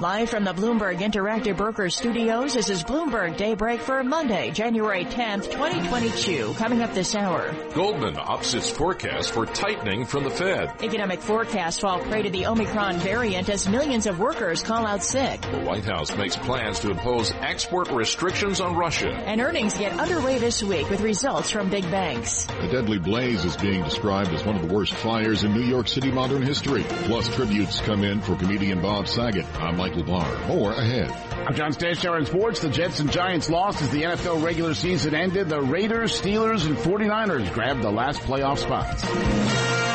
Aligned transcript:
Live 0.00 0.30
from 0.30 0.44
the 0.44 0.52
Bloomberg 0.52 0.98
Interactive 1.00 1.56
Brokers 1.56 1.96
Studios, 1.96 2.54
this 2.54 2.70
is 2.70 2.84
Bloomberg 2.84 3.36
Daybreak 3.36 3.80
for 3.80 4.04
Monday, 4.04 4.52
January 4.52 5.04
10th, 5.04 5.50
2022. 5.50 6.54
Coming 6.54 6.82
up 6.82 6.94
this 6.94 7.16
hour. 7.16 7.52
Goldman 7.74 8.16
ups 8.16 8.54
its 8.54 8.70
forecast 8.70 9.32
for 9.32 9.44
tightening 9.44 10.04
from 10.04 10.22
the 10.22 10.30
Fed. 10.30 10.84
Economic 10.84 11.20
forecasts 11.20 11.80
fall 11.80 11.98
prey 11.98 12.22
to 12.22 12.30
the 12.30 12.46
Omicron 12.46 12.98
variant 12.98 13.48
as 13.48 13.68
millions 13.68 14.06
of 14.06 14.20
workers 14.20 14.62
call 14.62 14.86
out 14.86 15.02
sick. 15.02 15.40
The 15.40 15.62
White 15.62 15.84
House 15.84 16.16
makes 16.16 16.36
plans 16.36 16.78
to 16.78 16.92
impose 16.92 17.32
export 17.32 17.90
restrictions 17.90 18.60
on 18.60 18.76
Russia. 18.76 19.10
And 19.10 19.40
earnings 19.40 19.76
get 19.76 19.98
underway 19.98 20.38
this 20.38 20.62
week 20.62 20.88
with 20.90 21.00
results 21.00 21.50
from 21.50 21.70
big 21.70 21.90
banks. 21.90 22.44
The 22.44 22.68
deadly 22.70 23.00
blaze 23.00 23.44
is 23.44 23.56
being 23.56 23.82
described 23.82 24.30
as 24.30 24.44
one 24.44 24.54
of 24.54 24.62
the 24.62 24.72
worst 24.72 24.94
fires 24.94 25.42
in 25.42 25.54
New 25.54 25.66
York 25.66 25.88
City 25.88 26.12
modern 26.12 26.42
history. 26.42 26.84
Plus 26.84 27.28
tributes 27.34 27.80
come 27.80 28.04
in 28.04 28.20
for 28.20 28.36
comedian 28.36 28.80
Bob 28.80 29.08
Saget. 29.08 29.44
I'm 29.58 29.76
Mike 29.76 29.87
Michael 29.88 30.02
Barr. 30.02 30.46
More 30.48 30.72
ahead. 30.72 31.10
I'm 31.46 31.54
John 31.54 31.72
Stashower 31.72 32.18
in 32.18 32.26
sports. 32.26 32.60
The 32.60 32.68
Jets 32.68 33.00
and 33.00 33.10
Giants 33.10 33.48
lost 33.48 33.80
as 33.80 33.88
the 33.88 34.02
NFL 34.02 34.42
regular 34.44 34.74
season 34.74 35.14
ended. 35.14 35.48
The 35.48 35.62
Raiders, 35.62 36.20
Steelers, 36.20 36.66
and 36.66 36.76
49ers 36.76 37.50
grabbed 37.54 37.80
the 37.80 37.90
last 37.90 38.20
playoff 38.20 38.58
spots. 38.58 39.87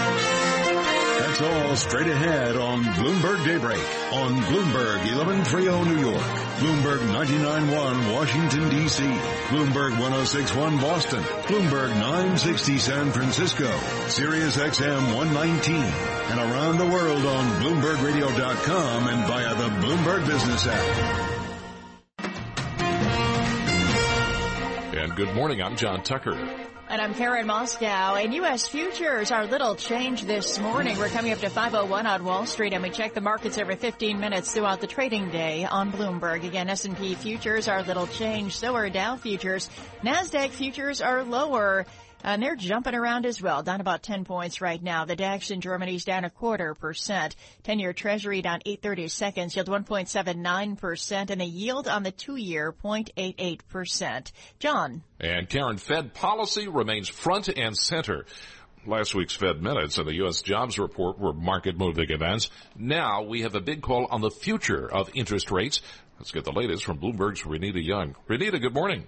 That's 1.33 1.55
all 1.55 1.75
straight 1.75 2.09
ahead 2.09 2.55
on 2.57 2.83
Bloomberg 2.83 3.43
Daybreak 3.43 3.83
on 4.13 4.33
Bloomberg 4.43 4.99
1130 4.99 5.89
New 5.89 5.99
York, 5.99 6.21
Bloomberg 6.21 6.99
99.1 7.09 8.13
Washington 8.13 8.69
D.C., 8.69 9.03
Bloomberg 9.47 9.93
106.1 9.93 10.79
Boston, 10.79 11.23
Bloomberg 11.23 11.89
960 11.89 12.77
San 12.77 13.11
Francisco, 13.11 13.65
Sirius 14.09 14.57
XM 14.57 15.15
119, 15.15 15.75
and 15.75 16.39
around 16.39 16.77
the 16.77 16.85
world 16.85 17.25
on 17.25 17.61
BloombergRadio.com 17.63 19.07
and 19.07 19.27
via 19.27 19.55
the 19.55 19.69
Bloomberg 19.87 20.27
Business 20.27 20.67
app. 20.67 21.39
And 24.95 25.15
good 25.15 25.33
morning, 25.33 25.63
I'm 25.63 25.75
John 25.77 26.03
Tucker. 26.03 26.72
And 26.89 27.01
I'm 27.01 27.13
Karen 27.13 27.47
Moskow, 27.47 28.21
And 28.21 28.33
U.S. 28.35 28.67
futures 28.67 29.31
are 29.31 29.45
little 29.45 29.73
change 29.73 30.23
this 30.25 30.59
morning. 30.59 30.97
We're 30.97 31.07
coming 31.07 31.31
up 31.31 31.39
to 31.39 31.49
501 31.49 32.05
on 32.05 32.25
Wall 32.25 32.45
Street, 32.45 32.73
and 32.73 32.83
we 32.83 32.89
check 32.89 33.13
the 33.13 33.21
markets 33.21 33.57
every 33.57 33.77
15 33.77 34.19
minutes 34.19 34.53
throughout 34.53 34.81
the 34.81 34.87
trading 34.87 35.29
day 35.31 35.63
on 35.63 35.91
Bloomberg. 35.93 36.45
Again, 36.45 36.69
S&P 36.69 37.15
futures 37.15 37.69
are 37.69 37.83
little 37.83 38.05
change. 38.05 38.57
So 38.57 38.75
are 38.75 38.89
Dow 38.89 39.15
futures. 39.15 39.69
Nasdaq 40.03 40.49
futures 40.49 41.01
are 41.01 41.23
lower. 41.23 41.85
And 42.23 42.41
they're 42.41 42.55
jumping 42.55 42.95
around 42.95 43.25
as 43.25 43.41
well, 43.41 43.63
down 43.63 43.81
about 43.81 44.01
10 44.01 44.23
points 44.23 44.61
right 44.61 44.81
now. 44.81 45.03
The 45.03 45.15
DAX 45.15 45.51
in 45.51 45.59
Germany 45.59 45.95
is 45.95 46.05
down 46.05 46.23
a 46.23 46.29
quarter 46.29 46.73
percent. 46.73 47.35
10-year 47.65 47.91
treasury 47.91 48.41
down 48.41 48.61
830 48.65 49.09
seconds, 49.09 49.55
yield 49.55 49.67
1.79%, 49.67 51.29
and 51.29 51.41
the 51.41 51.45
yield 51.45 51.87
on 51.89 52.03
the 52.03 52.11
two-year 52.11 52.73
0.88%. 52.81 54.31
John. 54.59 55.03
And 55.19 55.49
Karen, 55.49 55.77
Fed 55.77 56.13
policy 56.13 56.69
remains 56.69 57.09
front 57.09 57.49
and 57.49 57.77
center. 57.77 58.25
Last 58.85 59.15
week's 59.15 59.35
Fed 59.35 59.61
minutes 59.61 59.97
and 59.97 60.07
the 60.07 60.15
U.S. 60.15 60.41
jobs 60.41 60.77
report 60.77 61.17
were 61.17 61.33
market 61.33 61.77
moving 61.77 62.09
events. 62.09 62.49
Now 62.75 63.23
we 63.23 63.41
have 63.41 63.55
a 63.55 63.61
big 63.61 63.81
call 63.81 64.07
on 64.11 64.21
the 64.21 64.29
future 64.29 64.89
of 64.89 65.09
interest 65.13 65.51
rates. 65.51 65.81
Let's 66.19 66.31
get 66.31 66.43
the 66.43 66.51
latest 66.51 66.83
from 66.83 66.99
Bloomberg's 66.99 67.43
Renita 67.43 67.83
Young. 67.83 68.15
Renita, 68.29 68.61
good 68.61 68.73
morning. 68.73 69.07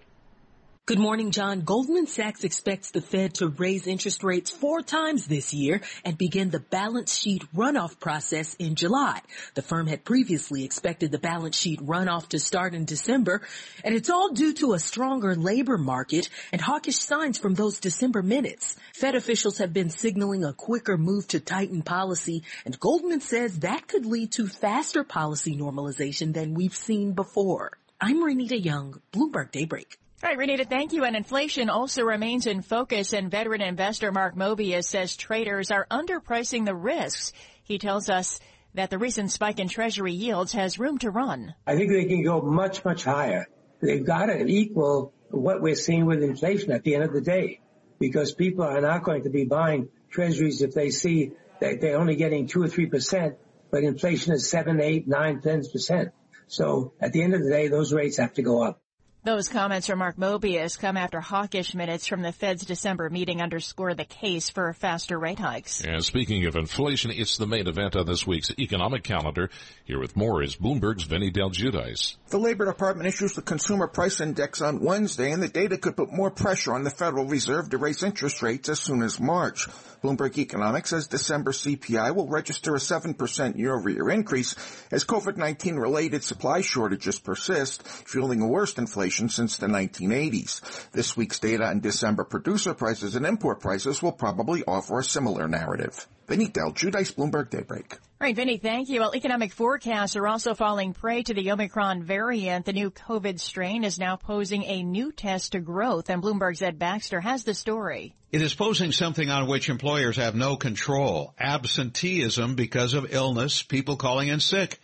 Good 0.87 0.99
morning, 0.99 1.31
John. 1.31 1.61
Goldman 1.61 2.05
Sachs 2.05 2.43
expects 2.43 2.91
the 2.91 3.01
Fed 3.01 3.33
to 3.35 3.47
raise 3.47 3.87
interest 3.87 4.23
rates 4.23 4.51
four 4.51 4.83
times 4.83 5.25
this 5.25 5.51
year 5.51 5.81
and 6.03 6.15
begin 6.15 6.51
the 6.51 6.59
balance 6.59 7.11
sheet 7.11 7.41
runoff 7.55 7.99
process 7.99 8.53
in 8.59 8.75
July. 8.75 9.19
The 9.55 9.63
firm 9.63 9.87
had 9.87 10.05
previously 10.05 10.63
expected 10.63 11.11
the 11.11 11.17
balance 11.17 11.57
sheet 11.57 11.79
runoff 11.79 12.27
to 12.29 12.39
start 12.39 12.75
in 12.75 12.85
December, 12.85 13.41
and 13.83 13.95
it's 13.95 14.11
all 14.11 14.31
due 14.33 14.53
to 14.53 14.73
a 14.73 14.79
stronger 14.79 15.33
labor 15.33 15.79
market 15.79 16.29
and 16.51 16.61
hawkish 16.61 16.99
signs 16.99 17.39
from 17.39 17.55
those 17.55 17.79
December 17.79 18.21
minutes. 18.21 18.77
Fed 18.93 19.15
officials 19.15 19.57
have 19.57 19.73
been 19.73 19.89
signaling 19.89 20.45
a 20.45 20.53
quicker 20.53 20.99
move 20.99 21.27
to 21.29 21.39
tighten 21.39 21.81
policy, 21.81 22.43
and 22.63 22.79
Goldman 22.79 23.21
says 23.21 23.57
that 23.61 23.87
could 23.87 24.05
lead 24.05 24.33
to 24.33 24.45
faster 24.45 25.03
policy 25.03 25.57
normalization 25.57 26.35
than 26.35 26.53
we've 26.53 26.75
seen 26.75 27.13
before. 27.13 27.71
I'm 27.99 28.17
Renita 28.17 28.63
Young, 28.63 29.01
Bloomberg 29.11 29.49
Daybreak. 29.51 29.97
All 30.25 30.35
right, 30.35 30.49
Renita, 30.49 30.67
thank 30.67 30.91
you. 30.91 31.03
And 31.03 31.15
inflation 31.15 31.69
also 31.69 32.01
remains 32.01 32.47
in 32.47 32.63
focus, 32.63 33.13
and 33.13 33.29
veteran 33.29 33.61
investor 33.61 34.11
Mark 34.11 34.35
Mobius 34.35 34.85
says 34.85 35.15
traders 35.15 35.69
are 35.69 35.85
underpricing 35.91 36.65
the 36.65 36.73
risks. 36.73 37.31
He 37.63 37.77
tells 37.77 38.09
us 38.09 38.39
that 38.73 38.89
the 38.89 38.97
recent 38.97 39.29
spike 39.29 39.59
in 39.59 39.67
Treasury 39.67 40.13
yields 40.13 40.53
has 40.53 40.79
room 40.79 40.97
to 40.97 41.11
run. 41.11 41.53
I 41.67 41.75
think 41.75 41.91
they 41.91 42.05
can 42.05 42.23
go 42.23 42.41
much, 42.41 42.83
much 42.83 43.03
higher. 43.03 43.47
They've 43.83 44.03
got 44.03 44.25
to 44.25 44.47
equal 44.47 45.13
what 45.29 45.61
we're 45.61 45.75
seeing 45.75 46.07
with 46.07 46.23
inflation 46.23 46.71
at 46.71 46.83
the 46.83 46.95
end 46.95 47.03
of 47.03 47.13
the 47.13 47.21
day, 47.21 47.59
because 47.99 48.33
people 48.33 48.65
are 48.65 48.81
not 48.81 49.03
going 49.03 49.25
to 49.25 49.29
be 49.29 49.45
buying 49.45 49.89
Treasuries 50.09 50.63
if 50.63 50.73
they 50.73 50.89
see 50.89 51.33
that 51.61 51.81
they're 51.81 51.99
only 51.99 52.15
getting 52.15 52.47
two 52.47 52.63
or 52.63 52.67
three 52.67 52.87
percent, 52.87 53.35
but 53.69 53.83
inflation 53.83 54.33
is 54.33 54.49
seven, 54.49 54.81
eight, 54.81 55.07
nine, 55.07 55.41
ten 55.41 55.61
percent. 55.71 56.13
So 56.47 56.93
at 56.99 57.13
the 57.13 57.21
end 57.21 57.35
of 57.35 57.43
the 57.43 57.49
day, 57.51 57.67
those 57.67 57.93
rates 57.93 58.17
have 58.17 58.33
to 58.33 58.41
go 58.41 58.63
up. 58.63 58.81
Those 59.25 59.49
comments 59.49 59.87
from 59.87 59.97
Mark 59.97 60.17
Mobius 60.17 60.77
come 60.77 60.97
after 60.97 61.19
hawkish 61.19 61.73
minutes 61.73 62.05
from 62.05 62.21
the 62.21 62.31
Fed's 62.31 62.63
December 62.63 63.09
meeting 63.09 63.41
underscore 63.41 63.95
the 63.95 64.05
case 64.05 64.51
for 64.51 64.71
faster 64.73 65.17
rate 65.17 65.39
hikes. 65.39 65.81
And 65.81 66.05
speaking 66.05 66.45
of 66.45 66.55
inflation, 66.55 67.09
it's 67.09 67.37
the 67.37 67.47
main 67.47 67.67
event 67.67 67.95
on 67.95 68.05
this 68.05 68.27
week's 68.27 68.51
economic 68.59 69.01
calendar. 69.01 69.49
Here 69.85 69.99
with 69.99 70.15
more 70.15 70.43
is 70.43 70.55
Bloomberg's 70.55 71.05
Vinny 71.05 71.31
Del 71.31 71.49
Giudice. 71.49 72.17
The 72.29 72.37
Labor 72.37 72.65
Department 72.65 73.07
issues 73.07 73.33
the 73.33 73.41
Consumer 73.41 73.87
Price 73.87 74.21
Index 74.21 74.61
on 74.61 74.79
Wednesday, 74.79 75.31
and 75.31 75.41
the 75.41 75.47
data 75.47 75.79
could 75.79 75.97
put 75.97 76.13
more 76.13 76.29
pressure 76.29 76.75
on 76.75 76.83
the 76.83 76.91
Federal 76.91 77.25
Reserve 77.25 77.71
to 77.71 77.79
raise 77.79 78.03
interest 78.03 78.43
rates 78.43 78.69
as 78.69 78.79
soon 78.79 79.01
as 79.01 79.19
March. 79.19 79.67
Bloomberg 80.03 80.37
Economics 80.37 80.91
says 80.91 81.07
December 81.07 81.51
CPI 81.51 82.13
will 82.13 82.27
register 82.27 82.75
a 82.75 82.77
7% 82.77 83.57
year-over-year 83.57 84.11
increase 84.11 84.55
as 84.91 85.03
COVID-19 85.03 85.81
related 85.81 86.23
supply 86.23 86.61
shortages 86.61 87.17
persist, 87.17 87.87
fueling 87.87 88.43
a 88.43 88.47
worse 88.47 88.77
inflation 88.77 89.14
inflation 89.15 89.29
since 89.29 89.57
the 89.57 89.67
1980s. 89.67 90.91
This 90.91 91.15
week's 91.15 91.39
data 91.39 91.65
on 91.65 91.79
December 91.79 92.23
producer 92.23 92.73
prices 92.73 93.15
and 93.15 93.25
import 93.25 93.61
prices 93.61 94.01
will 94.01 94.11
probably 94.11 94.63
offer 94.67 94.99
a 94.99 95.03
similar 95.03 95.47
narrative. 95.47 96.07
Vinny 96.27 96.47
Del 96.47 96.71
Giudice, 96.71 97.13
Bloomberg 97.13 97.49
Daybreak. 97.49 97.93
All 97.93 98.27
right, 98.27 98.35
Vinny, 98.35 98.57
thank 98.57 98.89
you. 98.89 98.99
Well, 98.99 99.15
economic 99.15 99.51
forecasts 99.51 100.15
are 100.15 100.27
also 100.27 100.55
falling 100.55 100.93
prey 100.93 101.21
to 101.23 101.33
the 101.33 101.51
Omicron 101.51 102.03
variant. 102.03 102.65
The 102.65 102.73
new 102.73 102.89
COVID 102.89 103.39
strain 103.39 103.83
is 103.83 103.99
now 103.99 104.15
posing 104.15 104.63
a 104.63 104.83
new 104.83 105.11
test 105.11 105.51
to 105.51 105.59
growth, 105.59 106.09
and 106.09 106.23
Bloomberg's 106.23 106.61
Ed 106.61 106.79
Baxter 106.79 107.21
has 107.21 107.43
the 107.43 107.53
story. 107.53 108.15
It 108.31 108.41
is 108.41 108.55
posing 108.55 108.91
something 108.91 109.29
on 109.29 109.47
which 109.47 109.69
employers 109.69 110.17
have 110.17 110.35
no 110.35 110.55
control. 110.55 111.35
Absenteeism 111.39 112.55
because 112.55 112.93
of 112.93 113.13
illness, 113.13 113.61
people 113.61 113.95
calling 113.95 114.29
in 114.29 114.39
sick. 114.39 114.79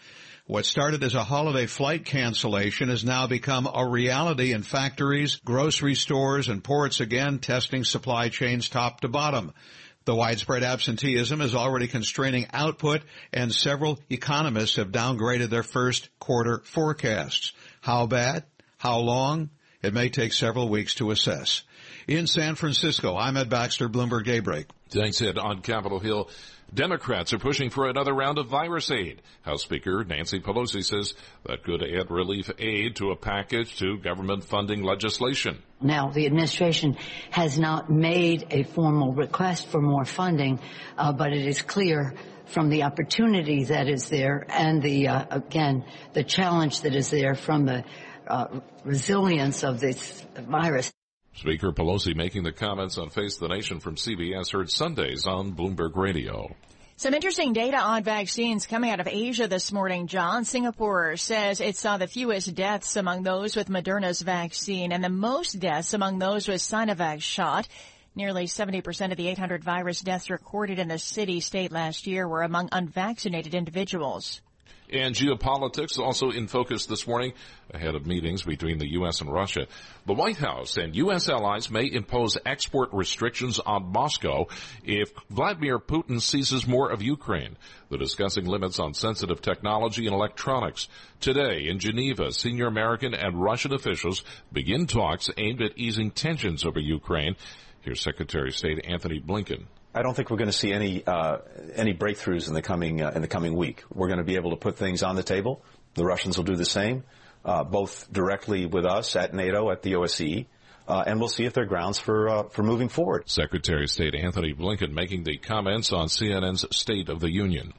What 0.51 0.65
started 0.65 1.01
as 1.01 1.15
a 1.15 1.23
holiday 1.23 1.65
flight 1.65 2.03
cancellation 2.03 2.89
has 2.89 3.05
now 3.05 3.25
become 3.25 3.69
a 3.73 3.87
reality 3.87 4.51
in 4.51 4.63
factories, 4.63 5.37
grocery 5.45 5.95
stores, 5.95 6.49
and 6.49 6.61
ports 6.61 6.99
again 6.99 7.39
testing 7.39 7.85
supply 7.85 8.27
chains 8.27 8.67
top 8.67 8.99
to 8.99 9.07
bottom. 9.07 9.53
The 10.03 10.13
widespread 10.13 10.63
absenteeism 10.63 11.39
is 11.39 11.55
already 11.55 11.87
constraining 11.87 12.47
output 12.51 13.03
and 13.31 13.53
several 13.53 13.97
economists 14.09 14.75
have 14.75 14.91
downgraded 14.91 15.49
their 15.49 15.63
first 15.63 16.09
quarter 16.19 16.61
forecasts. 16.65 17.53
How 17.79 18.05
bad? 18.07 18.43
How 18.77 18.97
long? 18.99 19.51
It 19.81 19.93
may 19.93 20.09
take 20.09 20.33
several 20.33 20.67
weeks 20.67 20.95
to 20.95 21.11
assess. 21.11 21.63
In 22.09 22.27
San 22.27 22.55
Francisco, 22.55 23.15
I'm 23.15 23.37
Ed 23.37 23.49
Baxter, 23.49 23.87
Bloomberg 23.87 24.25
Daybreak. 24.25 24.65
Thanks, 24.89 25.21
Ed. 25.21 25.37
On 25.37 25.61
Capitol 25.61 25.99
Hill, 25.99 26.29
Democrats 26.73 27.33
are 27.33 27.39
pushing 27.39 27.69
for 27.69 27.89
another 27.89 28.13
round 28.13 28.37
of 28.37 28.47
virus 28.47 28.89
aid. 28.91 29.21
House 29.41 29.63
Speaker 29.63 30.05
Nancy 30.05 30.39
Pelosi 30.39 30.83
says 30.83 31.13
that 31.45 31.63
could 31.63 31.83
add 31.83 32.09
relief 32.09 32.49
aid 32.59 32.95
to 32.95 33.11
a 33.11 33.15
package 33.15 33.77
to 33.79 33.97
government 33.97 34.45
funding 34.45 34.81
legislation. 34.81 35.61
Now, 35.81 36.11
the 36.11 36.25
administration 36.25 36.95
has 37.29 37.59
not 37.59 37.89
made 37.89 38.47
a 38.51 38.63
formal 38.63 39.13
request 39.13 39.67
for 39.67 39.81
more 39.81 40.05
funding, 40.05 40.61
uh, 40.97 41.11
but 41.11 41.33
it 41.33 41.45
is 41.45 41.61
clear 41.61 42.13
from 42.45 42.69
the 42.69 42.83
opportunity 42.83 43.65
that 43.65 43.89
is 43.89 44.07
there 44.07 44.45
and 44.49 44.81
the, 44.81 45.09
uh, 45.09 45.25
again, 45.29 45.83
the 46.13 46.23
challenge 46.23 46.81
that 46.81 46.95
is 46.95 47.09
there 47.09 47.35
from 47.35 47.65
the 47.65 47.83
uh, 48.27 48.47
resilience 48.85 49.63
of 49.63 49.79
this 49.79 50.25
virus. 50.37 50.91
Speaker 51.33 51.71
Pelosi 51.71 52.15
making 52.15 52.43
the 52.43 52.51
comments 52.51 52.97
on 52.97 53.09
Face 53.09 53.37
the 53.37 53.47
Nation 53.47 53.79
from 53.79 53.95
CBS 53.95 54.51
heard 54.51 54.69
Sundays 54.69 55.25
on 55.25 55.53
Bloomberg 55.53 55.95
Radio. 55.95 56.55
Some 56.97 57.13
interesting 57.15 57.53
data 57.53 57.77
on 57.77 58.03
vaccines 58.03 58.67
coming 58.67 58.91
out 58.91 58.99
of 58.99 59.07
Asia 59.07 59.47
this 59.47 59.71
morning, 59.71 60.05
John. 60.05 60.45
Singapore 60.45 61.17
says 61.17 61.59
it 61.59 61.75
saw 61.77 61.97
the 61.97 62.05
fewest 62.05 62.53
deaths 62.53 62.95
among 62.95 63.23
those 63.23 63.55
with 63.55 63.69
Moderna's 63.69 64.21
vaccine 64.21 64.91
and 64.91 65.03
the 65.03 65.09
most 65.09 65.59
deaths 65.59 65.93
among 65.95 66.19
those 66.19 66.47
with 66.47 66.61
Sinovac 66.61 67.21
shot. 67.21 67.67
Nearly 68.13 68.43
70% 68.43 69.11
of 69.11 69.17
the 69.17 69.29
800 69.29 69.63
virus 69.63 70.01
deaths 70.01 70.29
recorded 70.29 70.77
in 70.79 70.89
the 70.89 70.99
city 70.99 71.39
state 71.39 71.71
last 71.71 72.05
year 72.05 72.27
were 72.27 72.43
among 72.43 72.69
unvaccinated 72.71 73.55
individuals. 73.55 74.41
And 74.91 75.15
geopolitics 75.15 75.97
also 75.97 76.31
in 76.31 76.47
focus 76.47 76.85
this 76.85 77.07
morning 77.07 77.31
ahead 77.73 77.95
of 77.95 78.05
meetings 78.05 78.43
between 78.43 78.77
the 78.77 78.91
U.S. 78.93 79.21
and 79.21 79.31
Russia. 79.31 79.67
The 80.05 80.13
White 80.13 80.35
House 80.35 80.75
and 80.75 80.93
U.S. 80.97 81.29
allies 81.29 81.71
may 81.71 81.89
impose 81.89 82.37
export 82.45 82.89
restrictions 82.91 83.59
on 83.59 83.93
Moscow 83.93 84.47
if 84.83 85.13
Vladimir 85.29 85.79
Putin 85.79 86.21
seizes 86.21 86.67
more 86.67 86.89
of 86.91 87.01
Ukraine. 87.01 87.55
They're 87.89 87.99
discussing 87.99 88.45
limits 88.45 88.79
on 88.79 88.93
sensitive 88.93 89.41
technology 89.41 90.07
and 90.07 90.13
electronics. 90.13 90.89
Today 91.21 91.67
in 91.67 91.79
Geneva, 91.79 92.33
senior 92.33 92.67
American 92.67 93.13
and 93.13 93.41
Russian 93.41 93.73
officials 93.73 94.25
begin 94.51 94.87
talks 94.87 95.29
aimed 95.37 95.61
at 95.61 95.77
easing 95.77 96.11
tensions 96.11 96.65
over 96.65 96.81
Ukraine. 96.81 97.37
Here's 97.79 98.01
Secretary 98.01 98.49
of 98.49 98.57
State 98.57 98.83
Antony 98.85 99.21
Blinken. 99.21 99.67
I 99.93 100.03
don't 100.03 100.13
think 100.15 100.29
we're 100.29 100.37
going 100.37 100.49
to 100.49 100.57
see 100.57 100.71
any 100.71 101.05
uh, 101.05 101.39
any 101.75 101.93
breakthroughs 101.93 102.47
in 102.47 102.53
the 102.53 102.61
coming 102.61 103.01
uh, 103.01 103.11
in 103.13 103.21
the 103.21 103.27
coming 103.27 103.55
week. 103.55 103.83
We're 103.93 104.07
going 104.07 104.19
to 104.19 104.25
be 104.25 104.35
able 104.35 104.51
to 104.51 104.55
put 104.55 104.77
things 104.77 105.03
on 105.03 105.15
the 105.15 105.23
table. 105.23 105.61
The 105.95 106.05
Russians 106.05 106.37
will 106.37 106.45
do 106.45 106.55
the 106.55 106.65
same, 106.65 107.03
uh, 107.43 107.65
both 107.65 108.07
directly 108.11 108.65
with 108.65 108.85
us 108.85 109.15
at 109.17 109.33
NATO 109.33 109.69
at 109.69 109.81
the 109.81 109.93
OSCE. 109.93 110.45
Uh, 110.87 111.03
and 111.05 111.19
we'll 111.19 111.29
see 111.29 111.45
if 111.45 111.53
there 111.53 111.63
are 111.63 111.67
grounds 111.67 111.99
for 111.99 112.29
uh, 112.29 112.43
for 112.49 112.63
moving 112.63 112.87
forward. 112.87 113.29
Secretary 113.29 113.83
of 113.83 113.91
State 113.91 114.15
Antony 114.15 114.53
Blinken 114.53 114.91
making 114.93 115.23
the 115.23 115.37
comments 115.37 115.91
on 115.91 116.07
CNN's 116.07 116.65
State 116.75 117.09
of 117.09 117.19
the 117.19 117.31
Union. 117.31 117.73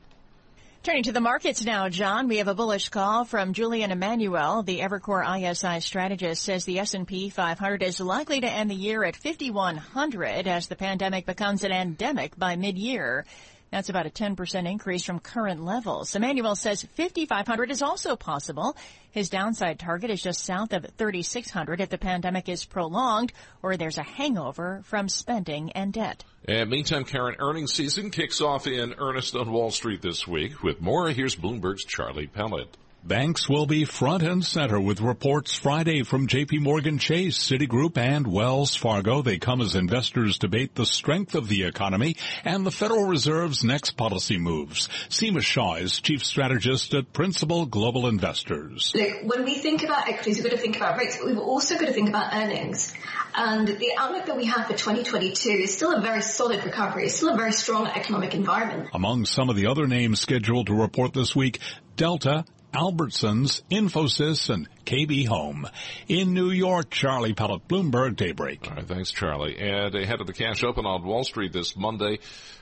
Turning 0.83 1.05
to 1.05 1.13
the 1.13 1.21
markets 1.21 1.65
now, 1.65 1.89
John, 1.89 2.27
we 2.27 2.39
have 2.39 2.49
a 2.49 2.57
bullish 2.57 2.89
call 2.89 3.25
from 3.25 3.53
Julian 3.53 3.93
Emanuel. 3.93 4.65
The 4.65 4.81
Evercore 4.81 5.23
ISI 5.23 5.81
strategist 5.81 6.43
says 6.43 6.65
the 6.65 6.81
S&P 6.81 7.31
500 7.31 7.85
is 7.85 8.01
likely 8.01 8.41
to 8.41 8.51
end 8.51 8.69
the 8.69 8.75
year 8.75 9.05
at 9.05 9.15
5100 9.15 10.49
as 10.49 10.67
the 10.67 10.75
pandemic 10.75 11.25
becomes 11.25 11.63
an 11.63 11.71
endemic 11.71 12.37
by 12.37 12.57
mid-year. 12.57 13.25
That's 13.73 13.89
about 13.89 14.05
a 14.05 14.11
10% 14.11 14.71
increase 14.71 15.03
from 15.03 15.19
current 15.19 15.65
levels. 15.65 16.15
Emanuel 16.15 16.55
says 16.55 16.87
5,500 16.95 17.71
is 17.71 17.81
also 17.81 18.17
possible. 18.17 18.77
His 19.13 19.31
downside 19.31 19.79
target 19.79 20.11
is 20.11 20.23
just 20.23 20.45
south 20.45 20.75
of 20.75 20.85
3,600 20.99 21.81
if 21.81 21.89
the 21.89 21.97
pandemic 21.97 22.51
is 22.51 22.67
prolonged 22.67 23.33
or 23.63 23.79
there's 23.79 23.97
a 23.97 24.03
hangover 24.03 24.83
from 24.85 25.09
spending 25.09 25.73
and 25.73 25.91
debt. 25.91 26.23
And 26.47 26.69
meantime, 26.69 27.05
Karen, 27.05 27.37
earnings 27.39 27.73
season 27.73 28.11
kicks 28.11 28.43
off 28.43 28.67
in 28.67 28.95
earnest 28.99 29.35
on 29.35 29.51
Wall 29.51 29.71
Street 29.71 30.03
this 30.03 30.29
week. 30.29 30.63
With 30.63 30.83
more, 30.83 31.09
here's 31.09 31.35
Bloomberg's 31.35 31.85
Charlie 31.85 32.27
Pellet. 32.27 32.77
Banks 33.05 33.49
will 33.49 33.67
be 33.67 33.85
front 33.85 34.23
and 34.23 34.45
center 34.45 34.81
with 34.81 35.01
reports 35.01 35.57
Friday 35.57 36.05
from 36.05 36.29
JP 36.29 36.61
Morgan 36.61 36.99
Chase, 36.99 37.37
Citigroup, 37.37 37.99
and 37.99 38.29
Wells 38.29 38.77
Fargo. 38.77 39.23
They 39.23 39.39
come 39.39 39.61
as 39.61 39.75
investors 39.75 40.39
debate 40.39 40.77
the 40.77 40.87
strength 40.87 41.35
of 41.35 41.49
the 41.49 41.65
economy 41.65 42.15
and 42.45 42.65
the 42.65 42.71
Federal 42.71 43.09
Reserve's 43.09 43.65
next 43.65 43.97
policy 43.97 44.39
moves. 44.39 44.89
Seema 45.09 45.43
Shah 45.43 45.75
is 45.75 46.01
chief 46.01 46.25
strategist 46.25 46.95
at 46.95 47.13
Principal 47.13 47.67
Global 47.67 48.07
Investors. 48.07 48.93
Look, 48.95 49.25
when 49.25 49.45
we 49.45 49.57
think 49.57 49.83
about 49.83 50.09
equities, 50.09 50.37
we've 50.37 50.45
got 50.45 50.53
to 50.53 50.63
think 50.63 50.77
about 50.77 50.97
rates, 50.97 51.17
but 51.17 51.27
we've 51.27 51.39
also 51.39 51.77
got 51.77 51.87
to 51.87 51.93
think 51.93 52.09
about 52.09 52.33
earnings. 52.33 52.95
And 53.35 53.67
the 53.67 53.95
outlook 53.99 54.27
that 54.27 54.37
we 54.37 54.45
have 54.45 54.69
for 54.69 54.75
2022 54.75 55.51
is 55.51 55.75
still 55.75 55.93
a 55.93 56.01
very 56.01 56.23
solid 56.23 56.65
recovery. 56.65 57.07
It's 57.07 57.17
still 57.17 57.35
a 57.35 57.37
very 57.37 57.53
strong 57.53 57.89
economic 57.89 58.35
environment. 58.35 58.91
Among 58.95 59.25
some 59.25 59.51
of 59.51 59.57
the 59.57 59.67
other 59.67 59.89
names 59.89 60.21
scheduled 60.21 60.69
to 60.69 60.75
report 60.75 61.13
this 61.15 61.35
week, 61.35 61.59
Delta 61.97 62.45
Albertsons, 62.73 63.63
Infosys, 63.71 64.49
and 64.49 64.67
KB 64.85 65.27
Home. 65.27 65.69
In 66.09 66.35
New 66.35 66.51
York, 66.51 66.91
Charlie 66.91 67.35
Pellet, 67.35 67.67
Bloomberg 67.69 68.17
Daybreak. 68.17 68.69
All 68.69 68.77
right, 68.77 68.87
thanks, 68.87 69.11
Charlie. 69.11 69.59
And 69.59 69.95
ahead 69.95 70.21
of 70.21 70.27
the 70.27 70.33
cash 70.33 70.65
open 70.65 70.87
on 70.87 71.05
Wall 71.05 71.25
Street 71.25 71.53
this 71.53 71.77
Monday, 71.77 72.19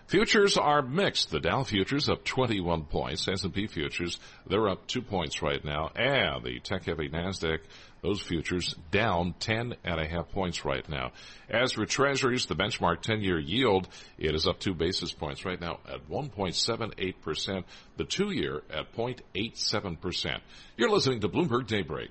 futures 0.07 0.57
are 0.57 0.83
mixed. 0.83 1.31
The 1.31 1.41
Dow 1.41 1.65
futures 1.65 2.09
up 2.09 2.25
21 2.25 2.85
points. 2.85 3.29
S&P 3.29 3.67
futures, 3.67 4.19
they're 4.47 4.69
up 4.69 4.87
two 4.87 5.03
points 5.03 5.43
right 5.43 5.65
now. 5.65 5.91
And 5.95 6.45
the 6.45 6.61
tech-heavy 6.61 7.09
NASDAQ 7.09 7.61
those 8.03 8.21
futures 8.21 8.75
down 8.91 9.35
10 9.41 9.75
and 9.85 10.01
a 10.01 10.07
half 10.07 10.31
points 10.31 10.65
right 10.65 10.89
now. 10.89 11.13
As 11.49 11.73
for 11.73 11.85
treasuries, 11.85 12.47
the 12.47 12.55
benchmark 12.57 13.03
10-year 13.03 13.39
yield, 13.39 13.89
it 14.19 14.35
is 14.35 14.47
up 14.47 14.59
two 14.59 14.75
basis 14.75 15.13
points 15.13 15.45
right 15.45 15.61
now 15.61 15.81
at 15.89 16.09
1.78%. 16.09 17.65
The 17.97 18.05
two-year 18.05 18.63
at 18.71 18.95
0.87%. 18.95 20.41
You're 20.81 20.89
listening 20.89 21.21
to 21.21 21.29
Bloomberg 21.29 21.67
Daybreak. 21.67 22.09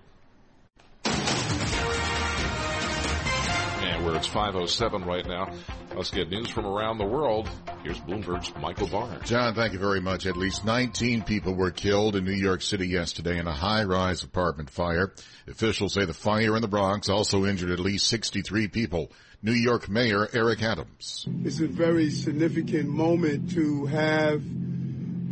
And 3.83 4.05
where 4.05 4.15
it's 4.15 4.27
507 4.27 5.05
right 5.05 5.25
now, 5.25 5.51
let's 5.95 6.11
get 6.11 6.29
news 6.29 6.51
from 6.51 6.67
around 6.67 6.99
the 6.99 7.05
world. 7.05 7.49
Here's 7.81 7.99
Bloomberg's 7.99 8.53
Michael 8.61 8.85
Barr. 8.85 9.21
John, 9.25 9.55
thank 9.55 9.73
you 9.73 9.79
very 9.79 10.01
much. 10.01 10.27
At 10.27 10.37
least 10.37 10.65
19 10.65 11.23
people 11.23 11.55
were 11.55 11.71
killed 11.71 12.15
in 12.15 12.25
New 12.25 12.31
York 12.31 12.61
City 12.61 12.87
yesterday 12.87 13.39
in 13.39 13.47
a 13.47 13.55
high-rise 13.55 14.21
apartment 14.21 14.69
fire. 14.69 15.15
Officials 15.47 15.95
say 15.95 16.05
the 16.05 16.13
fire 16.13 16.55
in 16.55 16.61
the 16.61 16.67
Bronx 16.67 17.09
also 17.09 17.47
injured 17.47 17.71
at 17.71 17.79
least 17.79 18.05
63 18.05 18.67
people. 18.67 19.11
New 19.41 19.53
York 19.53 19.89
Mayor 19.89 20.29
Eric 20.31 20.61
Adams. 20.61 21.25
It's 21.43 21.59
a 21.59 21.65
very 21.65 22.11
significant 22.11 22.87
moment 22.87 23.49
to 23.53 23.87
have 23.87 24.43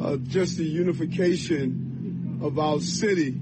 uh, 0.02 0.18
just 0.26 0.58
the 0.58 0.66
unification 0.66 1.97
of 2.42 2.60
our 2.60 2.80
city 2.80 3.40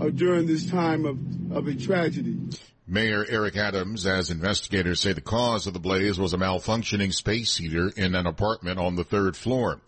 uh, 0.00 0.08
during 0.10 0.46
this 0.46 0.68
time 0.68 1.04
of, 1.04 1.18
of 1.56 1.68
a 1.68 1.74
tragedy. 1.74 2.38
Mayor 2.86 3.24
Eric 3.28 3.56
Adams, 3.56 4.06
as 4.06 4.30
investigators 4.30 5.00
say 5.00 5.14
the 5.14 5.20
cause 5.20 5.66
of 5.66 5.72
the 5.72 5.80
blaze 5.80 6.18
was 6.18 6.34
a 6.34 6.36
malfunctioning 6.36 7.14
space 7.14 7.56
heater 7.56 7.90
in 7.96 8.14
an 8.14 8.26
apartment 8.26 8.78
on 8.78 8.96
the 8.96 9.04
third 9.04 9.36
floor. 9.36 9.80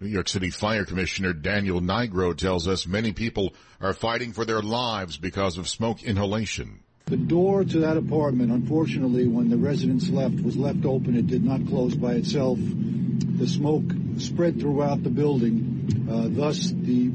New 0.00 0.08
York 0.08 0.28
City 0.28 0.50
Fire 0.50 0.84
Commissioner 0.84 1.32
Daniel 1.32 1.80
Nigro 1.80 2.36
tells 2.36 2.68
us 2.68 2.86
many 2.86 3.12
people 3.12 3.54
are 3.80 3.92
fighting 3.92 4.32
for 4.32 4.44
their 4.44 4.62
lives 4.62 5.16
because 5.16 5.58
of 5.58 5.68
smoke 5.68 6.02
inhalation. 6.02 6.80
The 7.06 7.16
door 7.16 7.64
to 7.64 7.80
that 7.80 7.96
apartment, 7.96 8.50
unfortunately, 8.50 9.26
when 9.26 9.50
the 9.50 9.56
residents 9.56 10.08
left, 10.08 10.40
was 10.40 10.56
left 10.56 10.84
open. 10.84 11.16
It 11.16 11.26
did 11.26 11.44
not 11.44 11.66
close 11.66 11.94
by 11.94 12.12
itself. 12.14 12.58
The 12.60 13.46
smoke 13.46 13.84
spread 14.18 14.60
throughout 14.60 15.02
the 15.02 15.10
building, 15.10 16.06
uh, 16.10 16.28
thus 16.30 16.70
the 16.70 17.10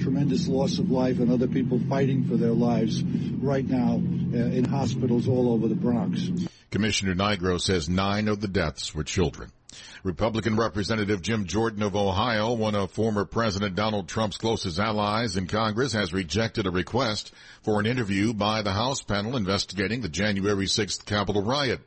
tremendous 0.00 0.48
loss 0.48 0.78
of 0.78 0.90
life 0.90 1.18
and 1.18 1.30
other 1.30 1.46
people 1.46 1.80
fighting 1.88 2.24
for 2.24 2.36
their 2.36 2.52
lives 2.52 3.02
right 3.02 3.66
now 3.66 3.94
uh, 3.94 4.36
in 4.36 4.64
hospitals 4.64 5.28
all 5.28 5.52
over 5.52 5.68
the 5.68 5.74
Bronx. 5.74 6.28
Commissioner 6.70 7.14
Nigro 7.14 7.60
says 7.60 7.88
nine 7.88 8.28
of 8.28 8.40
the 8.40 8.48
deaths 8.48 8.94
were 8.94 9.04
children. 9.04 9.50
Republican 10.02 10.56
Representative 10.56 11.22
Jim 11.22 11.46
Jordan 11.46 11.82
of 11.82 11.94
Ohio, 11.94 12.54
one 12.54 12.74
of 12.74 12.90
former 12.90 13.24
President 13.24 13.76
Donald 13.76 14.08
Trump's 14.08 14.36
closest 14.36 14.78
allies 14.78 15.36
in 15.36 15.46
Congress, 15.46 15.92
has 15.92 16.12
rejected 16.12 16.66
a 16.66 16.70
request 16.70 17.32
for 17.62 17.78
an 17.78 17.86
interview 17.86 18.32
by 18.32 18.62
the 18.62 18.72
House 18.72 19.02
panel 19.02 19.36
investigating 19.36 20.00
the 20.00 20.08
January 20.08 20.66
6th 20.66 21.04
Capitol 21.04 21.42
riot. 21.42 21.80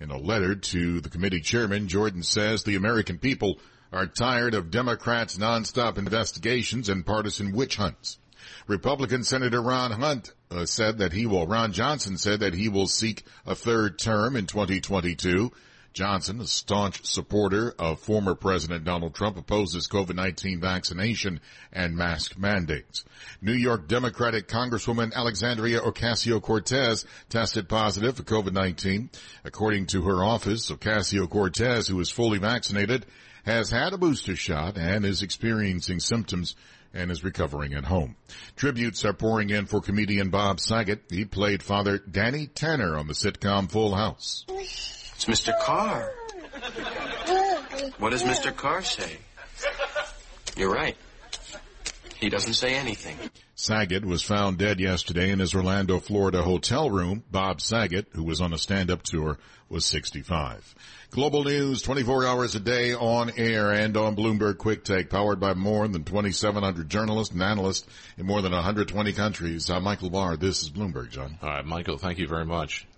In 0.00 0.10
a 0.10 0.18
letter 0.18 0.54
to 0.54 1.00
the 1.00 1.08
committee 1.08 1.40
chairman, 1.40 1.88
Jordan 1.88 2.22
says 2.22 2.62
the 2.62 2.76
American 2.76 3.18
people 3.18 3.58
are 3.94 4.06
tired 4.06 4.54
of 4.54 4.72
Democrats' 4.72 5.38
nonstop 5.38 5.98
investigations 5.98 6.88
and 6.88 7.06
partisan 7.06 7.52
witch 7.52 7.76
hunts. 7.76 8.18
Republican 8.66 9.22
Senator 9.22 9.62
Ron 9.62 9.92
Hunt 9.92 10.32
uh, 10.50 10.66
said 10.66 10.98
that 10.98 11.12
he 11.12 11.26
will, 11.26 11.46
Ron 11.46 11.72
Johnson 11.72 12.18
said 12.18 12.40
that 12.40 12.54
he 12.54 12.68
will 12.68 12.88
seek 12.88 13.22
a 13.46 13.54
third 13.54 13.98
term 13.98 14.34
in 14.34 14.46
2022. 14.46 15.52
Johnson, 15.92 16.40
a 16.40 16.46
staunch 16.46 17.06
supporter 17.06 17.72
of 17.78 18.00
former 18.00 18.34
President 18.34 18.82
Donald 18.84 19.14
Trump, 19.14 19.36
opposes 19.36 19.86
COVID-19 19.86 20.60
vaccination 20.60 21.40
and 21.72 21.96
mask 21.96 22.36
mandates. 22.36 23.04
New 23.40 23.52
York 23.52 23.86
Democratic 23.86 24.48
Congresswoman 24.48 25.12
Alexandria 25.14 25.80
Ocasio-Cortez 25.80 27.04
tested 27.28 27.68
positive 27.68 28.16
for 28.16 28.24
COVID-19. 28.24 29.08
According 29.44 29.86
to 29.86 30.02
her 30.02 30.24
office, 30.24 30.68
Ocasio-Cortez, 30.68 31.86
who 31.86 32.00
is 32.00 32.10
fully 32.10 32.38
vaccinated, 32.38 33.06
has 33.44 33.70
had 33.70 33.92
a 33.92 33.98
booster 33.98 34.36
shot 34.36 34.76
and 34.76 35.04
is 35.04 35.22
experiencing 35.22 36.00
symptoms 36.00 36.54
and 36.92 37.10
is 37.10 37.24
recovering 37.24 37.74
at 37.74 37.84
home. 37.84 38.16
Tributes 38.56 39.04
are 39.04 39.12
pouring 39.12 39.50
in 39.50 39.66
for 39.66 39.80
comedian 39.80 40.30
Bob 40.30 40.60
Saget. 40.60 41.02
He 41.10 41.24
played 41.24 41.62
Father 41.62 41.98
Danny 41.98 42.46
Tanner 42.46 42.96
on 42.96 43.06
the 43.06 43.14
sitcom 43.14 43.70
Full 43.70 43.94
House. 43.94 44.44
It's 44.48 45.24
Mr. 45.26 45.58
Carr. 45.60 46.12
What 47.98 48.10
does 48.10 48.22
Mr. 48.22 48.54
Carr 48.54 48.82
say? 48.82 49.18
You're 50.56 50.72
right. 50.72 50.96
He 52.20 52.28
doesn't 52.28 52.54
say 52.54 52.74
anything. 52.74 53.18
Saget 53.56 54.04
was 54.04 54.22
found 54.22 54.58
dead 54.58 54.80
yesterday 54.80 55.30
in 55.30 55.38
his 55.38 55.54
Orlando, 55.54 56.00
Florida 56.00 56.42
hotel 56.42 56.90
room. 56.90 57.22
Bob 57.30 57.60
Saget, 57.60 58.08
who 58.10 58.24
was 58.24 58.40
on 58.40 58.52
a 58.52 58.58
stand-up 58.58 59.02
tour, 59.04 59.38
was 59.68 59.84
65. 59.84 60.74
Global 61.10 61.44
news 61.44 61.80
24 61.82 62.26
hours 62.26 62.56
a 62.56 62.60
day 62.60 62.94
on 62.94 63.30
air 63.36 63.70
and 63.70 63.96
on 63.96 64.16
Bloomberg 64.16 64.58
Quick 64.58 64.82
Take, 64.82 65.08
powered 65.08 65.38
by 65.38 65.54
more 65.54 65.86
than 65.86 66.02
2,700 66.02 66.88
journalists 66.88 67.32
and 67.32 67.42
analysts 67.44 67.86
in 68.18 68.26
more 68.26 68.42
than 68.42 68.50
120 68.50 69.12
countries. 69.12 69.70
I'm 69.70 69.84
Michael 69.84 70.10
Barr. 70.10 70.36
This 70.36 70.62
is 70.62 70.70
Bloomberg, 70.70 71.10
John. 71.10 71.38
All 71.40 71.48
right, 71.48 71.64
Michael, 71.64 71.98
thank 71.98 72.18
you 72.18 72.26
very 72.26 72.44
much. 72.44 72.88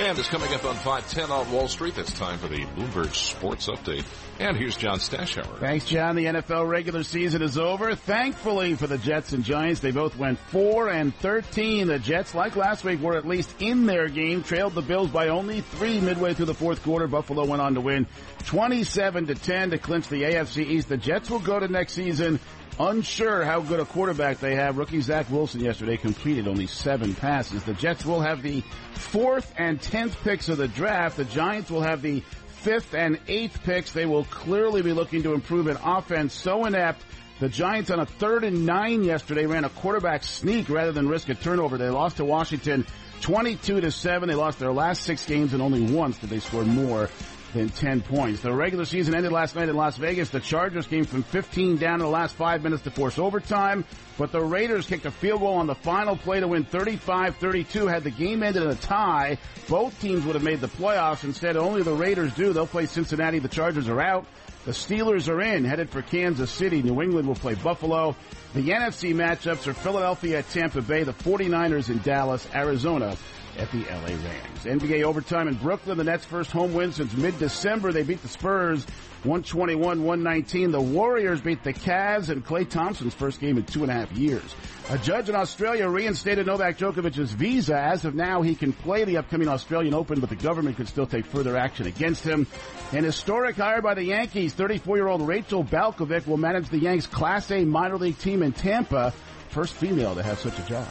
And 0.00 0.18
it's 0.18 0.30
coming 0.30 0.50
up 0.54 0.64
on 0.64 0.76
510 0.76 1.30
on 1.30 1.52
Wall 1.52 1.68
Street. 1.68 1.98
It's 1.98 2.18
time 2.18 2.38
for 2.38 2.48
the 2.48 2.64
Bloomberg 2.64 3.14
Sports 3.14 3.66
Update. 3.66 4.02
And 4.38 4.56
here's 4.56 4.74
John 4.74 4.96
Stashower. 4.98 5.60
Thanks, 5.60 5.84
John. 5.84 6.16
The 6.16 6.24
NFL 6.24 6.66
regular 6.66 7.02
season 7.02 7.42
is 7.42 7.58
over. 7.58 7.94
Thankfully 7.94 8.76
for 8.76 8.86
the 8.86 8.96
Jets 8.96 9.34
and 9.34 9.44
Giants, 9.44 9.80
they 9.80 9.90
both 9.90 10.16
went 10.16 10.38
4 10.38 10.88
and 10.88 11.14
13. 11.16 11.88
The 11.88 11.98
Jets, 11.98 12.34
like 12.34 12.56
last 12.56 12.82
week, 12.82 13.02
were 13.02 13.18
at 13.18 13.28
least 13.28 13.54
in 13.60 13.84
their 13.84 14.08
game, 14.08 14.42
trailed 14.42 14.74
the 14.74 14.80
Bills 14.80 15.10
by 15.10 15.28
only 15.28 15.60
three 15.60 16.00
midway 16.00 16.32
through 16.32 16.46
the 16.46 16.54
fourth 16.54 16.82
quarter. 16.82 17.06
Buffalo 17.06 17.44
went 17.44 17.60
on 17.60 17.74
to 17.74 17.82
win 17.82 18.06
27 18.46 19.26
to 19.26 19.34
10 19.34 19.72
to 19.72 19.78
clinch 19.78 20.08
the 20.08 20.22
AFC 20.22 20.64
East. 20.64 20.88
The 20.88 20.96
Jets 20.96 21.28
will 21.28 21.40
go 21.40 21.60
to 21.60 21.68
next 21.68 21.92
season 21.92 22.40
unsure 22.80 23.44
how 23.44 23.60
good 23.60 23.78
a 23.78 23.84
quarterback 23.84 24.38
they 24.38 24.54
have. 24.54 24.78
Rookie 24.78 25.02
Zach 25.02 25.30
Wilson 25.30 25.60
yesterday 25.60 25.98
completed 25.98 26.48
only 26.48 26.66
seven 26.66 27.14
passes. 27.14 27.62
The 27.62 27.74
Jets 27.74 28.06
will 28.06 28.22
have 28.22 28.42
the 28.42 28.62
fourth 28.94 29.52
and 29.58 29.80
tenth 29.80 30.18
picks 30.22 30.48
of 30.48 30.56
the 30.56 30.68
draft. 30.68 31.18
The 31.18 31.26
Giants 31.26 31.70
will 31.70 31.82
have 31.82 32.00
the 32.00 32.20
fifth 32.62 32.94
and 32.94 33.20
eighth 33.28 33.62
picks. 33.64 33.92
They 33.92 34.06
will 34.06 34.24
clearly 34.24 34.80
be 34.80 34.92
looking 34.92 35.22
to 35.24 35.34
improve 35.34 35.66
an 35.66 35.76
offense 35.82 36.32
so 36.32 36.64
inept. 36.64 37.02
The 37.38 37.48
Giants 37.48 37.90
on 37.90 38.00
a 38.00 38.06
third 38.06 38.44
and 38.44 38.64
nine 38.66 39.02
yesterday 39.02 39.46
ran 39.46 39.64
a 39.64 39.70
quarterback 39.70 40.24
sneak 40.24 40.68
rather 40.70 40.92
than 40.92 41.08
risk 41.08 41.28
a 41.28 41.34
turnover. 41.34 41.76
They 41.76 41.90
lost 41.90 42.16
to 42.16 42.24
Washington 42.24 42.86
22 43.20 43.82
to 43.82 43.90
7. 43.90 44.28
They 44.28 44.34
lost 44.34 44.58
their 44.58 44.72
last 44.72 45.02
six 45.02 45.26
games 45.26 45.52
and 45.52 45.62
only 45.62 45.82
once 45.82 46.18
did 46.18 46.30
they 46.30 46.40
score 46.40 46.64
more 46.64 47.10
than 47.52 47.68
10 47.68 48.02
points. 48.02 48.40
The 48.40 48.52
regular 48.52 48.84
season 48.84 49.14
ended 49.14 49.32
last 49.32 49.56
night 49.56 49.68
in 49.68 49.76
Las 49.76 49.96
Vegas. 49.96 50.30
The 50.30 50.40
Chargers 50.40 50.86
came 50.86 51.04
from 51.04 51.22
15 51.22 51.76
down 51.76 51.94
in 51.94 52.00
the 52.00 52.08
last 52.08 52.34
five 52.34 52.62
minutes 52.62 52.82
to 52.84 52.90
force 52.90 53.18
overtime, 53.18 53.84
but 54.18 54.32
the 54.32 54.40
Raiders 54.40 54.86
kicked 54.86 55.06
a 55.06 55.10
field 55.10 55.40
goal 55.40 55.54
on 55.54 55.66
the 55.66 55.74
final 55.74 56.16
play 56.16 56.40
to 56.40 56.48
win 56.48 56.64
35-32. 56.64 57.90
Had 57.90 58.04
the 58.04 58.10
game 58.10 58.42
ended 58.42 58.62
in 58.62 58.70
a 58.70 58.74
tie, 58.74 59.38
both 59.68 59.98
teams 60.00 60.24
would 60.24 60.34
have 60.34 60.44
made 60.44 60.60
the 60.60 60.68
playoffs. 60.68 61.24
Instead, 61.24 61.56
only 61.56 61.82
the 61.82 61.94
Raiders 61.94 62.34
do. 62.34 62.52
They'll 62.52 62.66
play 62.66 62.86
Cincinnati. 62.86 63.38
The 63.38 63.48
Chargers 63.48 63.88
are 63.88 64.00
out. 64.00 64.26
The 64.64 64.72
Steelers 64.72 65.28
are 65.28 65.40
in, 65.40 65.64
headed 65.64 65.88
for 65.88 66.02
Kansas 66.02 66.50
City. 66.50 66.82
New 66.82 67.00
England 67.00 67.26
will 67.26 67.34
play 67.34 67.54
Buffalo. 67.54 68.14
The 68.52 68.62
NFC 68.62 69.14
matchups 69.14 69.68
are 69.68 69.74
Philadelphia 69.74 70.38
at 70.38 70.50
Tampa 70.50 70.82
Bay, 70.82 71.04
the 71.04 71.12
49ers 71.12 71.88
in 71.88 71.98
Dallas, 71.98 72.48
Arizona 72.52 73.16
at 73.56 73.70
the 73.70 73.84
LA 73.84 74.08
Rams. 74.08 74.64
NBA 74.64 75.04
overtime 75.04 75.46
in 75.46 75.54
Brooklyn. 75.54 75.96
The 75.96 76.04
Nets' 76.04 76.24
first 76.24 76.50
home 76.50 76.74
win 76.74 76.92
since 76.92 77.14
mid-December. 77.14 77.92
They 77.92 78.02
beat 78.02 78.22
the 78.22 78.28
Spurs 78.28 78.84
121-119. 79.24 80.72
The 80.72 80.80
Warriors 80.80 81.40
beat 81.40 81.62
the 81.62 81.72
Cavs 81.72 82.28
and 82.28 82.44
Klay 82.44 82.68
Thompson's 82.68 83.14
first 83.14 83.38
game 83.38 83.56
in 83.58 83.64
two 83.64 83.82
and 83.82 83.90
a 83.90 83.94
half 83.94 84.10
years. 84.12 84.54
A 84.88 84.98
judge 84.98 85.28
in 85.28 85.36
Australia 85.36 85.88
reinstated 85.88 86.46
Novak 86.46 86.78
Djokovic's 86.78 87.30
visa. 87.30 87.78
As 87.78 88.04
of 88.04 88.14
now, 88.14 88.42
he 88.42 88.56
can 88.56 88.72
play 88.72 89.04
the 89.04 89.18
upcoming 89.18 89.46
Australian 89.46 89.94
Open, 89.94 90.18
but 90.18 90.30
the 90.30 90.36
government 90.36 90.76
could 90.76 90.88
still 90.88 91.06
take 91.06 91.26
further 91.26 91.56
action 91.56 91.86
against 91.86 92.24
him. 92.24 92.46
An 92.92 93.04
historic 93.04 93.56
hire 93.56 93.82
by 93.82 93.94
the 93.94 94.02
Yankees, 94.02 94.52
34-year-old 94.54 95.22
Rachel 95.22 95.62
Balkovec 95.62 96.26
will 96.26 96.38
manage 96.38 96.68
the 96.70 96.78
Yanks 96.78 97.06
Class 97.06 97.50
A 97.52 97.64
minor 97.64 97.98
league 97.98 98.18
team 98.18 98.39
in 98.42 98.52
Tampa. 98.52 99.12
First 99.48 99.74
female 99.74 100.14
to 100.14 100.22
have 100.22 100.38
such 100.38 100.58
a 100.58 100.62
job. 100.62 100.88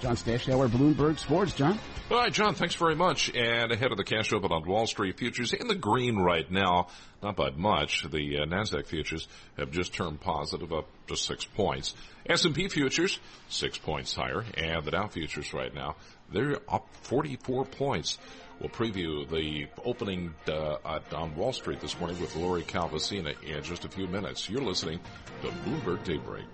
John 0.00 0.16
Stashower, 0.16 0.68
Bloomberg 0.68 1.18
Sports. 1.18 1.52
John? 1.52 1.78
All 2.10 2.16
right, 2.16 2.32
John, 2.32 2.54
thanks 2.54 2.74
very 2.74 2.96
much. 2.96 3.30
And 3.34 3.70
ahead 3.70 3.92
of 3.92 3.98
the 3.98 4.04
cash 4.04 4.32
open 4.32 4.50
on 4.50 4.66
Wall 4.66 4.86
Street 4.86 5.18
futures 5.18 5.52
in 5.52 5.68
the 5.68 5.74
green 5.74 6.16
right 6.16 6.50
now, 6.50 6.88
not 7.22 7.36
by 7.36 7.50
much. 7.50 8.04
The 8.10 8.40
uh, 8.40 8.46
Nasdaq 8.46 8.86
futures 8.86 9.28
have 9.58 9.70
just 9.70 9.92
turned 9.92 10.20
positive, 10.20 10.72
up 10.72 10.88
just 11.06 11.26
six 11.26 11.44
points. 11.44 11.94
S&P 12.26 12.68
futures 12.68 13.18
six 13.48 13.78
points 13.78 14.14
higher, 14.14 14.44
and 14.56 14.84
the 14.84 14.90
Dow 14.90 15.08
futures 15.08 15.52
right 15.52 15.72
now 15.74 15.96
they're 16.32 16.58
up 16.68 16.88
44 17.02 17.64
points. 17.66 18.18
We'll 18.60 18.68
preview 18.68 19.28
the 19.28 19.68
opening 19.84 20.34
uh, 20.46 20.76
on 21.14 21.34
Wall 21.34 21.52
Street 21.52 21.80
this 21.80 21.98
morning 21.98 22.20
with 22.20 22.36
Lori 22.36 22.62
Calvasina 22.62 23.34
in 23.42 23.62
just 23.62 23.84
a 23.84 23.88
few 23.88 24.06
minutes. 24.06 24.48
You're 24.50 24.62
listening 24.62 25.00
to 25.42 25.48
Bloomberg 25.48 26.04
Daybreak. 26.04 26.44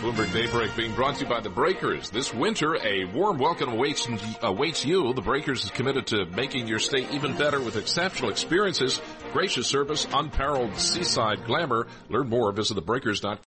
Bloomberg 0.00 0.32
Daybreak 0.32 0.76
being 0.76 0.94
brought 0.94 1.16
to 1.16 1.24
you 1.24 1.28
by 1.28 1.40
the 1.40 1.48
Breakers. 1.48 2.10
This 2.10 2.32
winter, 2.32 2.76
a 2.76 3.04
warm 3.06 3.38
welcome 3.38 3.70
awaits, 3.70 4.06
awaits 4.42 4.84
you. 4.84 5.12
The 5.14 5.22
Breakers 5.22 5.64
is 5.64 5.70
committed 5.70 6.06
to 6.08 6.26
making 6.26 6.68
your 6.68 6.78
stay 6.78 7.08
even 7.12 7.36
better 7.36 7.60
with 7.60 7.76
exceptional 7.76 8.30
experiences, 8.30 9.00
gracious 9.32 9.66
service, 9.66 10.06
unparalleled 10.12 10.78
seaside 10.78 11.44
glamour. 11.44 11.86
Learn 12.10 12.28
more. 12.28 12.52
Visit 12.52 12.76
thebreakers.com. 12.76 13.38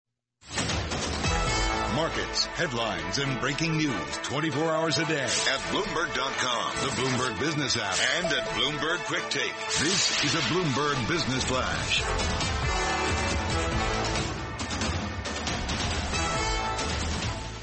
Markets, 1.95 2.45
headlines, 2.45 3.17
and 3.19 3.39
breaking 3.41 3.77
news 3.77 4.17
24 4.23 4.71
hours 4.71 4.97
a 4.99 5.05
day 5.05 5.21
at 5.21 5.59
Bloomberg.com, 5.71 6.75
the 6.87 7.01
Bloomberg 7.01 7.39
Business 7.39 7.77
app, 7.77 7.97
and 8.17 8.27
at 8.27 8.47
Bloomberg 8.49 8.99
Quick 9.05 9.29
Take. 9.29 9.53
This 9.79 10.23
is 10.23 10.33
a 10.35 10.39
Bloomberg 10.47 11.07
Business 11.07 11.43
Flash. 11.43 12.68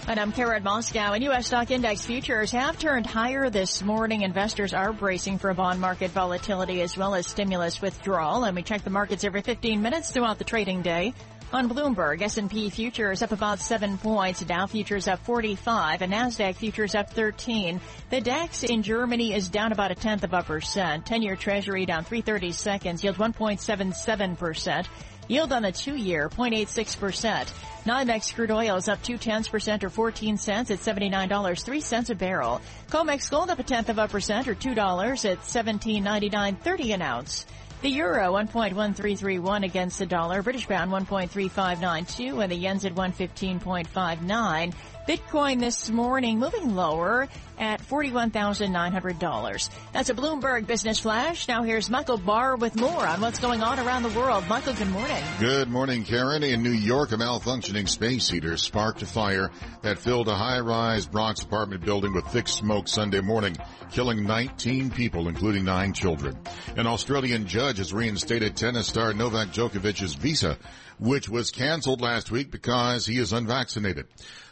And 0.08 0.20
I'm 0.20 0.30
Karen 0.30 0.62
Moskow 0.62 1.14
And 1.14 1.24
U.S. 1.24 1.48
stock 1.48 1.72
index 1.72 2.06
futures 2.06 2.52
have 2.52 2.78
turned 2.78 3.06
higher 3.06 3.50
this 3.50 3.82
morning. 3.82 4.22
Investors 4.22 4.72
are 4.72 4.92
bracing 4.92 5.38
for 5.38 5.52
bond 5.52 5.80
market 5.80 6.12
volatility 6.12 6.80
as 6.80 6.96
well 6.96 7.16
as 7.16 7.26
stimulus 7.26 7.82
withdrawal. 7.82 8.44
And 8.44 8.54
we 8.54 8.62
check 8.62 8.84
the 8.84 8.90
markets 8.90 9.24
every 9.24 9.42
15 9.42 9.82
minutes 9.82 10.12
throughout 10.12 10.38
the 10.38 10.44
trading 10.44 10.82
day. 10.82 11.12
On 11.52 11.68
Bloomberg, 11.68 12.22
S&P 12.22 12.70
futures 12.70 13.22
up 13.22 13.32
about 13.32 13.58
7 13.58 13.98
points, 13.98 14.44
Dow 14.44 14.66
futures 14.66 15.08
up 15.08 15.24
45, 15.24 16.02
and 16.02 16.12
Nasdaq 16.12 16.54
futures 16.54 16.94
up 16.94 17.10
13. 17.10 17.80
The 18.10 18.20
DAX 18.20 18.62
in 18.62 18.82
Germany 18.82 19.32
is 19.32 19.48
down 19.48 19.72
about 19.72 19.92
a 19.92 19.94
tenth 19.96 20.22
of 20.22 20.32
a 20.32 20.42
percent. 20.42 21.04
10-year 21.06 21.36
treasury 21.36 21.86
down 21.86 22.04
330 22.04 22.52
seconds, 22.52 23.02
yield 23.02 23.16
1.77%. 23.16 24.86
Yield 25.28 25.52
on 25.52 25.62
the 25.62 25.72
two-year, 25.72 26.28
0.86%. 26.28 27.48
NYMEX 27.84 28.34
crude 28.34 28.50
oil 28.50 28.76
is 28.76 28.88
up 28.88 29.02
two 29.02 29.18
tenths 29.18 29.48
percent 29.48 29.82
or 29.82 29.90
14 29.90 30.36
cents 30.36 30.70
at 30.70 30.78
$79.03 30.78 32.10
a 32.10 32.14
barrel. 32.14 32.60
COMEX 32.90 33.30
gold 33.30 33.50
up 33.50 33.58
a 33.58 33.62
tenth 33.62 33.88
of 33.88 33.98
a 33.98 34.08
percent 34.08 34.48
or 34.48 34.54
$2 34.54 35.30
at 35.30 35.40
$17.99.30 35.40 36.94
an 36.94 37.02
ounce. 37.02 37.46
The 37.82 37.90
euro 37.90 38.32
1.1331 38.32 39.64
against 39.64 39.98
the 39.98 40.06
dollar, 40.06 40.42
British 40.42 40.66
pound 40.66 40.90
1.3592, 40.90 42.42
and 42.42 42.50
the 42.50 42.56
yen's 42.56 42.84
at 42.84 42.94
115.59. 42.94 44.74
Bitcoin 45.06 45.60
this 45.60 45.88
morning 45.88 46.40
moving 46.40 46.74
lower 46.74 47.28
at 47.58 47.80
$41,900. 47.80 49.70
That's 49.92 50.10
a 50.10 50.14
Bloomberg 50.14 50.66
Business 50.66 50.98
Flash. 50.98 51.46
Now 51.46 51.62
here's 51.62 51.88
Michael 51.88 52.18
Barr 52.18 52.56
with 52.56 52.74
more 52.74 53.06
on 53.06 53.20
what's 53.20 53.38
going 53.38 53.62
on 53.62 53.78
around 53.78 54.02
the 54.02 54.18
world. 54.18 54.48
Michael, 54.48 54.74
good 54.74 54.90
morning. 54.90 55.22
Good 55.38 55.68
morning, 55.68 56.02
Karen. 56.02 56.42
In 56.42 56.64
New 56.64 56.72
York, 56.72 57.12
a 57.12 57.16
malfunctioning 57.16 57.88
space 57.88 58.28
heater 58.28 58.56
sparked 58.56 59.02
a 59.02 59.06
fire 59.06 59.52
that 59.82 60.00
filled 60.00 60.26
a 60.26 60.34
high-rise 60.34 61.06
Bronx 61.06 61.40
apartment 61.42 61.84
building 61.84 62.12
with 62.12 62.26
thick 62.26 62.48
smoke 62.48 62.88
Sunday 62.88 63.20
morning, 63.20 63.56
killing 63.92 64.24
19 64.24 64.90
people, 64.90 65.28
including 65.28 65.64
nine 65.64 65.92
children. 65.92 66.36
An 66.76 66.88
Australian 66.88 67.46
judge 67.46 67.78
has 67.78 67.92
reinstated 67.92 68.56
tennis 68.56 68.88
star 68.88 69.14
Novak 69.14 69.48
Djokovic's 69.48 70.14
visa, 70.14 70.58
which 70.98 71.28
was 71.28 71.50
canceled 71.52 72.00
last 72.00 72.32
week 72.32 72.50
because 72.50 73.06
he 73.06 73.18
is 73.18 73.32
unvaccinated. 73.32 74.06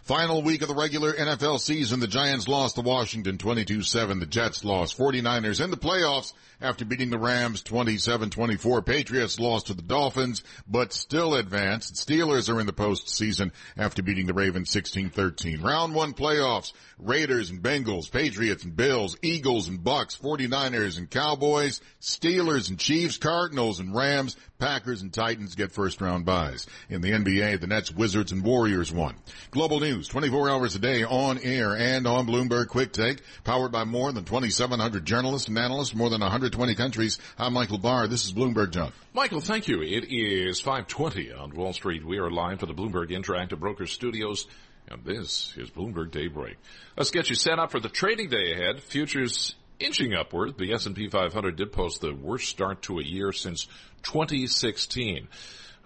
Final 0.04 0.42
week 0.42 0.60
of 0.60 0.68
the 0.68 0.74
regular 0.74 1.14
NFL 1.14 1.58
season, 1.60 1.98
the 1.98 2.06
Giants 2.06 2.46
lost 2.46 2.74
to 2.74 2.82
Washington 2.82 3.38
22-7. 3.38 4.20
The 4.20 4.26
Jets 4.26 4.62
lost 4.62 4.98
49ers 4.98 5.64
in 5.64 5.70
the 5.70 5.78
playoffs 5.78 6.34
after 6.60 6.84
beating 6.84 7.08
the 7.08 7.18
Rams 7.18 7.62
27-24. 7.62 8.84
Patriots 8.84 9.40
lost 9.40 9.68
to 9.68 9.74
the 9.74 9.80
Dolphins, 9.80 10.44
but 10.68 10.92
still 10.92 11.34
advanced. 11.34 11.94
Steelers 11.94 12.52
are 12.52 12.60
in 12.60 12.66
the 12.66 12.72
postseason 12.74 13.52
after 13.78 14.02
beating 14.02 14.26
the 14.26 14.34
Ravens 14.34 14.70
16-13. 14.70 15.62
Round 15.62 15.94
one 15.94 16.12
playoffs, 16.12 16.74
Raiders 16.98 17.48
and 17.48 17.62
Bengals, 17.62 18.12
Patriots 18.12 18.64
and 18.64 18.76
Bills, 18.76 19.16
Eagles 19.22 19.68
and 19.68 19.80
Bucs, 19.80 20.20
49ers 20.20 20.98
and 20.98 21.10
Cowboys, 21.10 21.80
Steelers 22.02 22.68
and 22.68 22.78
Chiefs, 22.78 23.16
Cardinals 23.16 23.80
and 23.80 23.94
Rams, 23.94 24.36
Packers 24.58 25.02
and 25.02 25.12
Titans 25.12 25.56
get 25.56 25.72
first 25.72 26.00
round 26.00 26.24
byes. 26.24 26.66
In 26.88 27.00
the 27.00 27.10
NBA, 27.10 27.60
the 27.60 27.66
Nets, 27.66 27.92
Wizards, 27.92 28.32
and 28.32 28.42
Warriors 28.42 28.92
won. 28.92 29.14
Global 29.50 29.80
news, 29.80 29.93
24 30.02 30.50
hours 30.50 30.74
a 30.74 30.78
day 30.78 31.04
on 31.04 31.38
air 31.38 31.76
and 31.76 32.06
on 32.06 32.26
Bloomberg 32.26 32.68
Quick 32.68 32.92
Take, 32.92 33.22
powered 33.44 33.70
by 33.70 33.84
more 33.84 34.12
than 34.12 34.24
2,700 34.24 35.04
journalists 35.04 35.48
and 35.48 35.56
analysts, 35.56 35.94
more 35.94 36.10
than 36.10 36.20
120 36.20 36.74
countries. 36.74 37.18
I'm 37.38 37.52
Michael 37.52 37.78
Barr. 37.78 38.08
This 38.08 38.24
is 38.24 38.32
Bloomberg 38.32 38.72
John. 38.72 38.92
Michael, 39.12 39.40
thank 39.40 39.68
you. 39.68 39.82
It 39.82 40.06
is 40.10 40.60
520 40.60 41.32
on 41.32 41.54
Wall 41.54 41.72
Street. 41.72 42.04
We 42.04 42.18
are 42.18 42.30
live 42.30 42.60
from 42.60 42.68
the 42.68 42.74
Bloomberg 42.74 43.10
Interactive 43.10 43.60
Brokers 43.60 43.92
Studios. 43.92 44.46
And 44.88 45.04
this 45.04 45.54
is 45.56 45.70
Bloomberg 45.70 46.10
Daybreak. 46.10 46.56
Let's 46.96 47.10
get 47.10 47.30
you 47.30 47.36
set 47.36 47.58
up 47.58 47.70
for 47.70 47.80
the 47.80 47.88
trading 47.88 48.28
day 48.28 48.52
ahead. 48.52 48.82
Futures 48.82 49.54
inching 49.78 50.14
upward. 50.14 50.58
The 50.58 50.72
S&P 50.72 51.08
500 51.08 51.56
did 51.56 51.72
post 51.72 52.00
the 52.00 52.12
worst 52.12 52.48
start 52.48 52.82
to 52.82 52.98
a 52.98 53.04
year 53.04 53.32
since 53.32 53.66
2016. 54.02 55.28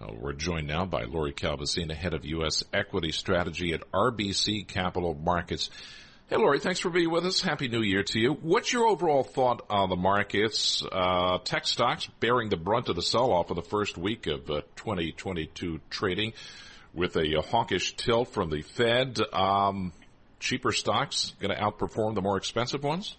Uh, 0.01 0.13
we're 0.17 0.31
joined 0.31 0.65
now 0.65 0.85
by 0.85 1.03
Lori 1.03 1.33
Calvasina, 1.33 1.93
head 1.93 2.13
of 2.13 2.23
U.S. 2.23 2.63
equity 2.71 3.11
strategy 3.11 3.73
at 3.73 3.89
RBC 3.91 4.65
Capital 4.65 5.13
Markets. 5.13 5.69
Hey, 6.29 6.37
Lori, 6.37 6.59
thanks 6.59 6.79
for 6.79 6.89
being 6.89 7.11
with 7.11 7.25
us. 7.25 7.41
Happy 7.41 7.67
New 7.67 7.81
Year 7.81 8.03
to 8.03 8.19
you. 8.19 8.31
What's 8.31 8.71
your 8.71 8.87
overall 8.87 9.23
thought 9.23 9.65
on 9.69 9.89
the 9.89 9.97
markets? 9.97 10.81
Uh, 10.89 11.39
tech 11.39 11.67
stocks 11.67 12.07
bearing 12.21 12.47
the 12.47 12.55
brunt 12.55 12.87
of 12.87 12.95
the 12.95 13.01
sell-off 13.01 13.49
of 13.49 13.57
the 13.57 13.61
first 13.61 13.97
week 13.97 14.27
of 14.27 14.49
uh, 14.49 14.61
2022 14.77 15.81
trading 15.89 16.31
with 16.93 17.17
a, 17.17 17.37
a, 17.37 17.41
hawkish 17.41 17.97
tilt 17.97 18.29
from 18.29 18.49
the 18.49 18.61
Fed. 18.61 19.19
Um, 19.33 19.91
cheaper 20.39 20.71
stocks 20.71 21.33
going 21.41 21.53
to 21.53 21.61
outperform 21.61 22.15
the 22.15 22.21
more 22.21 22.37
expensive 22.37 22.85
ones? 22.85 23.17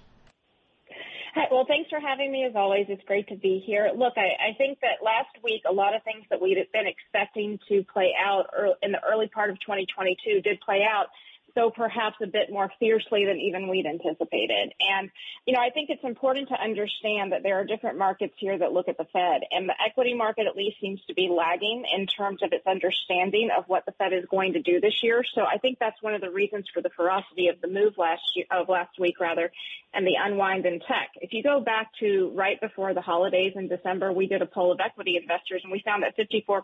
Well, 1.50 1.64
thanks 1.66 1.90
for 1.90 2.00
having 2.00 2.32
me 2.32 2.44
as 2.44 2.52
always. 2.56 2.86
It's 2.88 3.02
great 3.06 3.28
to 3.28 3.36
be 3.36 3.62
here. 3.64 3.90
Look, 3.94 4.14
I, 4.16 4.50
I 4.50 4.54
think 4.58 4.78
that 4.80 5.04
last 5.04 5.30
week 5.42 5.62
a 5.68 5.72
lot 5.72 5.94
of 5.94 6.02
things 6.02 6.24
that 6.30 6.40
we'd 6.40 6.58
been 6.72 6.86
expecting 6.86 7.58
to 7.68 7.84
play 7.92 8.12
out 8.18 8.46
in 8.82 8.92
the 8.92 9.00
early 9.04 9.28
part 9.28 9.50
of 9.50 9.60
2022 9.60 10.40
did 10.42 10.60
play 10.60 10.82
out 10.82 11.06
though 11.54 11.70
perhaps 11.70 12.16
a 12.22 12.26
bit 12.26 12.50
more 12.50 12.70
fiercely 12.78 13.24
than 13.24 13.38
even 13.38 13.68
we'd 13.68 13.86
anticipated. 13.86 14.72
And, 14.80 15.10
you 15.46 15.54
know, 15.54 15.60
I 15.60 15.70
think 15.70 15.90
it's 15.90 16.04
important 16.04 16.48
to 16.48 16.54
understand 16.54 17.32
that 17.32 17.42
there 17.42 17.60
are 17.60 17.64
different 17.64 17.98
markets 17.98 18.34
here 18.38 18.58
that 18.58 18.72
look 18.72 18.88
at 18.88 18.98
the 18.98 19.06
Fed 19.12 19.42
and 19.50 19.68
the 19.68 19.74
equity 19.84 20.14
market 20.14 20.46
at 20.46 20.56
least 20.56 20.80
seems 20.80 21.00
to 21.06 21.14
be 21.14 21.28
lagging 21.28 21.84
in 21.96 22.06
terms 22.06 22.42
of 22.42 22.52
its 22.52 22.66
understanding 22.66 23.50
of 23.56 23.64
what 23.66 23.86
the 23.86 23.92
Fed 23.92 24.12
is 24.12 24.24
going 24.30 24.54
to 24.54 24.62
do 24.62 24.80
this 24.80 25.02
year. 25.02 25.22
So 25.34 25.42
I 25.42 25.58
think 25.58 25.78
that's 25.78 26.00
one 26.02 26.14
of 26.14 26.20
the 26.20 26.30
reasons 26.30 26.66
for 26.72 26.82
the 26.82 26.90
ferocity 26.90 27.48
of 27.48 27.60
the 27.60 27.68
move 27.68 27.94
last 27.98 28.22
year, 28.34 28.46
of 28.50 28.68
last 28.68 28.98
week 28.98 29.20
rather, 29.20 29.50
and 29.92 30.06
the 30.06 30.14
unwind 30.20 30.66
in 30.66 30.80
tech. 30.80 31.10
If 31.20 31.32
you 31.32 31.42
go 31.42 31.60
back 31.60 31.90
to 32.00 32.32
right 32.34 32.60
before 32.60 32.94
the 32.94 33.00
holidays 33.00 33.52
in 33.56 33.68
December, 33.68 34.12
we 34.12 34.26
did 34.26 34.42
a 34.42 34.46
poll 34.46 34.72
of 34.72 34.80
equity 34.80 35.16
investors 35.20 35.62
and 35.62 35.72
we 35.72 35.82
found 35.84 36.04
that 36.04 36.16
54% 36.16 36.62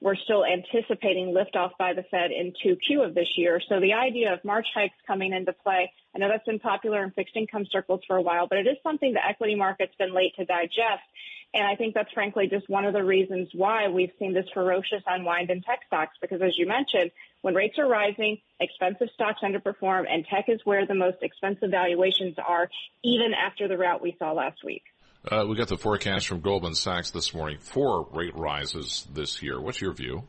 were 0.00 0.16
still 0.24 0.44
anticipating 0.44 1.34
liftoff 1.34 1.70
by 1.78 1.94
the 1.94 2.04
Fed 2.10 2.30
in 2.30 2.52
2Q 2.64 3.06
of 3.06 3.14
this 3.14 3.28
year. 3.36 3.60
So 3.68 3.80
the 3.86 3.94
idea 3.94 4.32
of 4.32 4.44
March 4.44 4.66
hikes 4.74 4.96
coming 5.06 5.32
into 5.32 5.52
play, 5.52 5.92
I 6.12 6.18
know 6.18 6.28
that's 6.28 6.44
been 6.44 6.58
popular 6.58 7.04
in 7.04 7.12
fixed 7.12 7.36
income 7.36 7.66
circles 7.70 8.00
for 8.04 8.16
a 8.16 8.22
while, 8.22 8.48
but 8.48 8.58
it 8.58 8.66
is 8.66 8.76
something 8.82 9.12
the 9.12 9.24
equity 9.24 9.54
market's 9.54 9.94
been 9.96 10.12
late 10.12 10.34
to 10.36 10.44
digest. 10.44 11.06
And 11.54 11.64
I 11.64 11.76
think 11.76 11.94
that's 11.94 12.12
frankly 12.12 12.48
just 12.50 12.68
one 12.68 12.84
of 12.84 12.94
the 12.94 13.04
reasons 13.04 13.48
why 13.54 13.88
we've 13.88 14.10
seen 14.18 14.34
this 14.34 14.46
ferocious 14.52 15.02
unwind 15.06 15.50
in 15.50 15.62
tech 15.62 15.80
stocks, 15.86 16.16
because 16.20 16.42
as 16.42 16.58
you 16.58 16.66
mentioned, 16.66 17.12
when 17.42 17.54
rates 17.54 17.78
are 17.78 17.88
rising, 17.88 18.38
expensive 18.58 19.08
stocks 19.14 19.40
underperform, 19.44 20.04
and 20.10 20.26
tech 20.26 20.46
is 20.48 20.60
where 20.64 20.84
the 20.84 20.94
most 20.94 21.18
expensive 21.22 21.70
valuations 21.70 22.34
are, 22.44 22.68
even 23.04 23.32
after 23.34 23.68
the 23.68 23.78
rout 23.78 24.02
we 24.02 24.16
saw 24.18 24.32
last 24.32 24.64
week. 24.64 24.82
Uh, 25.30 25.44
we 25.48 25.54
got 25.54 25.68
the 25.68 25.78
forecast 25.78 26.26
from 26.26 26.40
Goldman 26.40 26.74
Sachs 26.74 27.12
this 27.12 27.32
morning. 27.32 27.58
Four 27.60 28.08
rate 28.12 28.34
rises 28.34 29.06
this 29.12 29.42
year. 29.42 29.60
What's 29.60 29.80
your 29.80 29.92
view? 29.92 30.24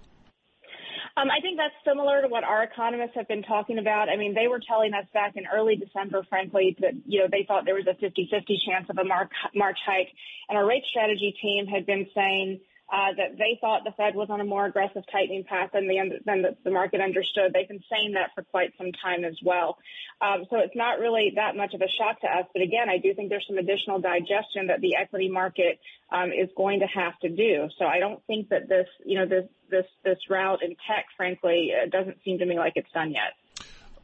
Um, 1.17 1.31
I 1.31 1.41
think 1.41 1.57
that's 1.57 1.73
similar 1.83 2.21
to 2.21 2.27
what 2.27 2.43
our 2.43 2.61
economists 2.61 3.15
have 3.15 3.27
been 3.27 3.41
talking 3.41 3.79
about. 3.79 4.07
I 4.07 4.17
mean, 4.17 4.35
they 4.35 4.47
were 4.47 4.61
telling 4.61 4.93
us 4.93 5.05
back 5.15 5.33
in 5.35 5.45
early 5.51 5.75
December, 5.75 6.21
frankly, 6.29 6.77
that, 6.79 6.93
you 7.07 7.19
know, 7.19 7.27
they 7.31 7.43
thought 7.47 7.65
there 7.65 7.73
was 7.73 7.87
a 7.87 7.97
50-50 7.97 8.45
chance 8.69 8.85
of 8.87 8.99
a 8.99 9.03
March 9.03 9.77
hike. 9.83 10.09
And 10.47 10.57
our 10.59 10.65
rate 10.65 10.83
strategy 10.91 11.33
team 11.41 11.65
had 11.65 11.87
been 11.87 12.05
saying, 12.13 12.59
uh, 12.91 13.13
that 13.17 13.37
they 13.37 13.57
thought 13.59 13.83
the 13.83 13.91
Fed 13.91 14.15
was 14.15 14.29
on 14.29 14.39
a 14.39 14.45
more 14.45 14.65
aggressive 14.65 15.03
tightening 15.11 15.43
path 15.43 15.71
than 15.73 15.87
the, 15.87 16.19
than 16.25 16.41
the, 16.41 16.55
the 16.63 16.71
market 16.71 17.01
understood. 17.01 17.51
They've 17.53 17.67
been 17.67 17.83
saying 17.91 18.13
that 18.13 18.31
for 18.33 18.43
quite 18.43 18.73
some 18.77 18.91
time 18.93 19.25
as 19.25 19.37
well. 19.43 19.77
Um, 20.21 20.45
so 20.49 20.57
it's 20.59 20.75
not 20.75 20.99
really 20.99 21.33
that 21.35 21.55
much 21.55 21.73
of 21.73 21.81
a 21.81 21.87
shock 21.89 22.21
to 22.21 22.27
us. 22.27 22.45
But 22.53 22.61
again, 22.61 22.89
I 22.89 22.97
do 22.97 23.13
think 23.13 23.29
there's 23.29 23.45
some 23.47 23.57
additional 23.57 23.99
digestion 23.99 24.67
that 24.67 24.79
the 24.79 24.95
equity 24.95 25.29
market 25.29 25.79
um, 26.11 26.31
is 26.31 26.49
going 26.55 26.79
to 26.79 26.87
have 26.87 27.19
to 27.19 27.29
do. 27.29 27.67
So 27.77 27.85
I 27.85 27.99
don't 27.99 28.25
think 28.25 28.49
that 28.49 28.69
this, 28.69 28.87
you 29.05 29.19
know, 29.19 29.25
this 29.25 29.45
this 29.69 29.85
this 30.05 30.17
route 30.29 30.63
in 30.63 30.69
tech, 30.87 31.05
frankly, 31.17 31.71
uh, 31.75 31.89
doesn't 31.89 32.17
seem 32.23 32.39
to 32.39 32.45
me 32.45 32.57
like 32.57 32.73
it's 32.75 32.91
done 32.93 33.11
yet. 33.11 33.35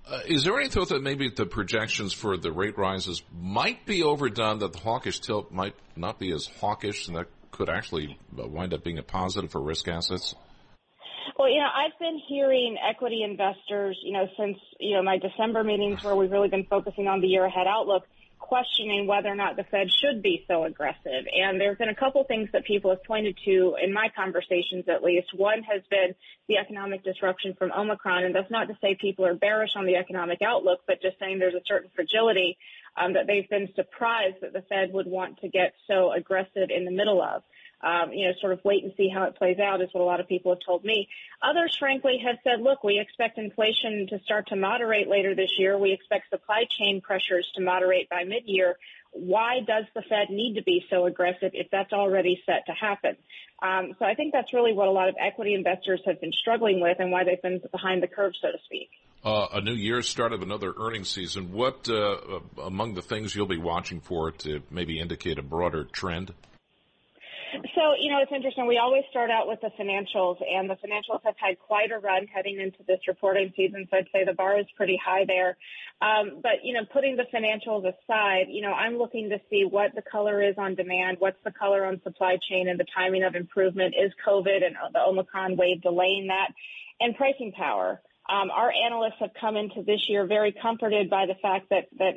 Uh, 0.06 0.20
is 0.28 0.44
there 0.44 0.60
any 0.60 0.68
thought 0.68 0.90
that 0.90 1.02
maybe 1.02 1.30
the 1.30 1.46
projections 1.46 2.12
for 2.12 2.36
the 2.36 2.52
rate 2.52 2.78
rises 2.78 3.24
might 3.32 3.86
be 3.86 4.04
overdone, 4.04 4.60
that 4.60 4.74
the 4.74 4.80
hawkish 4.80 5.22
tilt 5.22 5.52
might 5.52 5.76
not 5.96 6.20
be 6.20 6.32
as 6.34 6.48
hawkish, 6.60 7.08
and 7.08 7.16
that 7.16 7.28
could 7.54 7.70
actually 7.70 8.20
uh, 8.38 8.48
wind 8.48 8.74
up 8.74 8.84
being 8.84 8.98
a 8.98 9.04
positive 9.04 9.52
for 9.52 9.62
risk 9.62 9.88
assets? 9.88 10.36
Well, 11.38 11.50
you 11.50 11.60
know, 11.60 11.70
I've 11.74 11.98
been 12.00 12.20
hearing 12.28 12.78
equity 12.78 13.24
investors, 13.24 13.98
you 14.04 14.14
know, 14.14 14.28
since, 14.38 14.58
you 14.80 14.96
know, 14.96 15.04
my 15.04 15.18
December 15.18 15.64
meetings 15.64 16.04
where 16.04 16.16
we've 16.16 16.32
really 16.32 16.50
been 16.50 16.66
focusing 16.66 17.08
on 17.08 17.22
the 17.22 17.28
year 17.28 17.46
ahead 17.46 17.66
outlook, 17.68 18.04
questioning 18.40 19.08
whether 19.08 19.30
or 19.30 19.36
not 19.36 19.56
the 19.56 19.64
Fed 19.64 19.88
should 19.90 20.22
be 20.22 20.44
so 20.48 20.66
aggressive. 20.66 21.26
And 21.34 21.60
there 21.60 21.70
have 21.70 21.80
been 21.80 21.90
a 21.90 21.96
couple 21.96 22.24
things 22.26 22.50
that 22.52 22.66
people 22.66 22.92
have 22.92 23.04
pointed 23.04 23.38
to 23.46 23.76
in 23.82 23.94
my 23.94 24.10
conversations 24.16 24.86
at 24.90 25.02
least. 25.02 25.34
One 25.34 25.64
has 25.64 25.82
been 25.90 26.14
the 26.48 26.58
economic 26.58 27.04
disruption 27.04 27.56
from 27.58 27.72
Omicron. 27.72 28.26
And 28.26 28.36
that's 28.36 28.52
not 28.52 28.68
to 28.68 28.78
say 28.82 28.96
people 29.00 29.26
are 29.26 29.34
bearish 29.34 29.72
on 29.76 29.86
the 29.86 29.96
economic 29.96 30.42
outlook, 30.46 30.82
but 30.86 31.02
just 31.02 31.18
saying 31.20 31.40
there's 31.40 31.56
a 31.56 31.64
certain 31.66 31.90
fragility 31.96 32.58
um, 32.98 33.14
that 33.14 33.28
they've 33.28 33.50
been 33.50 33.70
surprised 33.76 34.38
that 34.42 34.54
the 34.54 34.62
Fed 34.62 34.94
would 34.94 35.08
want 35.08 35.40
to 35.42 35.50
get 35.50 35.74
so 35.88 36.12
aggressive 36.12 36.70
in 36.70 36.86
the 36.86 36.92
middle 36.92 37.22
of. 37.22 37.44
Um, 37.82 38.14
you 38.14 38.28
know, 38.28 38.34
sort 38.40 38.54
of 38.54 38.62
wait 38.64 38.86
and 38.86 38.94
see 38.96 39.10
how 39.10 39.24
it 39.24 39.36
plays 39.36 39.60
out 39.60 39.82
is 39.82 39.90
what 39.92 40.00
a 40.00 40.06
lot 40.06 40.22
of 40.22 40.28
people 40.30 40.54
have 40.54 40.62
told 40.66 40.86
me. 40.86 41.10
Others, 41.42 41.76
frankly, 41.78 42.18
have 42.26 42.38
said, 42.42 42.62
look, 42.62 42.82
we 42.82 42.98
expect 42.98 43.38
inflation 43.38 44.08
to 44.10 44.20
start 44.24 44.48
to 44.48 44.56
moderate 44.56 45.10
later 45.10 45.36
this 45.36 45.50
year. 45.58 45.78
We 45.78 45.92
expect 45.92 46.30
supply 46.30 46.64
chain 46.80 47.02
pressures 47.02 47.46
to 47.56 47.62
moderate 47.62 48.10
by 48.10 48.24
mid-year. 48.24 48.78
Why 49.12 49.60
does 49.60 49.84
the 49.94 50.02
Fed 50.02 50.30
need 50.30 50.56
to 50.56 50.64
be 50.64 50.86
so 50.90 51.06
aggressive 51.06 51.52
if 51.54 51.68
that's 51.72 51.92
already 51.92 52.42
set 52.46 52.66
to 52.68 52.72
happen? 52.72 53.18
Um, 53.62 53.94
so 54.00 54.06
I 54.06 54.16
think 54.16 54.32
that's 54.32 54.54
really 54.54 54.74
what 54.74 54.88
a 54.88 54.92
lot 54.92 55.10
of 55.10 55.16
equity 55.20 55.54
investors 55.54 56.02
have 56.06 56.22
been 56.22 56.32
struggling 56.32 56.80
with 56.80 56.98
and 57.00 57.12
why 57.12 57.26
they've 57.26 57.42
been 57.42 57.62
behind 57.70 58.02
the 58.02 58.08
curve, 58.08 58.32
so 58.42 58.48
to 58.48 58.58
speak. 58.64 58.90
Uh, 59.26 59.48
a 59.54 59.62
new 59.62 59.74
year, 59.74 60.02
start 60.02 60.34
of 60.34 60.42
another 60.42 60.74
earnings 60.78 61.10
season. 61.10 61.54
What 61.54 61.88
uh, 61.88 62.18
among 62.62 62.94
the 62.94 63.02
things 63.02 63.34
you'll 63.34 63.48
be 63.48 63.58
watching 63.58 64.02
for 64.02 64.32
to 64.32 64.62
maybe 64.70 65.00
indicate 65.00 65.40
a 65.40 65.42
broader 65.42 65.86
trend? 65.86 66.34
So, 67.54 67.94
you 68.02 68.12
know, 68.12 68.20
it's 68.22 68.32
interesting. 68.36 68.68
We 68.68 68.80
always 68.80 69.04
start 69.12 69.30
out 69.30 69.48
with 69.48 69.62
the 69.62 69.70
financials, 69.80 70.42
and 70.42 70.70
the 70.70 70.76
financials 70.76 71.22
have 71.24 71.36
had 71.38 71.58
quite 71.60 71.92
a 71.92 72.00
run 72.00 72.28
heading 72.28 72.60
into 72.60 72.80
this 72.86 73.00
reporting 73.08 73.54
season. 73.56 73.88
So 73.90 73.98
I'd 73.98 74.08
say 74.12 74.26
the 74.26 74.34
bar 74.34 74.60
is 74.60 74.66
pretty 74.76 75.00
high 75.02 75.24
there. 75.26 75.56
Um, 76.02 76.42
but, 76.42 76.64
you 76.64 76.74
know, 76.74 76.82
putting 76.92 77.16
the 77.16 77.26
financials 77.34 77.86
aside, 77.88 78.48
you 78.50 78.62
know, 78.62 78.74
I'm 78.74 78.98
looking 78.98 79.30
to 79.30 79.40
see 79.50 79.64
what 79.70 79.96
the 79.96 80.02
color 80.02 80.42
is 80.42 80.56
on 80.58 80.76
demand, 80.76 81.18
what's 81.20 81.42
the 81.46 81.52
color 81.52 81.86
on 81.86 82.02
supply 82.04 82.38
chain 82.50 82.68
and 82.68 82.78
the 82.78 82.88
timing 82.94 83.24
of 83.24 83.36
improvement. 83.36 83.94
Is 83.98 84.12
COVID 84.28 84.66
and 84.66 84.76
the 84.94 85.00
Omicron 85.00 85.56
wave 85.56 85.82
delaying 85.82 86.28
that? 86.28 86.52
And 87.00 87.16
pricing 87.16 87.54
power. 87.54 88.02
Um, 88.30 88.52
our 88.52 88.72
analysts 88.72 89.20
have 89.20 89.32
come 89.40 89.58
into 89.58 89.84
this 89.84 90.08
year 90.08 90.26
very 90.26 90.54
comforted 90.54 91.10
by 91.10 91.26
the 91.26 91.36
fact 91.42 91.70
that, 91.72 91.88
that 92.00 92.14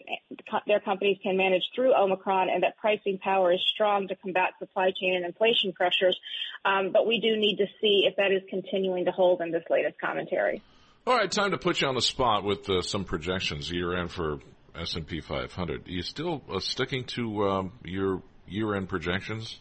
their 0.66 0.78
companies 0.78 1.18
can 1.20 1.36
manage 1.36 1.64
through 1.74 1.94
Omicron 1.96 2.48
and 2.48 2.62
that 2.62 2.76
pricing 2.76 3.18
power 3.18 3.52
is 3.52 3.60
strong 3.74 4.06
to 4.08 4.14
combat 4.14 4.50
supply 4.60 4.92
chain 4.98 5.16
and 5.16 5.24
inflation 5.24 5.72
pressures. 5.72 6.16
Um, 6.64 6.92
but 6.92 7.08
we 7.08 7.18
do 7.20 7.36
need 7.36 7.56
to 7.56 7.66
see 7.80 8.06
if 8.08 8.16
that 8.16 8.30
is 8.30 8.42
continuing 8.48 9.06
to 9.06 9.10
hold 9.10 9.40
in 9.40 9.50
this 9.50 9.64
latest 9.68 10.00
commentary. 10.00 10.62
All 11.08 11.16
right, 11.16 11.30
time 11.30 11.50
to 11.50 11.58
put 11.58 11.80
you 11.80 11.88
on 11.88 11.96
the 11.96 12.02
spot 12.02 12.44
with 12.44 12.70
uh, 12.70 12.82
some 12.82 13.04
projections 13.04 13.70
year 13.70 13.96
end 13.96 14.12
for 14.12 14.38
S&P 14.76 15.20
500. 15.20 15.88
Are 15.88 15.90
you 15.90 16.02
still 16.02 16.42
uh, 16.52 16.60
sticking 16.60 17.04
to 17.14 17.48
um, 17.48 17.72
your 17.84 18.22
year-end 18.46 18.88
projections? 18.88 19.58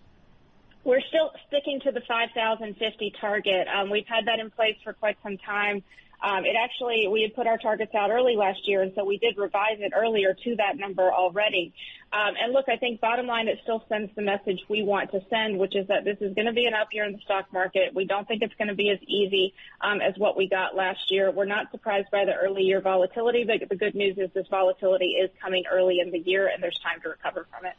We're 0.83 1.01
still 1.07 1.31
sticking 1.47 1.79
to 1.85 1.91
the 1.91 2.01
5,050 2.07 3.13
target. 3.19 3.67
Um, 3.67 3.89
we've 3.89 4.05
had 4.07 4.27
that 4.27 4.39
in 4.39 4.51
place 4.51 4.75
for 4.83 4.93
quite 4.93 5.17
some 5.23 5.37
time. 5.37 5.83
Um, 6.25 6.43
it 6.43 6.55
actually, 6.59 7.07
we 7.07 7.21
had 7.21 7.35
put 7.35 7.45
our 7.45 7.59
targets 7.59 7.93
out 7.93 8.09
early 8.09 8.35
last 8.35 8.67
year, 8.67 8.81
and 8.81 8.91
so 8.95 9.05
we 9.05 9.19
did 9.19 9.37
revise 9.37 9.77
it 9.77 9.93
earlier 9.95 10.33
to 10.33 10.55
that 10.55 10.75
number 10.75 11.13
already. 11.13 11.71
Um, 12.11 12.33
and 12.41 12.51
look, 12.51 12.65
I 12.67 12.77
think 12.77 12.99
bottom 12.99 13.27
line, 13.27 13.47
it 13.47 13.59
still 13.61 13.83
sends 13.87 14.09
the 14.15 14.23
message 14.23 14.59
we 14.67 14.81
want 14.81 15.11
to 15.11 15.19
send, 15.29 15.59
which 15.59 15.75
is 15.75 15.87
that 15.87 16.03
this 16.03 16.17
is 16.21 16.33
going 16.33 16.47
to 16.47 16.51
be 16.53 16.65
an 16.65 16.73
up 16.73 16.87
year 16.91 17.05
in 17.05 17.11
the 17.11 17.19
stock 17.19 17.53
market. 17.53 17.93
We 17.93 18.05
don't 18.05 18.27
think 18.27 18.41
it's 18.41 18.55
going 18.55 18.69
to 18.69 18.75
be 18.75 18.89
as 18.89 18.97
easy 19.07 19.53
um, 19.81 20.01
as 20.01 20.15
what 20.17 20.35
we 20.35 20.49
got 20.49 20.75
last 20.75 21.11
year. 21.11 21.29
We're 21.29 21.45
not 21.45 21.69
surprised 21.69 22.09
by 22.11 22.25
the 22.25 22.33
early 22.33 22.63
year 22.63 22.81
volatility, 22.81 23.43
but 23.43 23.69
the 23.69 23.75
good 23.75 23.93
news 23.93 24.17
is 24.17 24.31
this 24.33 24.47
volatility 24.49 25.17
is 25.21 25.29
coming 25.39 25.65
early 25.71 25.99
in 25.99 26.09
the 26.09 26.19
year, 26.19 26.47
and 26.47 26.63
there's 26.63 26.79
time 26.79 27.01
to 27.03 27.09
recover 27.09 27.45
from 27.51 27.67
it. 27.67 27.73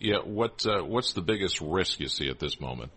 Yeah, 0.00 0.18
what 0.24 0.66
uh, 0.66 0.82
what's 0.82 1.12
the 1.12 1.22
biggest 1.22 1.60
risk 1.60 2.00
you 2.00 2.08
see 2.08 2.28
at 2.28 2.40
this 2.40 2.60
moment? 2.60 2.90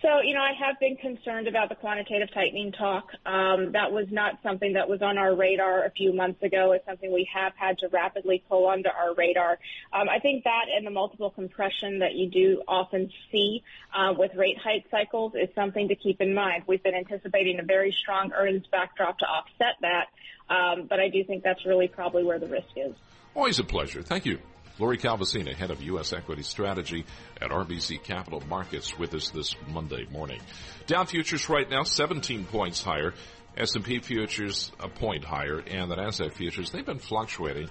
So, 0.00 0.20
you 0.22 0.32
know, 0.32 0.40
I 0.40 0.52
have 0.52 0.78
been 0.78 0.96
concerned 0.96 1.48
about 1.48 1.70
the 1.70 1.74
quantitative 1.74 2.28
tightening 2.32 2.70
talk. 2.70 3.08
Um, 3.26 3.72
that 3.72 3.90
was 3.90 4.06
not 4.12 4.38
something 4.44 4.74
that 4.74 4.88
was 4.88 5.02
on 5.02 5.18
our 5.18 5.34
radar 5.34 5.84
a 5.84 5.90
few 5.90 6.12
months 6.12 6.40
ago. 6.40 6.70
It's 6.70 6.86
something 6.86 7.12
we 7.12 7.28
have 7.34 7.52
had 7.56 7.78
to 7.78 7.88
rapidly 7.88 8.44
pull 8.48 8.66
onto 8.66 8.88
our 8.88 9.14
radar. 9.14 9.58
Um, 9.92 10.08
I 10.08 10.20
think 10.20 10.44
that 10.44 10.66
and 10.76 10.86
the 10.86 10.92
multiple 10.92 11.30
compression 11.30 11.98
that 11.98 12.14
you 12.14 12.30
do 12.30 12.62
often 12.68 13.10
see 13.32 13.64
uh, 13.92 14.14
with 14.16 14.36
rate 14.36 14.58
hike 14.62 14.84
cycles 14.88 15.32
is 15.34 15.48
something 15.56 15.88
to 15.88 15.96
keep 15.96 16.20
in 16.20 16.32
mind. 16.32 16.62
We've 16.68 16.82
been 16.82 16.94
anticipating 16.94 17.58
a 17.58 17.64
very 17.64 17.92
strong 17.98 18.30
earnings 18.32 18.66
backdrop 18.70 19.18
to 19.18 19.24
offset 19.24 19.74
that, 19.80 20.06
um, 20.48 20.86
but 20.88 21.00
I 21.00 21.08
do 21.08 21.24
think 21.24 21.42
that's 21.42 21.66
really 21.66 21.88
probably 21.88 22.22
where 22.22 22.38
the 22.38 22.46
risk 22.46 22.68
is. 22.76 22.94
Always 23.34 23.58
a 23.58 23.64
pleasure. 23.64 24.02
Thank 24.02 24.26
you. 24.26 24.38
Lori 24.78 24.96
Calvasina, 24.98 25.54
head 25.54 25.70
of 25.70 25.82
U.S. 25.82 26.12
equity 26.12 26.42
strategy 26.42 27.04
at 27.40 27.50
RBC 27.50 28.02
Capital 28.02 28.42
Markets, 28.48 28.96
with 28.96 29.14
us 29.14 29.30
this 29.30 29.56
Monday 29.68 30.06
morning. 30.10 30.40
Dow 30.86 31.04
futures 31.04 31.48
right 31.48 31.68
now 31.68 31.82
17 31.82 32.44
points 32.44 32.82
higher. 32.82 33.14
S&P 33.56 33.98
futures 33.98 34.70
a 34.78 34.88
point 34.88 35.24
higher, 35.24 35.58
and 35.58 35.90
the 35.90 35.96
Nasdaq 35.96 36.32
futures 36.32 36.70
they've 36.70 36.86
been 36.86 37.00
fluctuating 37.00 37.68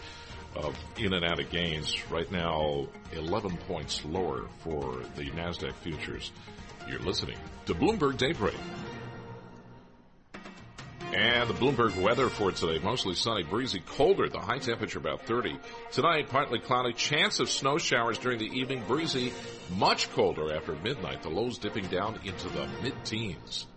uh, 0.58 0.74
in 0.98 1.14
and 1.14 1.24
out 1.24 1.40
of 1.40 1.50
gains. 1.50 1.96
Right 2.12 2.30
now, 2.30 2.88
11 3.14 3.56
points 3.56 4.04
lower 4.04 4.48
for 4.60 5.02
the 5.16 5.30
Nasdaq 5.32 5.74
futures. 5.76 6.34
You're 6.90 7.00
listening 7.00 7.38
to 7.68 7.74
Bloomberg 7.74 8.18
Daybreak. 8.18 8.56
And 11.14 11.50
the 11.50 11.54
Bloomberg 11.54 11.96
weather 12.02 12.30
for 12.30 12.52
today, 12.52 12.84
mostly 12.84 13.16
sunny, 13.16 13.44
breezy, 13.44 13.80
colder. 13.80 14.28
The 14.28 14.40
high 14.40 14.60
temperature 14.60 15.00
about 15.00 15.22
30. 15.22 15.58
Tonight, 15.92 16.30
partly 16.30 16.60
cloudy, 16.60 16.94
chance 16.94 17.40
of 17.40 17.50
snow 17.50 17.78
showers 17.78 18.18
during 18.18 18.40
the 18.40 18.46
evening, 18.46 18.84
breezy, 18.88 19.32
much 19.78 20.12
colder 20.12 20.54
after 20.54 20.76
midnight. 20.76 21.24
The 21.24 21.30
lows 21.30 21.58
dipping 21.58 21.88
down 21.88 22.20
into 22.26 22.50
the 22.50 22.68
mid-teens. 22.84 23.68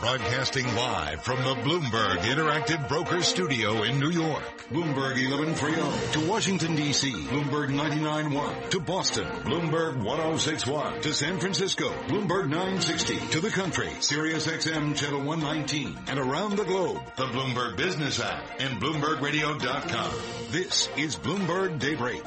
Broadcasting 0.00 0.64
live 0.74 1.22
from 1.22 1.36
the 1.44 1.54
Bloomberg 1.56 2.20
Interactive 2.20 2.88
Brokers 2.88 3.28
Studio 3.28 3.82
in 3.82 4.00
New 4.00 4.08
York. 4.08 4.42
Bloomberg 4.70 5.20
1130 5.28 6.12
to 6.12 6.26
Washington 6.26 6.74
DC. 6.74 7.12
Bloomberg 7.26 7.68
99.1 7.68 8.70
to 8.70 8.80
Boston. 8.80 9.26
Bloomberg 9.44 10.02
1061 10.02 11.02
to 11.02 11.12
San 11.12 11.38
Francisco. 11.38 11.90
Bloomberg 12.08 12.48
960 12.48 13.18
to 13.32 13.40
the 13.40 13.50
country. 13.50 13.90
Sirius 14.00 14.46
XM 14.46 14.96
channel 14.96 15.22
119 15.22 15.98
and 16.08 16.18
around 16.18 16.56
the 16.56 16.64
globe. 16.64 17.02
The 17.16 17.26
Bloomberg 17.26 17.76
Business 17.76 18.20
app 18.20 18.58
and 18.58 18.80
BloombergRadio.com. 18.80 20.14
This 20.50 20.88
is 20.96 21.14
Bloomberg 21.16 21.78
Daybreak. 21.78 22.24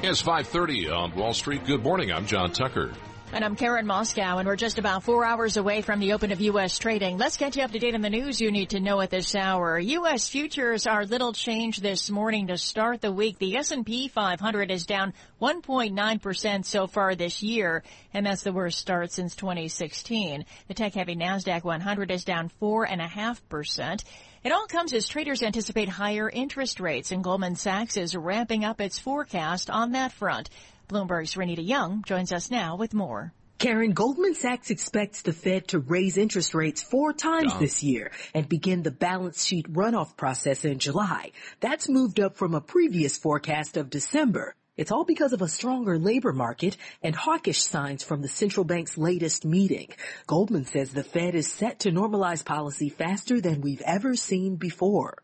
It's 0.00 0.22
5.30 0.22 0.96
on 0.96 1.14
Wall 1.16 1.34
Street. 1.34 1.64
Good 1.66 1.82
morning. 1.82 2.12
I'm 2.12 2.24
John 2.24 2.52
Tucker. 2.52 2.92
And 3.30 3.44
I'm 3.44 3.56
Karen 3.56 3.84
Moskow, 3.86 4.38
and 4.38 4.48
we're 4.48 4.56
just 4.56 4.78
about 4.78 5.02
four 5.02 5.22
hours 5.22 5.58
away 5.58 5.82
from 5.82 6.00
the 6.00 6.14
open 6.14 6.32
of 6.32 6.40
U.S. 6.40 6.78
trading. 6.78 7.18
Let's 7.18 7.36
get 7.36 7.56
you 7.56 7.62
up 7.62 7.70
to 7.72 7.78
date 7.78 7.94
on 7.94 8.00
the 8.00 8.08
news 8.08 8.40
you 8.40 8.50
need 8.50 8.70
to 8.70 8.80
know 8.80 9.02
at 9.02 9.10
this 9.10 9.34
hour. 9.34 9.78
U.S. 9.78 10.30
futures 10.30 10.86
are 10.86 11.04
little 11.04 11.34
change 11.34 11.80
this 11.80 12.08
morning 12.08 12.46
to 12.46 12.56
start 12.56 13.02
the 13.02 13.12
week. 13.12 13.38
The 13.38 13.56
S&P 13.56 14.08
500 14.08 14.70
is 14.70 14.86
down 14.86 15.12
1.9% 15.42 16.64
so 16.64 16.86
far 16.86 17.14
this 17.14 17.42
year, 17.42 17.82
and 18.14 18.24
that's 18.24 18.44
the 18.44 18.52
worst 18.52 18.78
start 18.78 19.12
since 19.12 19.36
2016. 19.36 20.46
The 20.68 20.74
tech-heavy 20.74 21.14
NASDAQ 21.14 21.64
100 21.64 22.10
is 22.10 22.24
down 22.24 22.50
4.5%. 22.62 24.04
It 24.42 24.52
all 24.52 24.66
comes 24.66 24.94
as 24.94 25.06
traders 25.06 25.42
anticipate 25.42 25.90
higher 25.90 26.30
interest 26.30 26.80
rates, 26.80 27.12
and 27.12 27.22
Goldman 27.22 27.56
Sachs 27.56 27.98
is 27.98 28.16
ramping 28.16 28.64
up 28.64 28.80
its 28.80 28.98
forecast 28.98 29.68
on 29.68 29.92
that 29.92 30.12
front. 30.12 30.48
Bloomberg's 30.88 31.34
Renita 31.34 31.66
Young 31.66 32.02
joins 32.02 32.32
us 32.32 32.50
now 32.50 32.76
with 32.76 32.94
more. 32.94 33.34
Karen, 33.58 33.92
Goldman 33.92 34.34
Sachs 34.34 34.70
expects 34.70 35.22
the 35.22 35.32
Fed 35.32 35.68
to 35.68 35.80
raise 35.80 36.16
interest 36.16 36.54
rates 36.54 36.80
four 36.80 37.12
times 37.12 37.58
this 37.58 37.82
year 37.82 38.12
and 38.32 38.48
begin 38.48 38.82
the 38.82 38.90
balance 38.90 39.44
sheet 39.44 39.70
runoff 39.72 40.16
process 40.16 40.64
in 40.64 40.78
July. 40.78 41.32
That's 41.60 41.88
moved 41.88 42.20
up 42.20 42.36
from 42.36 42.54
a 42.54 42.60
previous 42.60 43.18
forecast 43.18 43.76
of 43.76 43.90
December. 43.90 44.54
It's 44.76 44.92
all 44.92 45.04
because 45.04 45.32
of 45.32 45.42
a 45.42 45.48
stronger 45.48 45.98
labor 45.98 46.32
market 46.32 46.76
and 47.02 47.16
hawkish 47.16 47.64
signs 47.64 48.04
from 48.04 48.22
the 48.22 48.28
central 48.28 48.64
bank's 48.64 48.96
latest 48.96 49.44
meeting. 49.44 49.88
Goldman 50.28 50.66
says 50.66 50.92
the 50.92 51.02
Fed 51.02 51.34
is 51.34 51.50
set 51.50 51.80
to 51.80 51.90
normalize 51.90 52.44
policy 52.44 52.88
faster 52.88 53.40
than 53.40 53.60
we've 53.60 53.82
ever 53.82 54.14
seen 54.14 54.54
before. 54.54 55.18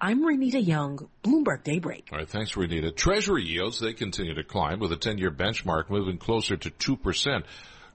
I'm 0.00 0.22
Renita 0.22 0.64
Young, 0.64 1.08
Bloomberg 1.24 1.64
Daybreak. 1.64 2.10
All 2.12 2.18
right, 2.18 2.28
thanks, 2.28 2.52
Renita. 2.52 2.94
Treasury 2.94 3.42
yields, 3.42 3.80
they 3.80 3.92
continue 3.92 4.34
to 4.34 4.44
climb 4.44 4.78
with 4.78 4.92
a 4.92 4.96
10-year 4.96 5.32
benchmark 5.32 5.90
moving 5.90 6.18
closer 6.18 6.56
to 6.56 6.70
2%. 6.70 7.42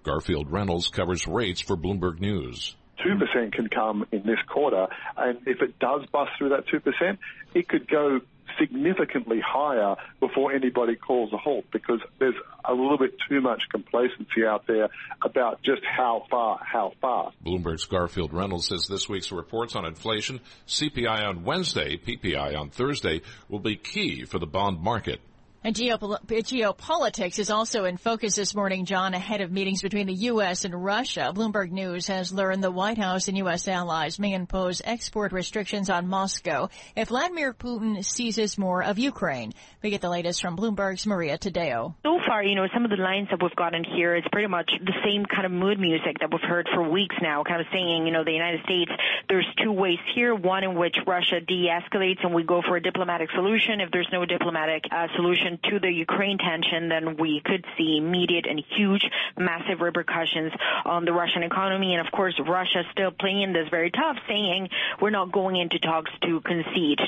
Garfield 0.03 0.51
Reynolds 0.51 0.89
covers 0.89 1.25
rates 1.27 1.61
for 1.61 1.77
Bloomberg 1.77 2.19
News. 2.19 2.75
2% 3.05 3.53
can 3.53 3.69
come 3.69 4.05
in 4.11 4.23
this 4.25 4.39
quarter, 4.49 4.87
and 5.15 5.39
if 5.47 5.61
it 5.61 5.79
does 5.79 6.05
bust 6.11 6.31
through 6.37 6.49
that 6.49 6.67
2%, 6.67 7.17
it 7.53 7.69
could 7.69 7.87
go 7.87 8.19
significantly 8.59 9.41
higher 9.45 9.95
before 10.19 10.51
anybody 10.53 10.95
calls 10.95 11.31
a 11.33 11.37
halt 11.37 11.65
because 11.71 11.99
there's 12.19 12.35
a 12.65 12.73
little 12.73 12.97
bit 12.97 13.15
too 13.29 13.41
much 13.41 13.63
complacency 13.71 14.45
out 14.47 14.65
there 14.67 14.89
about 15.23 15.61
just 15.63 15.81
how 15.83 16.25
far, 16.29 16.59
how 16.63 16.93
fast. 17.01 17.35
Bloomberg's 17.43 17.85
Garfield 17.85 18.33
Reynolds 18.33 18.67
says 18.67 18.87
this 18.87 19.09
week's 19.09 19.31
reports 19.31 19.75
on 19.75 19.85
inflation, 19.85 20.39
CPI 20.67 21.23
on 21.23 21.43
Wednesday, 21.43 21.97
PPI 21.97 22.57
on 22.57 22.69
Thursday, 22.69 23.21
will 23.49 23.59
be 23.59 23.75
key 23.75 24.25
for 24.25 24.39
the 24.39 24.47
bond 24.47 24.79
market. 24.81 25.19
And 25.65 25.73
geopol- 25.73 26.19
geopolitics 26.25 27.39
is 27.39 27.49
also 27.49 27.85
in 27.85 27.95
focus 27.95 28.35
this 28.35 28.53
morning, 28.53 28.83
John, 28.83 29.13
ahead 29.13 29.39
of 29.39 29.49
meetings 29.49 29.81
between 29.81 30.07
the 30.07 30.13
U.S. 30.13 30.65
and 30.65 30.83
Russia. 30.83 31.31
Bloomberg 31.33 31.71
News 31.71 32.07
has 32.07 32.33
learned 32.33 32.61
the 32.61 32.69
White 32.69 32.97
House 32.97 33.29
and 33.29 33.37
U.S. 33.37 33.69
allies 33.69 34.19
may 34.19 34.33
impose 34.33 34.81
export 34.83 35.31
restrictions 35.31 35.89
on 35.89 36.09
Moscow 36.09 36.67
if 36.97 37.07
Vladimir 37.07 37.53
Putin 37.53 38.03
seizes 38.03 38.57
more 38.57 38.83
of 38.83 38.99
Ukraine. 38.99 39.53
We 39.81 39.89
get 39.89 40.01
the 40.01 40.09
latest 40.09 40.41
from 40.41 40.57
Bloomberg's 40.57 41.07
Maria 41.07 41.37
Tadeo. 41.37 41.95
So 42.03 42.19
far, 42.27 42.43
you 42.43 42.55
know, 42.55 42.67
some 42.73 42.83
of 42.83 42.91
the 42.91 42.97
lines 42.97 43.29
that 43.31 43.41
we've 43.41 43.55
gotten 43.55 43.85
here 43.85 44.17
is 44.17 44.23
pretty 44.33 44.49
much 44.49 44.69
the 44.81 44.93
same 45.05 45.25
kind 45.25 45.45
of 45.45 45.53
mood 45.53 45.79
music 45.79 46.17
that 46.19 46.29
we've 46.29 46.41
heard 46.41 46.67
for 46.73 46.83
weeks 46.89 47.15
now, 47.21 47.45
kind 47.45 47.61
of 47.61 47.67
saying, 47.71 48.05
you 48.05 48.11
know, 48.11 48.25
the 48.25 48.33
United 48.33 48.63
States, 48.65 48.91
there's 49.29 49.47
two 49.63 49.71
ways 49.71 49.99
here, 50.13 50.35
one 50.35 50.65
in 50.65 50.75
which 50.75 50.97
Russia 51.07 51.39
de-escalates 51.39 52.21
and 52.21 52.33
we 52.33 52.43
go 52.43 52.61
for 52.61 52.75
a 52.75 52.81
diplomatic 52.81 53.31
solution. 53.31 53.79
If 53.79 53.91
there's 53.91 54.09
no 54.11 54.25
diplomatic 54.25 54.83
uh, 54.91 55.07
solution, 55.15 55.52
to 55.69 55.79
the 55.79 55.91
Ukraine 55.91 56.37
tension, 56.37 56.89
then 56.89 57.17
we 57.17 57.41
could 57.43 57.65
see 57.77 57.97
immediate 57.97 58.45
and 58.47 58.63
huge, 58.75 59.09
massive 59.37 59.81
repercussions 59.81 60.51
on 60.85 61.05
the 61.05 61.13
Russian 61.13 61.43
economy. 61.43 61.95
And 61.95 62.05
of 62.05 62.11
course, 62.11 62.39
Russia 62.39 62.83
still 62.91 63.11
playing 63.11 63.53
this 63.53 63.69
very 63.69 63.91
tough, 63.91 64.17
saying 64.27 64.69
we're 65.01 65.09
not 65.09 65.31
going 65.31 65.55
into 65.55 65.79
talks 65.79 66.11
to 66.21 66.41
concede. 66.41 66.99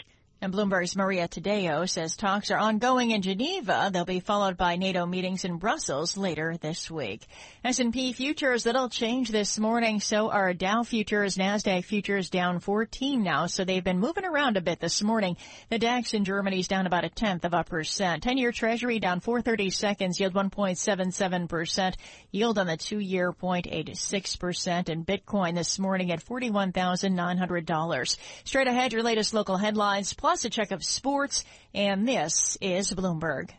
And 0.46 0.54
Bloomberg's 0.54 0.96
Maria 0.96 1.28
Tadeo 1.28 1.90
says 1.90 2.16
talks 2.16 2.52
are 2.52 2.60
ongoing 2.60 3.10
in 3.10 3.24
Geneva. 3.24 3.90
They'll 3.92 4.06
be 4.06 4.20
followed 4.20 4.58
by 4.58 4.76
NATO 4.76 5.08
meetings 5.08 5.44
in 5.44 5.58
Brussels 5.58 6.18
later 6.18 6.56
this 6.62 6.92
week. 6.92 7.26
S&P 7.64 8.14
futures, 8.14 8.66
that'll 8.66 8.90
change 8.90 9.32
this 9.32 9.58
morning. 9.58 10.00
So 10.00 10.30
are 10.30 10.54
Dow 10.54 10.84
futures, 10.84 11.36
NASDAQ 11.36 11.84
futures 11.84 12.30
down 12.30 12.60
14 12.60 13.24
now. 13.24 13.48
So 13.48 13.66
they've 13.66 13.84
been 13.84 14.00
moving 14.00 14.24
around 14.24 14.56
a 14.56 14.62
bit 14.62 14.80
this 14.80 15.02
morning. 15.02 15.36
The 15.72 15.80
DAX 15.80 16.14
in 16.14 16.26
Germany 16.26 16.60
is 16.60 16.68
down 16.68 16.86
about 16.86 17.06
a 17.06 17.10
tenth 17.10 17.44
of 17.44 17.56
a 17.56 17.64
percent. 17.64 18.24
10-year 18.24 18.52
treasury 18.52 19.00
down 19.00 19.22
430 19.22 19.72
seconds, 19.72 20.20
yield 20.20 20.36
1.77%. 20.36 21.96
Yield 22.30 22.60
on 22.60 22.68
the 22.68 22.78
two-year 22.78 23.34
0.86%. 23.34 24.90
And 24.90 25.08
Bitcoin 25.08 25.56
this 25.56 25.80
morning 25.80 26.12
at 26.12 26.24
$41,900. 26.24 28.18
Straight 28.44 28.68
ahead, 28.68 28.94
your 28.94 29.02
latest 29.02 29.34
local 29.34 29.58
headlines 29.58 30.14
plus 30.14 30.35
a 30.44 30.50
check 30.50 30.72
of 30.72 30.84
sports. 30.84 31.46
And 31.74 32.06
this 32.06 32.58
is 32.60 32.92
Bloomberg. 32.92 33.52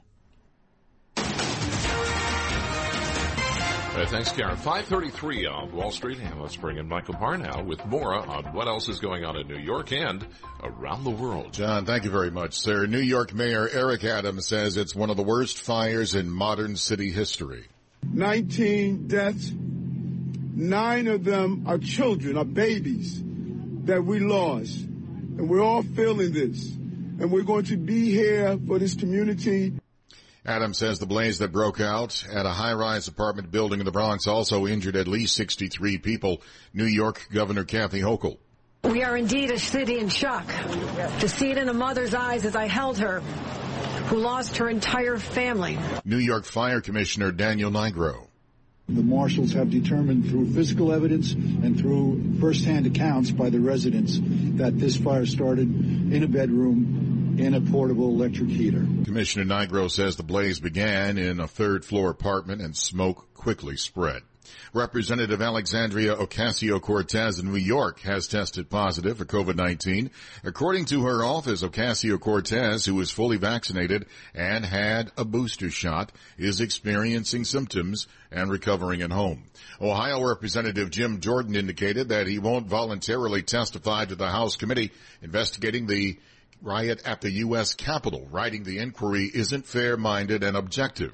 All 3.96 4.02
right, 4.02 4.10
thanks, 4.10 4.30
Karen. 4.32 4.56
533 4.56 5.46
on 5.46 5.72
Wall 5.72 5.90
Street. 5.90 6.18
And 6.18 6.38
let's 6.42 6.54
bring 6.54 6.76
in 6.76 6.86
Michael 6.86 7.14
Barr 7.14 7.38
now 7.38 7.62
with 7.62 7.82
more 7.86 8.14
on 8.14 8.52
what 8.52 8.68
else 8.68 8.90
is 8.90 9.00
going 9.00 9.24
on 9.24 9.38
in 9.38 9.48
New 9.48 9.56
York 9.56 9.90
and 9.90 10.26
around 10.62 11.04
the 11.04 11.10
world. 11.10 11.54
John, 11.54 11.86
thank 11.86 12.04
you 12.04 12.10
very 12.10 12.30
much, 12.30 12.52
sir. 12.52 12.84
New 12.84 13.00
York 13.00 13.32
Mayor 13.32 13.66
Eric 13.66 14.04
Adams 14.04 14.46
says 14.46 14.76
it's 14.76 14.94
one 14.94 15.08
of 15.08 15.16
the 15.16 15.22
worst 15.22 15.62
fires 15.62 16.14
in 16.14 16.28
modern 16.28 16.76
city 16.76 17.10
history. 17.10 17.68
19 18.12 19.08
deaths. 19.08 19.50
Nine 19.54 21.06
of 21.06 21.24
them 21.24 21.64
are 21.66 21.78
children, 21.78 22.36
are 22.36 22.44
babies 22.44 23.22
that 23.84 24.04
we 24.04 24.20
lost. 24.20 24.78
And 25.38 25.50
we're 25.50 25.62
all 25.62 25.82
feeling 25.82 26.32
this. 26.32 26.66
And 27.18 27.30
we're 27.30 27.42
going 27.42 27.66
to 27.66 27.76
be 27.76 28.10
here 28.10 28.58
for 28.66 28.78
this 28.78 28.94
community. 28.94 29.74
Adam 30.46 30.72
says 30.72 30.98
the 30.98 31.06
blaze 31.06 31.38
that 31.38 31.50
broke 31.50 31.80
out 31.80 32.24
at 32.32 32.46
a 32.46 32.50
high-rise 32.50 33.08
apartment 33.08 33.50
building 33.50 33.80
in 33.80 33.84
the 33.84 33.92
Bronx 33.92 34.26
also 34.26 34.66
injured 34.66 34.96
at 34.96 35.08
least 35.08 35.34
63 35.34 35.98
people. 35.98 36.40
New 36.72 36.84
York 36.84 37.28
Governor 37.32 37.64
Kathy 37.64 38.00
Hochul. 38.00 38.38
We 38.84 39.02
are 39.02 39.16
indeed 39.16 39.50
a 39.50 39.58
city 39.58 39.98
in 39.98 40.08
shock. 40.08 40.46
To 41.18 41.28
see 41.28 41.50
it 41.50 41.58
in 41.58 41.68
a 41.68 41.74
mother's 41.74 42.14
eyes 42.14 42.44
as 42.44 42.54
I 42.54 42.66
held 42.66 42.98
her, 42.98 43.20
who 44.08 44.18
lost 44.18 44.58
her 44.58 44.68
entire 44.68 45.16
family. 45.16 45.76
New 46.04 46.18
York 46.18 46.44
Fire 46.44 46.80
Commissioner 46.80 47.32
Daniel 47.32 47.72
Nigro. 47.72 48.28
The 48.88 49.02
marshals 49.02 49.52
have 49.54 49.70
determined 49.70 50.28
through 50.28 50.52
physical 50.54 50.92
evidence 50.92 51.32
and 51.32 51.76
through 51.78 52.38
firsthand 52.40 52.86
accounts 52.86 53.32
by 53.32 53.50
the 53.50 53.58
residents 53.58 54.18
that 54.22 54.78
this 54.78 54.96
fire 54.96 55.26
started 55.26 55.68
in 56.12 56.22
a 56.22 56.28
bedroom 56.28 57.36
in 57.38 57.54
a 57.54 57.60
portable 57.60 58.08
electric 58.08 58.48
heater. 58.48 58.86
Commissioner 59.04 59.44
Nigro 59.44 59.90
says 59.90 60.16
the 60.16 60.22
blaze 60.22 60.60
began 60.60 61.18
in 61.18 61.40
a 61.40 61.48
third 61.48 61.84
floor 61.84 62.10
apartment 62.10 62.62
and 62.62 62.76
smoke 62.76 63.34
quickly 63.34 63.76
spread. 63.76 64.22
Representative 64.72 65.40
Alexandria 65.40 66.16
Ocasio-Cortez 66.16 67.38
in 67.38 67.52
New 67.52 67.58
York 67.58 68.00
has 68.00 68.28
tested 68.28 68.68
positive 68.68 69.18
for 69.18 69.24
COVID-19. 69.24 70.10
According 70.44 70.86
to 70.86 71.04
her 71.04 71.24
office, 71.24 71.62
Ocasio-Cortez, 71.62 72.84
who 72.84 73.00
is 73.00 73.10
fully 73.10 73.36
vaccinated 73.36 74.06
and 74.34 74.64
had 74.64 75.12
a 75.16 75.24
booster 75.24 75.70
shot, 75.70 76.12
is 76.38 76.60
experiencing 76.60 77.44
symptoms 77.44 78.06
and 78.30 78.50
recovering 78.50 79.02
at 79.02 79.12
home. 79.12 79.44
Ohio 79.80 80.22
Representative 80.26 80.90
Jim 80.90 81.20
Jordan 81.20 81.54
indicated 81.54 82.08
that 82.10 82.26
he 82.26 82.38
won't 82.38 82.66
voluntarily 82.66 83.42
testify 83.42 84.04
to 84.04 84.14
the 84.14 84.28
House 84.28 84.56
committee 84.56 84.92
investigating 85.22 85.86
the 85.86 86.18
riot 86.62 87.02
at 87.04 87.20
the 87.20 87.30
U.S. 87.30 87.74
Capitol, 87.74 88.26
writing 88.30 88.62
the 88.62 88.78
inquiry 88.78 89.30
isn't 89.32 89.66
fair-minded 89.66 90.42
and 90.42 90.56
objective. 90.56 91.12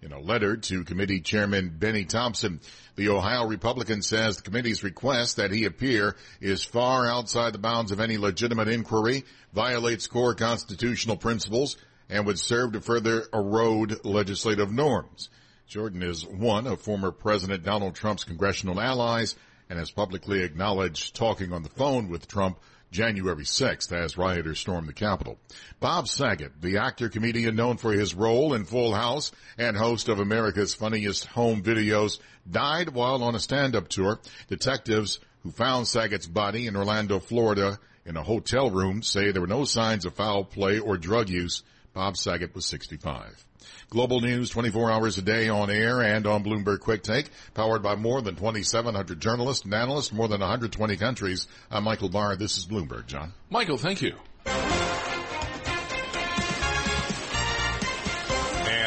In 0.00 0.12
a 0.12 0.20
letter 0.20 0.56
to 0.56 0.84
committee 0.84 1.20
chairman 1.20 1.70
Benny 1.76 2.04
Thompson, 2.04 2.60
the 2.94 3.08
Ohio 3.08 3.46
Republican 3.46 4.00
says 4.00 4.36
the 4.36 4.44
committee's 4.44 4.84
request 4.84 5.38
that 5.38 5.50
he 5.50 5.64
appear 5.64 6.14
is 6.40 6.62
far 6.62 7.04
outside 7.08 7.52
the 7.52 7.58
bounds 7.58 7.90
of 7.90 7.98
any 7.98 8.16
legitimate 8.16 8.68
inquiry, 8.68 9.24
violates 9.52 10.06
core 10.06 10.36
constitutional 10.36 11.16
principles, 11.16 11.76
and 12.08 12.26
would 12.26 12.38
serve 12.38 12.74
to 12.74 12.80
further 12.80 13.24
erode 13.34 14.04
legislative 14.04 14.70
norms. 14.70 15.30
Jordan 15.66 16.04
is 16.04 16.24
one 16.24 16.68
of 16.68 16.80
former 16.80 17.10
President 17.10 17.64
Donald 17.64 17.96
Trump's 17.96 18.22
congressional 18.22 18.80
allies 18.80 19.34
and 19.68 19.80
has 19.80 19.90
publicly 19.90 20.44
acknowledged 20.44 21.16
talking 21.16 21.52
on 21.52 21.64
the 21.64 21.68
phone 21.70 22.08
with 22.08 22.28
Trump 22.28 22.60
January 22.90 23.44
6th 23.44 23.92
as 23.92 24.16
rioters 24.16 24.58
stormed 24.58 24.88
the 24.88 24.92
Capitol. 24.92 25.38
Bob 25.80 26.08
Saget, 26.08 26.60
the 26.60 26.78
actor 26.78 27.08
comedian 27.08 27.56
known 27.56 27.76
for 27.76 27.92
his 27.92 28.14
role 28.14 28.54
in 28.54 28.64
Full 28.64 28.94
House 28.94 29.32
and 29.58 29.76
host 29.76 30.08
of 30.08 30.18
America's 30.18 30.74
Funniest 30.74 31.26
Home 31.26 31.62
Videos, 31.62 32.18
died 32.50 32.90
while 32.90 33.22
on 33.22 33.34
a 33.34 33.40
stand-up 33.40 33.88
tour. 33.88 34.18
Detectives 34.48 35.20
who 35.42 35.50
found 35.50 35.86
Saget's 35.86 36.26
body 36.26 36.66
in 36.66 36.76
Orlando, 36.76 37.18
Florida 37.18 37.78
in 38.06 38.16
a 38.16 38.22
hotel 38.22 38.70
room 38.70 39.02
say 39.02 39.30
there 39.30 39.42
were 39.42 39.46
no 39.46 39.64
signs 39.64 40.04
of 40.06 40.14
foul 40.14 40.44
play 40.44 40.78
or 40.78 40.96
drug 40.96 41.28
use. 41.28 41.62
Bob 41.92 42.16
Saget 42.16 42.54
was 42.54 42.66
65. 42.66 43.44
Global 43.90 44.20
news 44.20 44.50
24 44.50 44.90
hours 44.90 45.18
a 45.18 45.22
day 45.22 45.48
on 45.48 45.70
air 45.70 46.02
and 46.02 46.26
on 46.26 46.44
Bloomberg 46.44 46.80
Quick 46.80 47.02
Take, 47.02 47.30
powered 47.54 47.82
by 47.82 47.96
more 47.96 48.22
than 48.22 48.36
2,700 48.36 49.20
journalists 49.20 49.64
and 49.64 49.74
analysts, 49.74 50.12
more 50.12 50.28
than 50.28 50.40
120 50.40 50.96
countries. 50.96 51.46
I'm 51.70 51.84
Michael 51.84 52.08
Barr. 52.08 52.36
This 52.36 52.58
is 52.58 52.66
Bloomberg. 52.66 53.06
John. 53.06 53.32
Michael, 53.50 53.78
thank 53.78 54.02
you. 54.02 54.14
And 54.46 54.54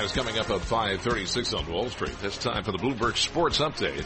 as 0.05 0.11
coming 0.11 0.37
up 0.37 0.49
at 0.49 0.61
536 0.61 1.53
on 1.53 1.71
Wall 1.71 1.89
Street, 1.89 2.15
it's 2.23 2.37
time 2.37 2.63
for 2.63 2.71
the 2.71 2.77
Bloomberg 2.77 3.17
Sports 3.17 3.59
Update. 3.59 4.05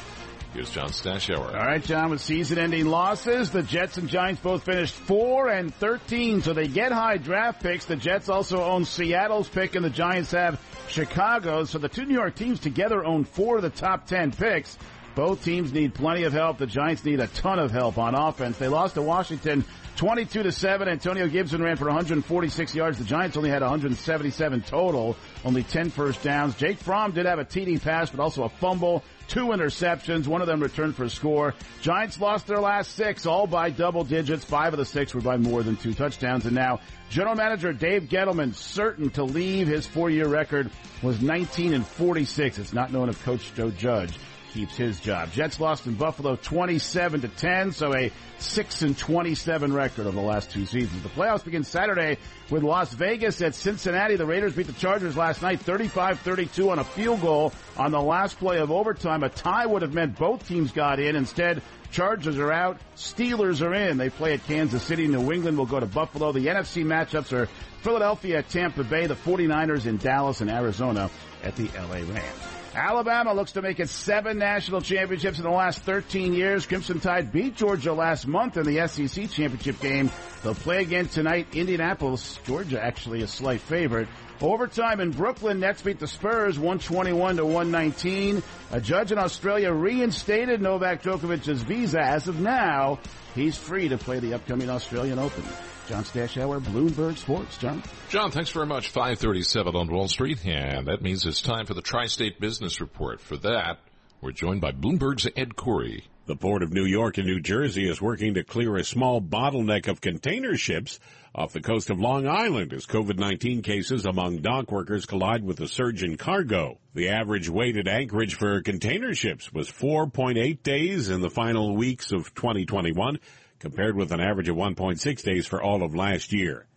Here's 0.56 0.70
John 0.70 0.88
Stashower. 0.88 1.54
All 1.54 1.66
right, 1.66 1.84
John, 1.84 2.12
with 2.12 2.22
season-ending 2.22 2.86
losses, 2.86 3.52
the 3.52 3.62
Jets 3.62 3.98
and 3.98 4.08
Giants 4.08 4.40
both 4.40 4.64
finished 4.64 4.94
4 4.94 5.50
and 5.50 5.76
13, 5.76 6.44
so 6.44 6.54
they 6.54 6.70
get 6.70 6.94
high 6.94 7.18
draft 7.18 7.62
picks. 7.62 7.84
The 7.84 7.98
Jets 7.98 8.30
also 8.30 8.64
own 8.64 8.86
Seattle's 8.86 9.50
pick, 9.50 9.76
and 9.76 9.84
the 9.84 9.90
Giants 9.90 10.32
have 10.32 10.58
Chicago's. 10.88 11.72
So 11.72 11.78
the 11.78 11.90
two 11.90 12.06
New 12.06 12.14
York 12.14 12.36
teams 12.36 12.62
together 12.62 13.04
own 13.04 13.26
four 13.26 13.58
of 13.58 13.64
the 13.64 13.70
top 13.70 14.08
10 14.08 14.32
picks. 14.32 14.78
Both 15.14 15.44
teams 15.44 15.74
need 15.74 15.94
plenty 15.94 16.24
of 16.24 16.32
help. 16.32 16.58
The 16.58 16.68
Giants 16.68 17.04
need 17.04 17.20
a 17.20 17.28
ton 17.28 17.60
of 17.60 17.72
help 17.72 17.98
on 17.98 18.16
offense. 18.16 18.58
They 18.58 18.70
lost 18.70 18.94
to 18.94 19.02
Washington 19.02 19.66
22 19.96 20.44
to 20.44 20.52
7. 20.52 20.88
Antonio 20.88 21.28
Gibson 21.28 21.62
ran 21.62 21.78
for 21.78 21.86
146 21.86 22.76
yards. 22.76 22.98
The 22.98 23.06
Giants 23.06 23.38
only 23.38 23.50
had 23.50 23.62
177 23.62 24.62
total, 24.64 25.16
only 25.46 25.64
10 25.64 25.90
first 25.90 26.22
downs. 26.22 26.56
Jake 26.56 26.80
Fromm 26.80 27.12
did 27.12 27.26
have 27.26 27.40
a 27.40 27.46
TD 27.46 27.82
pass, 27.82 28.10
but 28.10 28.20
also 28.20 28.44
a 28.44 28.50
fumble 28.50 29.04
two 29.28 29.48
interceptions. 29.48 30.28
One 30.28 30.42
of 30.42 30.48
them 30.48 30.62
returned 30.62 30.96
for 30.96 31.06
a 31.06 31.10
score. 31.10 31.54
Giants 31.82 32.20
lost 32.20 32.46
their 32.48 32.60
last 32.60 32.92
six, 32.92 33.26
all 33.26 33.48
by 33.48 33.70
double 33.70 34.04
digits. 34.04 34.44
Five 34.44 34.74
of 34.74 34.80
the 34.80 34.86
six 34.86 35.14
were 35.14 35.22
by 35.22 35.38
more 35.38 35.64
than 35.64 35.78
two 35.78 35.94
touchdowns. 35.94 36.46
And 36.46 36.56
now, 36.56 36.82
general 37.10 37.36
manager 37.36 37.72
Dave 37.74 38.04
Gettleman, 38.04 38.54
certain 38.54 39.10
to 39.12 39.24
leave 39.24 39.68
his 39.68 39.88
four-year 39.88 40.28
record, 40.28 40.70
was 41.02 41.22
19 41.22 41.74
and 41.74 41.88
46. 41.88 42.60
It's 42.60 42.74
not 42.74 42.92
known 42.92 43.10
if 43.10 43.24
Coach 43.24 43.54
Joe 43.56 43.72
Judge 43.72 44.18
keeps 44.56 44.78
his 44.78 45.02
job. 45.02 45.34
Jets 45.34 45.60
lost 45.60 45.86
in 45.86 45.96
Buffalo 45.96 46.38
27 46.38 47.22
to 47.22 47.28
10, 47.28 47.74
so 47.74 47.94
a 47.94 48.10
6 48.40 48.82
and 48.84 48.98
27 48.98 49.74
record 49.74 50.08
over 50.08 50.16
the 50.16 50.26
last 50.26 50.50
two 50.50 50.66
seasons. 50.66 51.04
The 51.04 51.10
playoffs 51.10 51.44
begin 51.44 51.66
Saturday 51.66 52.18
with 52.50 52.64
Las 52.64 52.94
Vegas 52.94 53.42
at 53.42 53.54
Cincinnati. 53.54 54.16
The 54.16 54.26
Raiders 54.26 54.56
beat 54.56 54.68
the 54.68 54.74
Chargers 54.74 55.18
last 55.18 55.42
night 55.42 55.60
35-32 55.60 56.72
on 56.72 56.80
a 56.80 56.86
field 56.86 57.20
goal 57.20 57.52
on 57.76 57.92
the 57.92 58.00
last 58.00 58.40
play 58.40 58.60
of 58.60 58.72
overtime. 58.72 59.24
A 59.24 59.30
tie 59.30 59.66
would 59.66 59.82
have 59.82 59.94
meant 59.94 60.18
both 60.18 60.48
teams 60.48 60.72
got 60.72 61.02
in. 61.02 61.18
Instead, 61.18 61.62
Chargers 61.92 62.40
are 62.40 62.52
out. 62.52 62.80
Steelers 62.96 63.62
are 63.62 63.74
in. 63.74 63.98
They 63.98 64.10
play 64.10 64.36
at 64.36 64.46
Kansas 64.46 64.84
City. 64.84 65.06
New 65.06 65.34
England 65.34 65.58
will 65.58 65.66
go 65.66 65.82
to 65.82 65.86
Buffalo. 65.86 66.32
The 66.32 66.48
NFC 66.48 66.86
matchups 66.86 67.34
are 67.34 67.48
Philadelphia 67.82 68.38
at 68.38 68.50
Tampa 68.50 68.86
Bay, 68.86 69.06
the 69.06 69.16
49ers 69.16 69.86
in 69.86 69.98
Dallas, 69.98 70.40
and 70.40 70.50
Arizona 70.50 71.10
at 71.44 71.58
the 71.58 71.68
LA 71.78 72.10
Rams. 72.10 72.55
Alabama 72.76 73.34
looks 73.34 73.54
to 73.54 73.62
make 73.62 73.80
it 73.80 73.88
seven 73.88 74.38
national 74.38 74.82
championships 74.82 75.38
in 75.38 75.46
the 75.46 75.50
last 75.50 75.84
13 75.84 76.34
years. 76.34 76.66
Crimson 76.66 77.00
Tide 77.00 77.32
beat 77.32 77.56
Georgia 77.56 77.94
last 77.94 78.28
month 78.28 78.58
in 78.58 78.66
the 78.66 78.86
SEC 78.88 79.30
championship 79.30 79.80
game. 79.80 80.12
They'll 80.44 80.56
play 80.56 80.82
again 80.82 81.08
tonight. 81.08 81.48
Indianapolis, 81.54 82.38
Georgia 82.46 82.84
actually 82.84 83.22
a 83.22 83.28
slight 83.28 83.62
favorite. 83.62 84.10
Overtime 84.42 85.00
in 85.00 85.12
Brooklyn, 85.12 85.62
Nets 85.62 85.82
beat 85.82 86.00
the 86.00 86.08
Spurs 86.08 86.60
121 86.60 87.38
to 87.38 87.46
119. 87.46 88.44
A 88.72 88.82
judge 88.82 89.14
in 89.14 89.18
Australia 89.18 89.72
reinstated 89.72 90.62
Novak 90.62 91.02
Djokovic's 91.02 91.62
visa 91.62 92.02
as 92.02 92.28
of 92.28 92.42
now. 92.42 93.00
he's 93.36 93.58
free 93.58 93.88
to 93.88 93.98
play 93.98 94.20
the 94.20 94.34
upcoming 94.34 94.70
Australian 94.70 95.18
Open. 95.18 95.44
John 95.88 96.04
Stashower, 96.04 96.60
Bloomberg 96.62 97.18
Sports. 97.18 97.58
John? 97.58 97.84
John, 98.10 98.32
thanks 98.32 98.50
very 98.50 98.66
much. 98.66 98.90
537 98.90 99.76
on 99.76 99.92
Wall 99.92 100.08
Street, 100.08 100.44
and 100.46 100.88
that 100.88 101.02
means 101.02 101.26
it's 101.26 101.42
time 101.42 101.66
for 101.68 101.76
the 101.76 101.82
Tri-State 101.82 102.40
Business 102.40 102.82
Report. 102.82 103.22
For 103.22 103.38
that, 103.38 103.80
we're 104.20 104.32
joined 104.32 104.62
by 104.62 104.72
Bloomberg's 104.72 105.28
Ed 105.36 105.56
Khoury. 105.56 106.04
The 106.26 106.36
Port 106.36 106.64
of 106.64 106.74
New 106.74 106.86
York 106.86 107.20
and 107.20 107.28
New 107.28 107.40
Jersey 107.40 107.88
is 107.88 108.02
working 108.02 108.34
to 108.34 108.44
clear 108.44 108.76
a 108.78 108.84
small 108.84 109.22
bottleneck 109.22 109.88
of 109.88 110.02
container 110.02 110.58
ships 110.58 111.00
off 111.36 111.54
the 111.54 111.62
coast 111.62 111.92
of 111.92 112.00
Long 112.00 112.28
Island 112.28 112.74
as 112.74 112.88
COVID-19 112.88 113.64
cases 113.64 114.08
among 114.08 114.38
dock 114.38 114.72
workers 114.72 115.06
collide 115.06 115.44
with 115.44 115.60
a 115.60 115.68
surge 115.68 116.02
in 116.02 116.18
cargo. 116.18 116.80
The 116.96 117.10
average 117.10 117.48
weighted 117.48 117.88
anchorage 117.88 118.34
for 118.36 118.64
container 118.64 119.14
ships 119.14 119.54
was 119.54 119.70
4.8 119.70 120.64
days 120.64 121.12
in 121.12 121.22
the 121.22 121.30
final 121.30 121.76
weeks 121.76 122.12
of 122.12 122.34
2021 122.34 123.20
compared 123.66 123.96
with 123.96 124.12
an 124.12 124.22
average 124.22 124.48
of 124.48 124.56
1.6 124.56 125.24
days 125.24 125.48
for 125.48 125.60
all 125.60 125.82
of 125.82 125.96
last 125.96 126.32
year. 126.32 126.68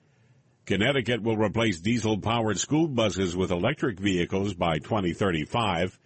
Connecticut 0.64 1.20
will 1.20 1.36
replace 1.36 1.78
diesel-powered 1.80 2.58
school 2.58 2.88
buses 2.88 3.36
with 3.36 3.50
electric 3.50 4.00
vehicles 4.00 4.54
by 4.54 4.78
2035. 4.78 5.98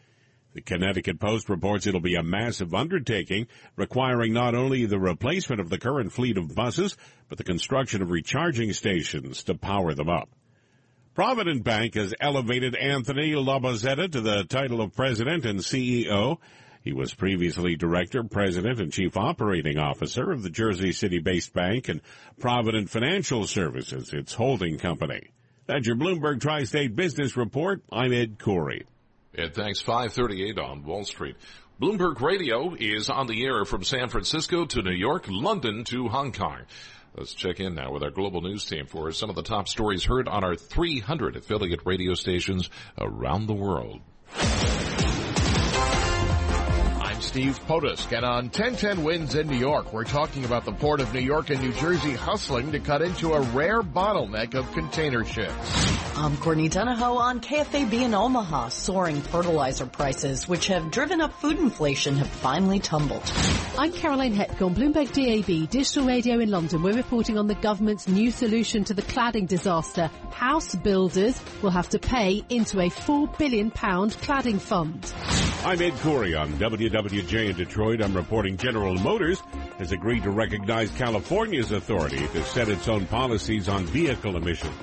The 0.55 0.61
Connecticut 0.61 1.21
Post 1.21 1.49
reports 1.49 1.87
it'll 1.87 2.01
be 2.01 2.17
a 2.17 2.23
massive 2.25 2.75
undertaking 2.75 3.47
requiring 3.77 4.33
not 4.33 4.57
only 4.57 4.85
the 4.85 4.99
replacement 4.99 5.61
of 5.61 5.71
the 5.71 5.79
current 5.79 6.13
fleet 6.13 6.37
of 6.37 6.53
buses, 6.53 6.97
but 7.29 7.39
the 7.39 7.45
construction 7.45 8.03
of 8.03 8.11
recharging 8.11 8.73
stations 8.73 9.45
to 9.45 9.55
power 9.55 9.95
them 9.95 10.09
up. 10.09 10.31
Provident 11.15 11.63
Bank 11.63 11.95
has 11.95 12.13
elevated 12.21 12.75
Anthony 12.75 13.35
Labozzetta 13.35 14.11
to 14.11 14.21
the 14.21 14.43
title 14.43 14.81
of 14.81 14.97
president 14.97 15.45
and 15.45 15.61
CEO. 15.61 16.39
He 16.83 16.93
was 16.93 17.15
previously 17.15 17.77
director, 17.77 18.25
president, 18.25 18.81
and 18.81 18.93
chief 18.93 19.17
operating 19.17 19.79
officer 19.79 20.33
of 20.33 20.43
the 20.43 20.51
Jersey 20.51 20.93
City-based 20.93 21.53
bank 21.53 21.89
and 21.89 22.01
Provident 22.41 22.91
Financial 22.91 23.47
Services, 23.47 24.13
its 24.13 24.35
holding 24.35 24.79
company. 24.79 25.31
That's 25.67 25.87
your 25.87 25.97
Bloomberg 25.97 26.41
Tri-State 26.41 26.97
Business 26.97 27.37
Report. 27.37 27.83
I'm 27.93 28.13
Ed 28.13 28.39
Khoury. 28.39 28.83
Ed, 29.37 29.55
thanks. 29.55 29.81
538 29.81 30.59
on 30.59 30.85
Wall 30.85 31.05
Street. 31.05 31.37
Bloomberg 31.81 32.21
Radio 32.21 32.75
is 32.75 33.09
on 33.09 33.29
the 33.29 33.45
air 33.45 33.65
from 33.65 33.85
San 33.85 34.09
Francisco 34.09 34.65
to 34.67 34.83
New 34.83 34.95
York, 34.95 35.27
London 35.29 35.85
to 35.85 36.09
Hong 36.09 36.33
Kong. 36.33 36.63
Let's 37.17 37.35
check 37.35 37.61
in 37.61 37.75
now 37.75 37.93
with 37.93 38.03
our 38.03 38.11
global 38.11 38.41
news 38.41 38.65
team 38.65 38.87
for 38.87 39.13
some 39.13 39.31
of 39.31 39.37
the 39.37 39.43
top 39.43 39.69
stories 39.69 40.05
heard 40.05 40.29
on 40.29 40.45
our 40.45 40.57
300 40.57 41.37
affiliate 41.37 41.83
radio 41.85 42.15
stations 42.15 42.71
around 42.99 43.47
the 43.47 43.55
world. 43.55 44.01
Steve 47.23 47.59
Potusk, 47.67 48.13
and 48.13 48.25
on 48.25 48.45
1010 48.45 49.05
Wins 49.05 49.35
in 49.35 49.47
New 49.47 49.57
York, 49.57 49.93
we're 49.93 50.05
talking 50.05 50.45
about 50.45 50.65
the 50.65 50.73
Port 50.73 51.01
of 51.01 51.15
New 51.15 51.21
York 51.21 51.51
and 51.51 51.61
New 51.61 51.73
Jersey 51.73 52.13
hustling 52.13 52.73
to 52.73 52.81
cut 52.81 53.01
into 53.01 53.33
a 53.33 53.41
rare 53.41 53.81
bottleneck 53.81 54.55
of 54.55 54.71
container 54.73 55.25
ships. 55.25 56.17
I'm 56.17 56.37
Courtney 56.37 56.69
Donahoe 56.69 57.17
on 57.17 57.41
KFAB 57.41 57.93
in 57.93 58.13
Omaha. 58.13 58.69
Soaring 58.69 59.23
fertilizer 59.23 59.87
prices, 59.87 60.47
which 60.47 60.67
have 60.67 60.91
driven 60.91 61.21
up 61.21 61.33
food 61.33 61.59
inflation, 61.59 62.17
have 62.17 62.29
finally 62.29 62.81
tumbled. 62.81 63.23
I'm 63.79 63.93
Caroline 63.93 64.35
Hepker 64.35 64.67
on 64.67 64.75
Bloomberg 64.75 65.13
DAB, 65.13 65.71
digital 65.71 66.05
radio 66.05 66.39
in 66.41 66.51
London. 66.51 66.83
We're 66.83 66.93
reporting 66.93 67.39
on 67.39 67.47
the 67.47 67.55
government's 67.55 68.09
new 68.09 68.31
solution 68.31 68.85
to 68.85 68.95
the 68.95 69.03
cladding 69.03 69.49
disaster. 69.49 70.11
House 70.33 70.75
builders 70.75 71.41
will 71.63 71.71
have 71.71 71.89
to 71.91 71.99
pay 71.99 72.45
into 72.51 72.81
a 72.81 72.91
£4 72.91 73.39
billion 73.39 73.71
cladding 73.71 74.61
fund. 74.61 75.13
I'm 75.65 75.81
Ed 75.81 75.93
Khoury 75.93 76.39
on 76.39 76.59
WWJ 77.13 77.51
in 77.51 77.57
Detroit. 77.57 78.03
I'm 78.03 78.15
reporting 78.15 78.57
General 78.57 78.95
Motors 78.95 79.41
has 79.77 79.93
agreed 79.93 80.23
to 80.23 80.31
recognize 80.31 80.91
California's 80.93 81.71
authority 81.71 82.27
to 82.29 82.43
set 82.45 82.71
its 82.71 82.89
own 82.89 83.05
policies 83.05 83.69
on 83.69 83.85
vehicle 83.85 84.35
emissions. 84.35 84.75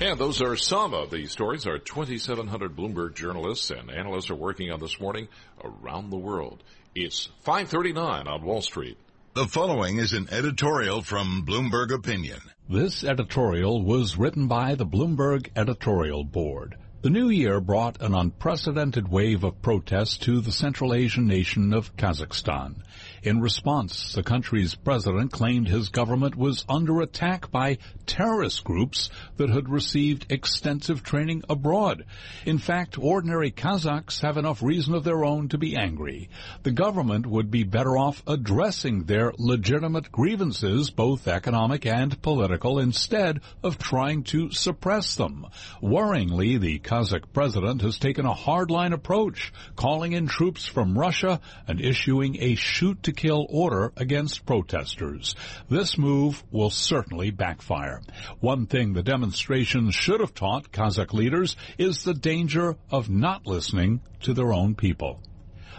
And 0.00 0.18
those 0.18 0.42
are 0.42 0.56
some 0.56 0.94
of 0.94 1.10
the 1.10 1.26
stories 1.26 1.64
our 1.64 1.78
2,700 1.78 2.74
Bloomberg 2.74 3.14
journalists 3.14 3.70
and 3.70 3.88
analysts 3.88 4.30
are 4.30 4.34
working 4.34 4.72
on 4.72 4.80
this 4.80 4.98
morning 4.98 5.28
around 5.62 6.10
the 6.10 6.16
world. 6.18 6.64
It's 6.96 7.28
539 7.42 8.26
on 8.26 8.42
Wall 8.42 8.62
Street. 8.62 8.98
The 9.34 9.46
following 9.46 9.98
is 9.98 10.12
an 10.12 10.26
editorial 10.32 11.02
from 11.02 11.46
Bloomberg 11.46 11.94
Opinion. 11.94 12.40
This 12.68 13.04
editorial 13.04 13.80
was 13.84 14.16
written 14.16 14.48
by 14.48 14.74
the 14.74 14.86
Bloomberg 14.86 15.50
Editorial 15.54 16.24
Board. 16.24 16.74
The 17.02 17.08
new 17.08 17.30
year 17.30 17.62
brought 17.62 18.02
an 18.02 18.14
unprecedented 18.14 19.08
wave 19.08 19.42
of 19.42 19.62
protests 19.62 20.18
to 20.18 20.42
the 20.42 20.52
Central 20.52 20.92
Asian 20.92 21.26
nation 21.26 21.72
of 21.72 21.96
Kazakhstan. 21.96 22.82
In 23.22 23.42
response, 23.42 24.14
the 24.14 24.22
country's 24.22 24.74
president 24.74 25.30
claimed 25.30 25.68
his 25.68 25.90
government 25.90 26.36
was 26.36 26.64
under 26.70 27.02
attack 27.02 27.50
by 27.50 27.76
terrorist 28.06 28.64
groups 28.64 29.10
that 29.36 29.50
had 29.50 29.68
received 29.68 30.32
extensive 30.32 31.02
training 31.02 31.42
abroad. 31.46 32.06
In 32.46 32.56
fact, 32.56 32.98
ordinary 32.98 33.50
Kazakhs 33.50 34.22
have 34.22 34.38
enough 34.38 34.62
reason 34.62 34.94
of 34.94 35.04
their 35.04 35.22
own 35.22 35.48
to 35.48 35.58
be 35.58 35.76
angry. 35.76 36.30
The 36.62 36.70
government 36.70 37.26
would 37.26 37.50
be 37.50 37.62
better 37.62 37.98
off 37.98 38.22
addressing 38.26 39.04
their 39.04 39.32
legitimate 39.36 40.10
grievances, 40.10 40.90
both 40.90 41.28
economic 41.28 41.84
and 41.84 42.20
political, 42.22 42.78
instead 42.78 43.42
of 43.62 43.76
trying 43.76 44.22
to 44.24 44.50
suppress 44.50 45.16
them. 45.16 45.46
Worryingly, 45.82 46.58
the 46.58 46.78
Kazakh 46.78 47.34
president 47.34 47.82
has 47.82 47.98
taken 47.98 48.24
a 48.24 48.34
hardline 48.34 48.94
approach, 48.94 49.52
calling 49.76 50.12
in 50.12 50.26
troops 50.26 50.64
from 50.64 50.98
Russia 50.98 51.38
and 51.68 51.82
issuing 51.82 52.38
a 52.40 52.54
shoot 52.54 53.02
to 53.10 53.20
kill 53.20 53.46
order 53.50 53.92
against 53.96 54.46
protesters. 54.46 55.34
This 55.68 55.98
move 55.98 56.44
will 56.50 56.70
certainly 56.70 57.30
backfire. 57.30 58.00
One 58.38 58.66
thing 58.66 58.92
the 58.92 59.02
demonstrations 59.02 59.94
should 59.94 60.20
have 60.20 60.34
taught 60.34 60.70
Kazakh 60.70 61.12
leaders 61.12 61.56
is 61.76 62.04
the 62.04 62.14
danger 62.14 62.76
of 62.90 63.10
not 63.10 63.46
listening 63.46 64.00
to 64.20 64.32
their 64.32 64.52
own 64.52 64.74
people. 64.74 65.20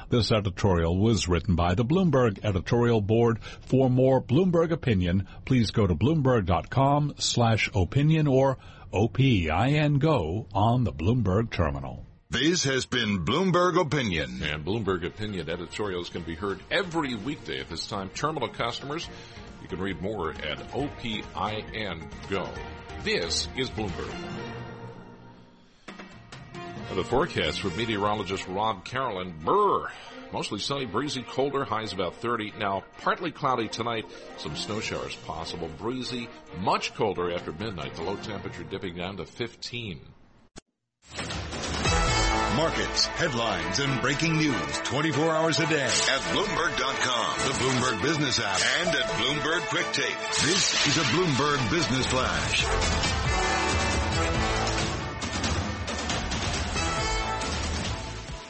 This 0.10 0.32
editorial 0.32 0.98
was 1.00 1.30
written 1.30 1.56
by 1.56 1.74
the 1.74 1.86
Bloomberg 1.86 2.44
editorial 2.44 3.00
board. 3.00 3.40
For 3.62 3.90
more 3.90 4.22
Bloomberg 4.22 4.72
opinion, 4.72 5.26
please 5.46 5.72
go 5.72 5.88
to 5.88 5.96
bloomberg.com 5.96 7.14
slash 7.18 7.70
opinion 7.74 8.28
or 8.28 8.58
OPIN 8.92 10.00
go 10.00 10.48
on 10.54 10.84
the 10.84 10.92
Bloomberg 10.92 11.50
terminal. 11.50 12.06
This 12.32 12.64
has 12.64 12.86
been 12.86 13.26
Bloomberg 13.26 13.78
Opinion. 13.78 14.42
And 14.42 14.64
Bloomberg 14.64 15.06
Opinion 15.06 15.50
editorials 15.50 16.08
can 16.08 16.22
be 16.22 16.34
heard 16.34 16.62
every 16.72 17.14
weekday 17.14 17.60
at 17.60 17.68
this 17.68 17.88
time. 17.88 18.08
Terminal 18.08 18.48
customers, 18.48 19.06
you 19.62 19.68
can 19.68 19.82
read 19.82 20.02
more 20.02 20.32
at 20.32 20.58
OPIN 20.74 22.08
Go. 22.30 22.48
This 23.04 23.50
is 23.58 23.70
Bloomberg. 23.70 24.10
The 26.96 27.04
forecast 27.04 27.66
with 27.66 27.76
meteorologist 27.76 28.48
Rob 28.48 28.86
Carolan. 28.86 29.34
Brr. 29.44 29.90
Mostly 30.32 30.60
sunny, 30.60 30.86
breezy, 30.86 31.24
colder, 31.24 31.66
highs 31.66 31.92
about 31.92 32.16
30. 32.16 32.54
Now, 32.58 32.86
partly 33.00 33.32
cloudy 33.32 33.68
tonight, 33.68 34.06
some 34.38 34.56
snow 34.56 34.80
showers 34.80 35.18
possible. 35.26 35.70
Breezy, 35.78 36.30
much 36.62 36.96
colder 36.96 37.34
after 37.34 37.52
midnight. 37.52 37.96
The 37.96 38.04
low 38.04 38.16
temperature 38.16 38.64
dipping 38.64 38.96
down 38.96 39.18
to 39.18 39.26
15. 39.26 40.00
Markets, 42.56 43.06
headlines, 43.06 43.80
and 43.80 44.02
breaking 44.02 44.36
news 44.36 44.78
24 44.84 45.32
hours 45.34 45.60
a 45.60 45.66
day 45.68 45.84
at 45.84 46.22
Bloomberg.com, 46.34 47.38
the 47.48 47.54
Bloomberg 47.54 48.02
Business 48.02 48.40
app, 48.40 48.60
and 48.82 48.90
at 48.90 49.06
Bloomberg 49.12 49.62
Quick 49.68 49.86
Take. 49.94 50.18
This 50.44 50.88
is 50.88 50.98
a 50.98 51.02
Bloomberg 51.02 51.72
Business 51.72 52.06
Flash. 52.08 52.66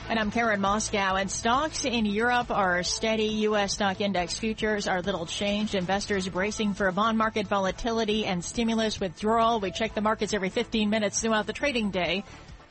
And 0.09 0.19
I'm 0.19 0.31
Karen 0.31 0.59
Moskow. 0.59 1.21
And 1.21 1.31
stocks 1.31 1.85
in 1.85 2.05
Europe 2.05 2.51
are 2.51 2.83
steady. 2.83 3.27
U.S. 3.45 3.73
stock 3.73 4.01
index 4.01 4.37
futures 4.37 4.87
are 4.87 5.01
little 5.01 5.25
changed. 5.25 5.75
Investors 5.75 6.27
bracing 6.27 6.73
for 6.73 6.91
bond 6.91 7.17
market 7.17 7.47
volatility 7.47 8.25
and 8.25 8.43
stimulus 8.43 8.99
withdrawal. 8.99 9.61
We 9.61 9.71
check 9.71 9.93
the 9.93 10.01
markets 10.01 10.33
every 10.33 10.49
15 10.49 10.89
minutes 10.89 11.21
throughout 11.21 11.47
the 11.47 11.53
trading 11.53 11.91
day 11.91 12.25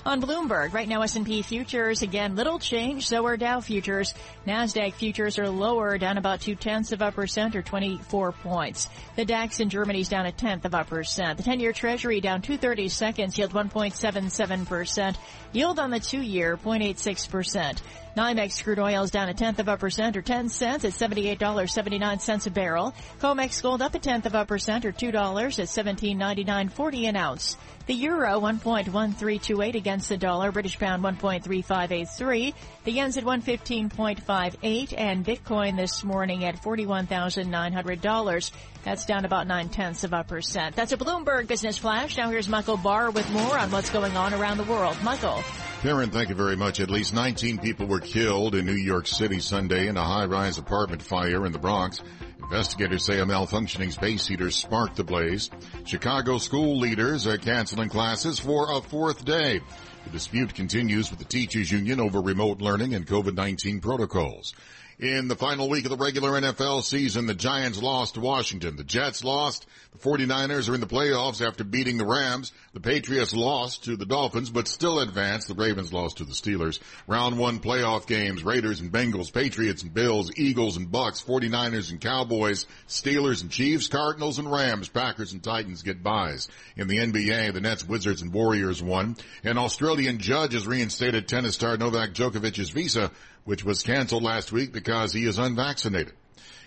on 0.04 0.20
Bloomberg. 0.20 0.72
Right 0.72 0.88
now, 0.88 1.02
S&P 1.02 1.42
futures, 1.42 2.02
again, 2.02 2.36
little 2.36 2.58
change. 2.58 3.06
So 3.06 3.26
are 3.26 3.36
Dow 3.36 3.60
futures. 3.60 4.14
NASDAQ 4.46 4.94
futures 4.94 5.38
are 5.38 5.48
lower, 5.48 5.98
down 5.98 6.18
about 6.18 6.40
two 6.40 6.54
tenths 6.54 6.92
of 6.92 7.02
a 7.02 7.12
percent 7.12 7.56
or 7.56 7.62
24 7.62 8.32
points. 8.32 8.88
The 9.16 9.24
DAX 9.24 9.60
in 9.60 9.68
Germany 9.68 10.00
is 10.00 10.08
down 10.08 10.26
a 10.26 10.32
tenth 10.32 10.64
of 10.64 10.74
a 10.74 10.84
percent. 10.84 11.38
The 11.38 11.44
10-year 11.44 11.72
treasury 11.72 12.20
down 12.20 12.42
230 12.42 12.88
seconds, 12.88 13.38
yield 13.38 13.52
1.77%. 13.52 15.16
Yield 15.52 15.78
on 15.78 15.90
the 15.90 16.00
two-year, 16.00 16.56
0.86%. 16.56 17.80
NYMEX 18.20 18.62
crude 18.62 18.78
oil 18.78 19.02
is 19.02 19.10
down 19.10 19.30
a 19.30 19.34
tenth 19.34 19.60
of 19.60 19.68
a 19.68 19.78
percent 19.78 20.14
or 20.14 20.20
10 20.20 20.50
cents 20.50 20.84
at 20.84 20.92
$78.79 20.92 22.46
a 22.46 22.50
barrel. 22.50 22.94
COMEX 23.18 23.62
gold 23.62 23.80
up 23.80 23.94
a 23.94 23.98
tenth 23.98 24.26
of 24.26 24.34
a 24.34 24.44
percent 24.44 24.84
or 24.84 24.92
$2 24.92 25.08
at 25.08 25.86
17.99.40 25.86 27.08
an 27.08 27.16
ounce. 27.16 27.56
The 27.86 27.94
euro 27.94 28.38
1.1328 28.38 29.74
against 29.74 30.10
the 30.10 30.18
dollar, 30.18 30.52
British 30.52 30.78
pound 30.78 31.02
1.3583, 31.02 32.52
the 32.84 32.92
yen's 32.92 33.16
at 33.16 33.24
115.58, 33.24 34.94
and 34.98 35.24
Bitcoin 35.24 35.78
this 35.78 36.04
morning 36.04 36.44
at 36.44 36.62
$41,900. 36.62 38.50
That's 38.82 39.04
down 39.04 39.24
about 39.24 39.46
nine 39.46 39.68
tenths 39.68 40.04
of 40.04 40.12
a 40.12 40.24
percent. 40.24 40.74
That's 40.74 40.92
a 40.92 40.96
Bloomberg 40.96 41.46
Business 41.46 41.76
Flash. 41.76 42.16
Now 42.16 42.30
here's 42.30 42.48
Michael 42.48 42.78
Barr 42.78 43.10
with 43.10 43.30
more 43.30 43.58
on 43.58 43.70
what's 43.70 43.90
going 43.90 44.16
on 44.16 44.32
around 44.32 44.56
the 44.56 44.64
world. 44.64 44.96
Michael. 45.02 45.42
Karen, 45.82 46.10
thank 46.10 46.28
you 46.28 46.34
very 46.34 46.56
much. 46.56 46.80
At 46.80 46.90
least 46.90 47.14
19 47.14 47.58
people 47.58 47.86
were 47.86 48.00
killed 48.00 48.54
in 48.54 48.66
New 48.66 48.72
York 48.72 49.06
City 49.06 49.40
Sunday 49.40 49.88
in 49.88 49.96
a 49.96 50.04
high-rise 50.04 50.58
apartment 50.58 51.02
fire 51.02 51.46
in 51.46 51.52
the 51.52 51.58
Bronx. 51.58 52.02
Investigators 52.42 53.04
say 53.04 53.20
a 53.20 53.24
malfunctioning 53.24 53.92
space 53.92 54.26
heater 54.26 54.50
sparked 54.50 54.96
the 54.96 55.04
blaze. 55.04 55.50
Chicago 55.84 56.38
school 56.38 56.78
leaders 56.78 57.26
are 57.26 57.38
canceling 57.38 57.88
classes 57.88 58.38
for 58.38 58.76
a 58.76 58.80
fourth 58.80 59.24
day. 59.24 59.60
The 60.04 60.10
dispute 60.10 60.54
continues 60.54 61.10
with 61.10 61.18
the 61.18 61.24
teachers 61.24 61.70
union 61.70 62.00
over 62.00 62.20
remote 62.20 62.60
learning 62.60 62.94
and 62.94 63.06
COVID-19 63.06 63.80
protocols. 63.82 64.54
In 65.00 65.28
the 65.28 65.36
final 65.36 65.70
week 65.70 65.86
of 65.86 65.90
the 65.90 65.96
regular 65.96 66.32
NFL 66.32 66.82
season, 66.82 67.24
the 67.24 67.32
Giants 67.32 67.80
lost 67.80 68.14
to 68.14 68.20
Washington. 68.20 68.76
The 68.76 68.84
Jets 68.84 69.24
lost. 69.24 69.64
The 69.92 69.98
49ers 69.98 70.68
are 70.68 70.74
in 70.74 70.82
the 70.82 70.86
playoffs 70.86 71.40
after 71.40 71.64
beating 71.64 71.96
the 71.96 72.04
Rams. 72.04 72.52
The 72.72 72.80
Patriots 72.80 73.34
lost 73.34 73.84
to 73.84 73.96
the 73.96 74.06
Dolphins, 74.06 74.48
but 74.48 74.68
still 74.68 75.00
advanced. 75.00 75.48
The 75.48 75.54
Ravens 75.54 75.92
lost 75.92 76.18
to 76.18 76.24
the 76.24 76.34
Steelers. 76.34 76.78
Round 77.08 77.36
one 77.36 77.58
playoff 77.58 78.06
games, 78.06 78.44
Raiders 78.44 78.80
and 78.80 78.92
Bengals, 78.92 79.32
Patriots 79.32 79.82
and 79.82 79.92
Bills, 79.92 80.30
Eagles 80.36 80.76
and 80.76 80.86
Bucs, 80.86 81.24
49ers 81.24 81.90
and 81.90 82.00
Cowboys, 82.00 82.68
Steelers 82.86 83.42
and 83.42 83.50
Chiefs, 83.50 83.88
Cardinals 83.88 84.38
and 84.38 84.52
Rams, 84.52 84.88
Packers 84.88 85.32
and 85.32 85.42
Titans 85.42 85.82
get 85.82 86.04
byes. 86.04 86.46
In 86.76 86.86
the 86.86 86.98
NBA, 86.98 87.52
the 87.54 87.60
Nets, 87.60 87.84
Wizards 87.84 88.22
and 88.22 88.32
Warriors 88.32 88.80
won. 88.80 89.16
An 89.42 89.58
Australian 89.58 90.18
judge 90.18 90.52
has 90.52 90.64
reinstated 90.64 91.26
tennis 91.26 91.56
star 91.56 91.76
Novak 91.76 92.14
Djokovic's 92.14 92.70
visa 92.70 93.10
which 93.44 93.64
was 93.64 93.82
canceled 93.82 94.22
last 94.22 94.52
week 94.52 94.72
because 94.72 95.12
he 95.12 95.24
is 95.24 95.38
unvaccinated. 95.38 96.12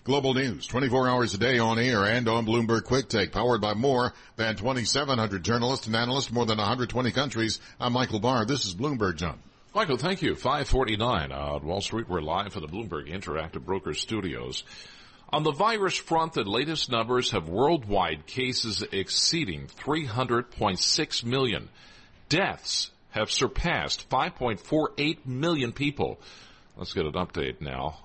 Global 0.03 0.33
News, 0.33 0.67
24 0.67 1.07
hours 1.07 1.33
a 1.33 1.37
day 1.37 1.59
on 1.59 1.79
air 1.79 2.03
and 2.03 2.27
on 2.27 2.45
Bloomberg 2.45 2.83
Quick 2.83 3.07
Take, 3.07 3.31
powered 3.31 3.61
by 3.61 3.73
more 3.73 4.13
than 4.35 4.57
2,700 4.57 5.43
journalists 5.43 5.87
and 5.87 5.95
analysts, 5.95 6.29
more 6.29 6.45
than 6.45 6.57
120 6.57 7.11
countries. 7.11 7.61
I'm 7.79 7.93
Michael 7.93 8.19
Barr. 8.19 8.45
This 8.45 8.65
is 8.65 8.75
Bloomberg, 8.75 9.15
John. 9.15 9.39
Michael, 9.73 9.95
thank 9.95 10.21
you. 10.21 10.35
549 10.35 11.31
on 11.31 11.65
Wall 11.65 11.79
Street. 11.79 12.09
We're 12.09 12.21
live 12.21 12.51
from 12.51 12.63
the 12.63 12.67
Bloomberg 12.67 13.09
Interactive 13.09 13.63
Brokers 13.63 14.01
Studios. 14.01 14.65
On 15.29 15.43
the 15.43 15.51
virus 15.51 15.95
front, 15.95 16.33
the 16.33 16.43
latest 16.43 16.91
numbers 16.91 17.31
have 17.31 17.47
worldwide 17.47 18.25
cases 18.27 18.83
exceeding 18.91 19.67
300.6 19.67 21.23
million. 21.23 21.69
Deaths 22.27 22.91
have 23.11 23.31
surpassed 23.31 24.09
5.48 24.09 25.25
million 25.25 25.71
people. 25.71 26.19
Let's 26.75 26.93
get 26.93 27.05
an 27.05 27.13
update 27.13 27.61
now 27.61 27.99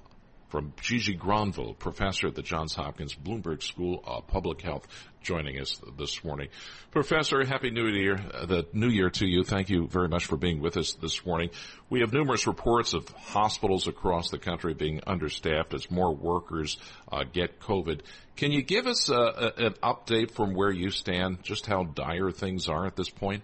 from 0.49 0.73
Gigi 0.81 1.17
Gronvall, 1.17 1.79
professor 1.79 2.29
at 2.29 2.35
the 2.35 2.43
Johns 2.43 2.75
Hopkins 2.75 3.15
Bloomberg 3.15 3.63
School 3.63 4.03
of 4.05 4.27
Public 4.27 4.63
Health, 4.63 4.87
joining 5.23 5.61
us 5.61 5.81
this 5.99 6.25
morning. 6.25 6.49
Professor, 6.91 7.45
Happy 7.45 7.71
New 7.71 7.87
Year, 7.89 8.19
uh, 8.33 8.47
the 8.47 8.67
New 8.73 8.89
Year 8.89 9.11
to 9.11 9.27
you. 9.27 9.45
Thank 9.45 9.69
you 9.69 9.87
very 9.89 10.09
much 10.09 10.25
for 10.25 10.37
being 10.37 10.61
with 10.61 10.77
us 10.77 10.95
this 10.95 11.25
morning. 11.27 11.51
We 11.91 12.01
have 12.01 12.13
numerous 12.13 12.47
reports 12.47 12.95
of 12.95 13.09
hospitals 13.11 13.89
across 13.89 14.31
the 14.31 14.39
country 14.39 14.73
being 14.73 15.01
understaffed 15.07 15.75
as 15.75 15.91
more 15.91 16.15
workers 16.15 16.79
uh, 17.13 17.25
get 17.31 17.61
COVID. 17.61 18.01
Can 18.37 18.51
you 18.51 18.63
give 18.63 18.87
us 18.87 19.11
uh, 19.11 19.53
a, 19.59 19.67
an 19.67 19.75
update 19.83 20.31
from 20.31 20.55
where 20.55 20.71
you 20.71 20.91
stand, 20.91 21.43
just 21.43 21.67
how 21.67 21.85
dire 21.85 22.31
things 22.31 22.69
are 22.69 22.87
at 22.87 22.97
this 22.97 23.11
point? 23.11 23.43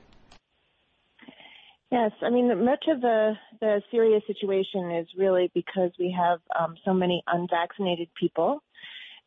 Yes, 1.94 2.10
I 2.22 2.30
mean 2.30 2.64
much 2.64 2.86
of 2.88 3.00
the 3.00 3.34
the 3.60 3.80
serious 3.92 4.24
situation 4.26 4.90
is 4.90 5.06
really 5.16 5.52
because 5.54 5.92
we 5.96 6.10
have 6.18 6.40
um, 6.58 6.74
so 6.84 6.92
many 6.92 7.22
unvaccinated 7.28 8.08
people, 8.18 8.64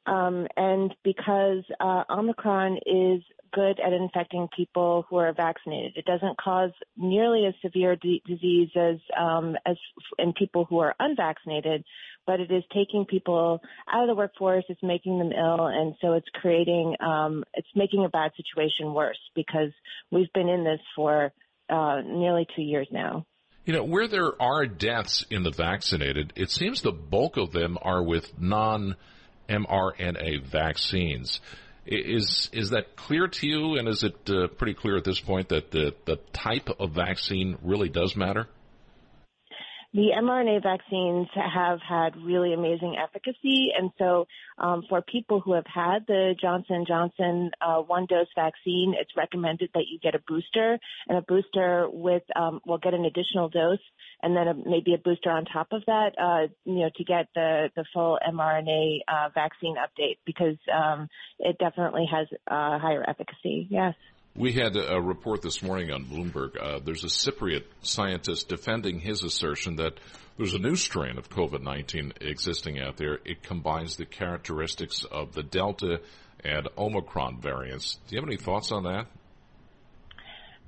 um, 0.06 0.48
and 0.58 0.94
because 1.02 1.64
uh, 1.80 2.04
Omicron 2.10 2.80
is 2.86 3.24
good 3.54 3.80
at 3.80 3.94
infecting 3.94 4.50
people 4.54 5.06
who 5.10 5.16
are 5.16 5.32
vaccinated. 5.32 5.94
It 5.96 6.04
doesn't 6.04 6.38
cause 6.42 6.72
nearly 6.98 7.46
as 7.46 7.54
severe 7.62 7.96
d- 7.96 8.22
disease 8.28 8.68
as 8.76 8.98
um, 9.18 9.56
as 9.66 9.78
in 10.20 10.34
people 10.34 10.66
who 10.66 10.80
are 10.80 10.94
unvaccinated, 11.00 11.86
but 12.26 12.42
it 12.42 12.52
is 12.52 12.66
taking 12.74 13.06
people 13.06 13.62
out 13.90 14.04
of 14.04 14.10
the 14.10 14.16
workforce. 14.16 14.66
It's 14.68 14.84
making 14.84 15.20
them 15.20 15.32
ill, 15.32 15.68
and 15.68 15.96
so 16.02 16.16
it's 16.16 16.28
creating 16.34 16.98
um, 17.00 17.46
it's 17.54 17.74
making 17.78 18.04
a 18.04 18.10
bad 18.10 18.32
situation 18.36 18.94
worse 18.94 19.22
because 19.36 19.72
we've 20.12 20.34
been 20.34 20.50
in 20.50 20.66
this 20.66 20.82
for 20.98 21.32
uh, 21.70 22.02
nearly 22.06 22.48
two 22.56 22.62
years 22.62 22.88
now. 22.92 23.26
You 23.66 23.74
know, 23.74 23.84
where 23.84 24.08
there 24.08 24.42
are 24.42 24.66
deaths 24.66 25.26
in 25.30 25.44
the 25.44 25.52
vaccinated, 25.52 26.32
it 26.36 26.50
seems 26.50 26.82
the 26.82 26.92
bulk 26.92 27.36
of 27.36 27.52
them 27.52 27.78
are 27.82 28.02
with 28.02 28.40
non 28.40 28.96
mRNA 29.50 30.44
vaccines. 30.46 31.42
Is 31.86 32.50
is 32.54 32.72
that 32.72 32.96
clear 32.96 33.28
to 33.28 33.48
you, 33.48 33.78
and 33.78 33.88
is 33.88 34.04
it 34.04 34.30
uh, 34.30 34.48
pretty 34.48 34.74
clear 34.74 34.98
at 34.98 35.04
this 35.04 35.20
point 35.20 35.50
that 35.50 35.72
the, 35.72 35.94
the 36.06 36.18
type 36.34 36.70
of 36.80 36.92
vaccine 36.92 37.58
really 37.62 37.90
does 37.90 38.16
matter? 38.16 38.48
The 39.94 40.10
mRNA 40.18 40.64
vaccines 40.64 41.28
have 41.34 41.80
had 41.88 42.18
really 42.18 42.54
amazing 42.54 42.98
efficacy, 43.02 43.70
and 43.78 43.92
so 43.98 44.28
um, 44.58 44.84
for 44.90 45.02
people 45.02 45.40
who 45.40 45.54
have 45.54 45.66
had 45.66 46.06
the 46.08 46.36
Johnson 46.40 46.86
Johnson 46.88 47.52
uh, 47.62 47.78
one 47.78 48.06
dose 48.06 48.28
vaccine, 48.36 48.96
it's 49.00 49.12
recommended 49.16 49.70
that 49.74 49.86
you 49.90 49.98
get 50.00 50.14
a 50.14 50.20
booster, 50.28 50.78
and 51.08 51.18
a 51.18 51.22
booster 51.22 51.88
with 51.90 52.24
um, 52.36 52.60
will 52.66 52.78
get 52.78 52.94
an 52.94 53.06
additional 53.06 53.50
dose, 53.50 53.80
and 54.22 54.36
then 54.36 54.48
a, 54.48 54.54
maybe 54.54 54.94
a 54.94 54.98
booster 54.98 55.30
on 55.30 55.46
top 55.46 55.68
of 55.72 55.84
that, 55.88 56.12
uh, 56.22 56.48
you 56.66 56.80
know, 56.80 56.90
to 56.96 57.04
get 57.04 57.28
the 57.34 57.70
the 57.76 57.86
full 57.94 58.20
mRNA 58.30 59.00
uh, 59.08 59.30
vaccine 59.34 59.76
update 59.76 60.18
because 60.26 60.58
um, 60.74 61.08
it 61.40 61.58
definitely 61.60 62.08
has 62.12 62.28
uh, 62.48 62.78
higher 62.78 63.06
efficacy. 63.08 63.68
Yes. 63.70 63.96
We 64.38 64.54
had 64.54 64.76
a 64.78 65.02
report 65.02 65.42
this 65.42 65.64
morning 65.64 65.92
on 65.92 66.06
Bloomberg. 66.06 66.62
Uh, 66.62 66.78
there's 66.78 67.04
a 67.04 67.08
Cypriot 67.08 67.64
scientist 67.82 68.48
defending 68.48 69.00
his 69.00 69.24
assertion 69.24 69.78
that 69.78 70.00
there's 70.38 70.54
a 70.54 70.60
new 70.60 70.76
strain 70.76 71.18
of 71.18 71.28
COVID-19 71.28 72.22
existing 72.22 72.80
out 72.80 72.98
there. 72.98 73.18
It 73.26 73.42
combines 73.42 73.96
the 73.96 74.06
characteristics 74.06 75.04
of 75.06 75.34
the 75.34 75.42
Delta 75.42 76.02
and 76.46 76.68
Omicron 76.78 77.42
variants. 77.42 77.96
Do 78.08 78.16
you 78.16 78.22
have 78.22 78.30
any 78.30 78.38
thoughts 78.38 78.72
on 78.72 78.84
that? 78.84 79.08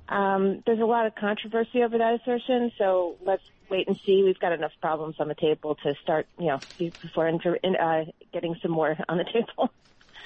Um, 0.08 0.64
there's 0.66 0.80
a 0.80 0.84
lot 0.84 1.06
of 1.06 1.14
controversy 1.14 1.84
over 1.84 1.96
that 1.96 2.14
assertion, 2.14 2.72
so 2.76 3.18
let's 3.24 3.44
wait 3.70 3.86
and 3.86 3.96
see. 4.04 4.24
We've 4.24 4.40
got 4.40 4.52
enough 4.52 4.72
problems 4.80 5.14
on 5.20 5.28
the 5.28 5.36
table 5.36 5.76
to 5.84 5.94
start, 6.02 6.26
you 6.40 6.46
know, 6.46 6.58
before 6.76 7.28
inter- 7.28 7.60
in, 7.62 7.76
uh, 7.76 8.06
getting 8.32 8.56
some 8.62 8.72
more 8.72 8.96
on 9.08 9.16
the 9.16 9.24
table. 9.32 9.70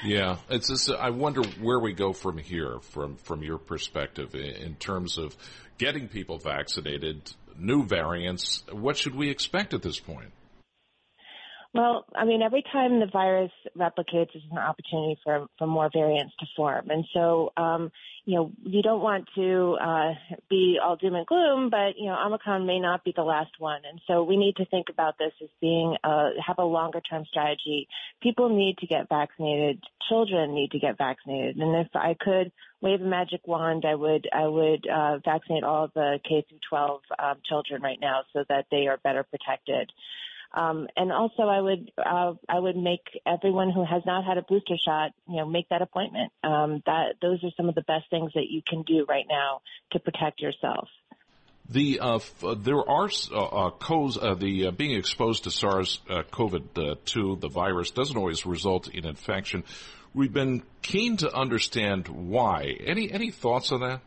Yeah, 0.04 0.36
it's 0.50 0.68
just, 0.68 0.90
I 0.90 1.10
wonder 1.10 1.42
where 1.60 1.80
we 1.80 1.94
go 1.94 2.12
from 2.12 2.36
here, 2.36 2.78
from 2.80 3.16
from 3.16 3.42
your 3.42 3.56
perspective, 3.58 4.34
in 4.34 4.74
terms 4.74 5.16
of 5.16 5.34
getting 5.78 6.08
people 6.08 6.38
vaccinated, 6.38 7.32
new 7.58 7.84
variants. 7.84 8.62
What 8.70 8.98
should 8.98 9.14
we 9.14 9.30
expect 9.30 9.72
at 9.72 9.82
this 9.82 9.98
point? 9.98 10.30
Well, 11.74 12.06
I 12.14 12.24
mean, 12.24 12.40
every 12.40 12.62
time 12.72 13.00
the 13.00 13.06
virus 13.12 13.50
replicates 13.76 14.36
is 14.36 14.42
an 14.52 14.58
opportunity 14.58 15.18
for, 15.24 15.48
for 15.58 15.66
more 15.66 15.90
variants 15.92 16.32
to 16.38 16.46
form. 16.54 16.88
And 16.88 17.04
so, 17.12 17.52
um, 17.56 17.90
you 18.24 18.36
know, 18.36 18.52
you 18.62 18.80
don't 18.80 19.02
want 19.02 19.26
to 19.34 19.76
uh, 19.82 20.12
be 20.48 20.78
all 20.80 20.94
doom 20.94 21.16
and 21.16 21.26
gloom, 21.26 21.70
but, 21.70 21.98
you 21.98 22.06
know, 22.06 22.16
Omicron 22.24 22.64
may 22.64 22.78
not 22.78 23.02
be 23.02 23.12
the 23.14 23.24
last 23.24 23.50
one. 23.58 23.80
And 23.90 24.00
so 24.06 24.22
we 24.22 24.36
need 24.36 24.54
to 24.56 24.66
think 24.66 24.86
about 24.88 25.18
this 25.18 25.32
as 25.42 25.48
being, 25.60 25.96
uh, 26.04 26.28
have 26.46 26.58
a 26.58 26.64
longer 26.64 27.00
term 27.00 27.24
strategy. 27.28 27.88
People 28.22 28.50
need 28.50 28.78
to 28.78 28.86
get 28.86 29.08
vaccinated. 29.08 29.82
Children 30.08 30.54
need 30.54 30.70
to 30.70 30.78
get 30.78 30.96
vaccinated. 30.96 31.56
And 31.56 31.74
if 31.74 31.88
I 31.92 32.14
could 32.18 32.52
wave 32.82 33.00
a 33.00 33.04
magic 33.04 33.40
wand, 33.48 33.84
I 33.84 33.96
would, 33.96 34.28
I 34.32 34.46
would 34.46 34.86
uh, 34.86 35.18
vaccinate 35.24 35.64
all 35.64 35.90
the 35.92 36.20
K 36.22 36.46
through 36.48 36.60
12 36.68 37.00
um, 37.18 37.34
children 37.44 37.82
right 37.82 37.98
now 38.00 38.22
so 38.32 38.44
that 38.48 38.66
they 38.70 38.86
are 38.86 38.98
better 39.02 39.24
protected. 39.24 39.90
Um, 40.54 40.86
and 40.96 41.10
also, 41.10 41.42
I 41.42 41.60
would 41.60 41.90
uh, 41.98 42.34
I 42.48 42.58
would 42.58 42.76
make 42.76 43.02
everyone 43.26 43.70
who 43.70 43.84
has 43.84 44.02
not 44.06 44.24
had 44.24 44.38
a 44.38 44.42
booster 44.42 44.76
shot, 44.82 45.10
you 45.28 45.36
know, 45.36 45.46
make 45.46 45.68
that 45.70 45.82
appointment. 45.82 46.32
Um, 46.44 46.80
that 46.86 47.16
those 47.20 47.42
are 47.42 47.50
some 47.56 47.68
of 47.68 47.74
the 47.74 47.82
best 47.82 48.08
things 48.08 48.30
that 48.34 48.46
you 48.48 48.62
can 48.66 48.82
do 48.82 49.04
right 49.08 49.26
now 49.28 49.62
to 49.92 49.98
protect 49.98 50.40
yourself. 50.40 50.88
The 51.68 51.98
uh, 51.98 52.16
f- 52.16 52.44
uh, 52.44 52.54
there 52.54 52.88
are 52.88 53.08
uh, 53.32 53.36
uh, 53.36 53.70
COs, 53.70 54.16
uh, 54.16 54.34
the 54.34 54.68
uh, 54.68 54.70
being 54.70 54.96
exposed 54.96 55.44
to 55.44 55.50
SARS-CoV-2, 55.50 57.40
the 57.40 57.48
virus, 57.48 57.90
doesn't 57.90 58.16
always 58.16 58.46
result 58.46 58.88
in 58.88 59.06
infection. 59.06 59.64
We've 60.12 60.32
been 60.32 60.62
keen 60.82 61.16
to 61.18 61.34
understand 61.34 62.06
why. 62.06 62.76
Any 62.84 63.10
any 63.10 63.30
thoughts 63.32 63.72
on 63.72 63.80
that? 63.80 64.02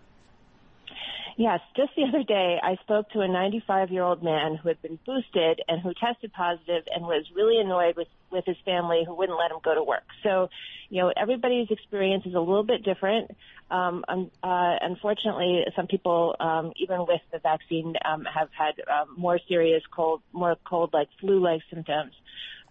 Yes, 1.39 1.59
just 1.75 1.91
the 1.95 2.03
other 2.03 2.23
day, 2.23 2.57
I 2.61 2.77
spoke 2.81 3.11
to 3.11 3.21
a 3.21 3.27
95 3.27 3.91
year 3.91 4.01
old 4.01 4.23
man 4.23 4.55
who 4.55 4.69
had 4.69 4.81
been 4.81 4.97
boosted 5.05 5.61
and 5.67 5.79
who 5.79 5.93
tested 5.93 6.33
positive 6.33 6.83
and 6.93 7.05
was 7.05 7.25
really 7.35 7.61
annoyed 7.61 7.95
with, 7.95 8.07
with 8.31 8.43
his 8.45 8.57
family 8.65 9.03
who 9.05 9.13
wouldn't 9.13 9.37
let 9.37 9.51
him 9.51 9.57
go 9.63 9.75
to 9.75 9.83
work. 9.83 10.03
So, 10.23 10.49
you 10.89 11.03
know, 11.03 11.13
everybody's 11.15 11.69
experience 11.69 12.25
is 12.25 12.33
a 12.33 12.39
little 12.39 12.63
bit 12.63 12.83
different. 12.83 13.29
Um, 13.69 14.03
um, 14.07 14.31
uh, 14.41 14.77
unfortunately, 14.81 15.63
some 15.75 15.85
people, 15.85 16.35
um, 16.39 16.73
even 16.77 17.01
with 17.01 17.21
the 17.31 17.37
vaccine, 17.37 17.93
um, 18.03 18.25
have 18.25 18.49
had 18.57 18.73
um, 18.89 19.13
more 19.15 19.39
serious 19.47 19.83
cold, 19.95 20.23
more 20.33 20.55
cold 20.67 20.89
like 20.91 21.07
flu 21.19 21.39
like 21.39 21.61
symptoms. 21.69 22.13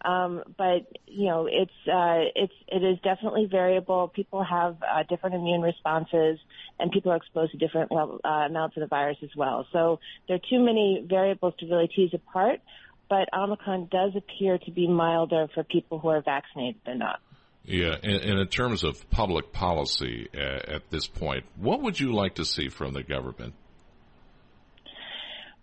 Um, 0.05 0.42
but 0.57 0.86
you 1.07 1.26
know, 1.26 1.49
it's 1.51 1.72
uh, 1.86 2.30
it's 2.34 2.53
it 2.68 2.84
is 2.84 2.99
definitely 3.03 3.49
variable. 3.51 4.09
People 4.09 4.44
have 4.44 4.76
uh, 4.82 5.03
different 5.09 5.36
immune 5.36 5.62
responses, 5.62 6.38
and 6.78 6.92
people 6.92 7.12
are 7.12 7.16
exposed 7.16 7.53
to 7.53 7.59
different 7.59 7.90
level, 7.90 8.20
uh, 8.24 8.47
amounts 8.49 8.76
of 8.76 8.82
the 8.82 8.86
virus 8.86 9.16
as 9.22 9.30
well. 9.36 9.66
So 9.72 10.01
there 10.28 10.36
are 10.36 10.51
too 10.51 10.61
many 10.64 11.05
variables 11.09 11.55
to 11.61 11.66
really 11.66 11.88
tease 11.88 12.11
apart. 12.14 12.61
But 13.09 13.28
Omicron 13.32 13.88
does 13.90 14.12
appear 14.16 14.59
to 14.59 14.70
be 14.72 14.88
milder 14.88 15.47
for 15.55 15.62
people 15.62 16.01
who 16.01 16.09
are 16.09 16.22
vaccinated 16.22 16.80
than 16.84 16.99
not. 16.99 17.20
Yeah, 17.64 17.94
and, 18.03 18.16
and 18.22 18.38
in 18.40 18.47
terms 18.49 18.84
of 18.84 19.09
public 19.11 19.53
policy 19.53 20.28
uh, 20.34 20.74
at 20.74 20.90
this 20.90 21.07
point, 21.07 21.44
what 21.57 21.82
would 21.82 21.99
you 21.99 22.12
like 22.12 22.36
to 22.36 22.44
see 22.44 22.68
from 22.68 22.94
the 22.94 23.03
government? 23.03 23.55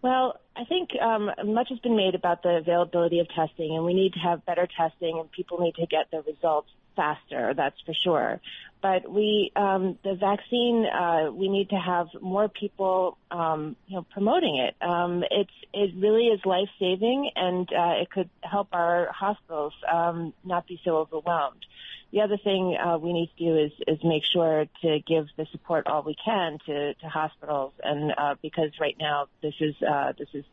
Well, 0.04 0.38
I 0.54 0.66
think 0.66 0.90
um, 1.02 1.32
much 1.46 1.70
has 1.70 1.80
been 1.80 1.96
made 1.96 2.14
about 2.14 2.44
the 2.44 2.58
availability 2.58 3.20
of 3.20 3.30
testing, 3.30 3.74
and 3.74 3.86
we 3.86 3.94
need 3.94 4.14
to 4.14 4.20
have 4.20 4.46
better 4.46 4.68
testing, 4.68 5.18
and 5.18 5.32
people 5.32 5.60
need 5.60 5.76
to 5.76 5.88
get 5.88 6.12
their 6.12 6.22
results 6.22 6.70
faster. 6.94 7.54
That's 7.56 7.80
for 7.86 7.94
sure. 7.94 8.42
But 8.82 9.10
we, 9.10 9.54
um, 9.56 9.98
the 10.04 10.16
vaccine, 10.16 10.86
uh, 10.86 11.32
we 11.32 11.48
need 11.48 11.70
to 11.70 11.78
have 11.78 12.08
more 12.22 12.50
people, 12.50 13.18
um, 13.32 13.78
you 13.88 13.96
know, 13.96 14.06
promoting 14.12 14.58
it. 14.58 14.76
Um, 14.86 15.24
it's 15.32 15.54
it 15.74 15.96
really 15.96 16.28
is 16.28 16.42
life 16.46 16.70
saving, 16.80 17.32
and 17.38 17.68
uh, 17.72 18.02
it 18.02 18.12
could 18.12 18.30
help 18.42 18.68
our 18.74 19.10
hospitals 19.10 19.74
um, 19.90 20.34
not 20.44 20.68
be 20.68 20.82
so 20.84 20.98
overwhelmed 20.98 21.66
the 22.14 22.22
other 22.22 22.38
thing 22.38 22.78
uh, 22.78 23.00
we 23.00 23.12
need 23.12 23.32
to 23.36 23.44
do 23.44 23.58
is, 23.58 23.72
is 23.88 23.98
make 24.04 24.22
sure 24.32 24.66
to 24.84 25.00
give 25.08 25.26
the 25.36 25.48
support 25.52 25.88
all 25.88 26.04
we 26.04 26.16
can 26.24 26.60
to, 26.68 26.94
to 26.94 27.08
hospitals, 27.08 27.74
and 27.84 28.14
uh, 28.16 28.36
because 28.40 28.70
right 28.80 28.96
now 29.00 29.26
this 29.42 29.56
is 29.60 29.74
uh, 29.82 30.14
this 30.18 30.30
is 30.36 30.46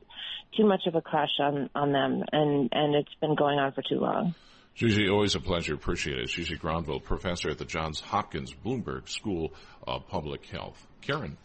too 0.57 0.67
much 0.67 0.87
of 0.87 0.95
a 0.95 1.03
crush 1.03 1.39
on, 1.39 1.69
on 1.75 1.93
them, 1.93 2.25
and, 2.33 2.71
and 2.73 2.95
it's 2.95 3.15
been 3.21 3.35
going 3.35 3.59
on 3.59 3.73
for 3.73 3.83
too 3.83 4.01
long. 4.01 4.35
Gigi, 4.75 5.11
always 5.11 5.35
a 5.35 5.41
pleasure. 5.41 5.75
Appreciate 5.75 6.19
it. 6.19 6.31
Gigi 6.31 6.57
Gronvall, 6.57 7.05
professor 7.05 7.51
at 7.51 7.59
the 7.59 7.67
Johns 7.67 8.01
Hopkins 8.01 8.55
Bloomberg 8.55 9.09
School 9.11 9.53
of 9.87 10.09
Public 10.09 10.47
Health. 10.47 10.87
Karen. 11.03 11.37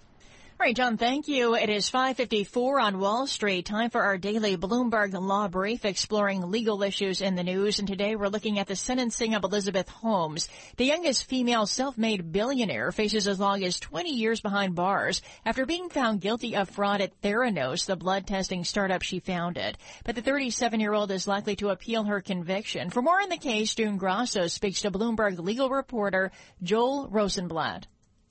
All 0.58 0.66
right, 0.66 0.76
John, 0.76 0.95
thank 0.95 1.28
you. 1.28 1.53
It 1.53 1.70
is 1.70 1.89
554 1.89 2.80
on 2.80 2.99
Wall 2.99 3.28
Street. 3.28 3.66
Time 3.66 3.89
for 3.89 4.01
our 4.01 4.18
daily 4.18 4.56
Bloomberg 4.56 5.12
Law 5.12 5.49
Brief 5.49 5.84
exploring 5.84 6.49
legal 6.49 6.82
issues 6.82 7.20
in 7.20 7.36
the 7.36 7.43
news. 7.43 7.80
And 7.80 7.89
today 7.89 8.16
we're 8.16 8.30
looking 8.30 8.58
at 8.58 8.66
the 8.66 8.76
sentencing 8.78 9.36
of 9.36 9.43
Elizabeth 9.43 9.89
Holmes. 9.89 10.47
The 10.78 10.86
youngest 10.86 11.26
female 11.26 11.66
self-made 11.66 12.32
billionaire 12.32 12.93
faces 12.93 13.28
as 13.28 13.38
long 13.38 13.66
as 13.66 13.82
20 13.82 14.12
years 14.12 14.39
behind 14.39 14.76
bars 14.76 15.22
after 15.45 15.66
being 15.66 15.89
found 15.89 16.22
guilty 16.22 16.56
of 16.56 16.70
fraud 16.70 17.01
at 17.01 17.22
Theranos, 17.22 17.86
the 17.86 17.97
blood 17.97 18.26
testing 18.26 18.64
startup 18.64 19.01
she 19.01 19.20
founded. 19.20 19.78
But 20.06 20.16
the 20.16 20.22
37-year-old 20.22 21.12
is 21.12 21.28
likely 21.28 21.58
to 21.58 21.70
appeal 21.70 22.06
her 22.06 22.22
conviction. 22.22 22.91
For 22.91 23.01
more 23.01 23.22
on 23.22 23.28
the 23.28 23.36
case, 23.36 23.76
June 23.76 23.97
Grasso 23.97 24.47
speaks 24.47 24.84
to 24.84 24.89
Bloomberg 24.89 25.38
legal 25.38 25.70
reporter 25.70 26.32
Joel 26.64 27.10
Rosenblatt. 27.10 27.88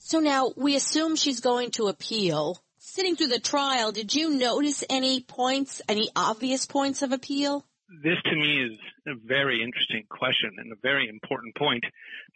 So 0.07 0.21
now 0.21 0.53
we 0.55 0.77
assume 0.77 1.17
she's 1.17 1.41
going 1.41 1.71
to 1.73 1.87
appeal. 1.87 2.63
Sitting 2.77 3.17
through 3.17 3.29
the 3.29 3.41
trial, 3.41 3.91
did 3.91 4.15
you 4.15 4.29
notice 4.37 4.85
any 4.91 5.23
points, 5.23 5.81
any 5.89 6.11
obvious 6.15 6.67
points 6.67 7.01
of 7.01 7.13
appeal? 7.13 7.65
This 8.03 8.19
to 8.27 8.37
me 8.37 8.65
is 8.65 8.79
a 9.07 9.15
very 9.25 9.63
interesting 9.63 10.05
question 10.11 10.51
and 10.59 10.71
a 10.71 10.77
very 10.83 11.09
important 11.09 11.57
point. 11.57 11.83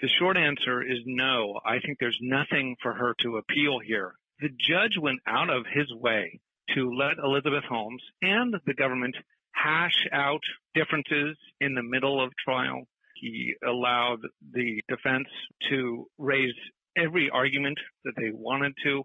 The 0.01 0.09
short 0.19 0.39
answer 0.39 0.81
is 0.81 1.01
no. 1.05 1.61
I 1.63 1.79
think 1.81 1.99
there's 2.01 2.19
nothing 2.23 2.75
for 2.81 2.95
her 2.95 3.15
to 3.21 3.37
appeal 3.37 3.81
here. 3.87 4.15
The 4.41 4.49
judge 4.49 4.97
went 4.99 5.21
out 5.27 5.51
of 5.51 5.67
his 5.71 5.93
way 5.93 6.41
to 6.75 6.91
let 6.91 7.23
Elizabeth 7.23 7.65
Holmes 7.69 8.03
and 8.23 8.55
the 8.65 8.75
government 8.75 9.15
hash 9.53 10.07
out 10.11 10.41
differences 10.75 11.37
in 11.61 11.75
the 11.75 11.83
middle 11.83 12.19
of 12.25 12.33
trial. 12.43 12.89
He 13.21 13.55
allowed 13.63 14.21
the 14.55 14.81
defense 14.89 15.29
to 15.69 16.07
raise 16.17 16.55
every 16.99 17.31
argument 17.31 17.79
that 18.05 18.15
they 18.17 18.31
wanted 18.33 18.75
to, 18.85 19.03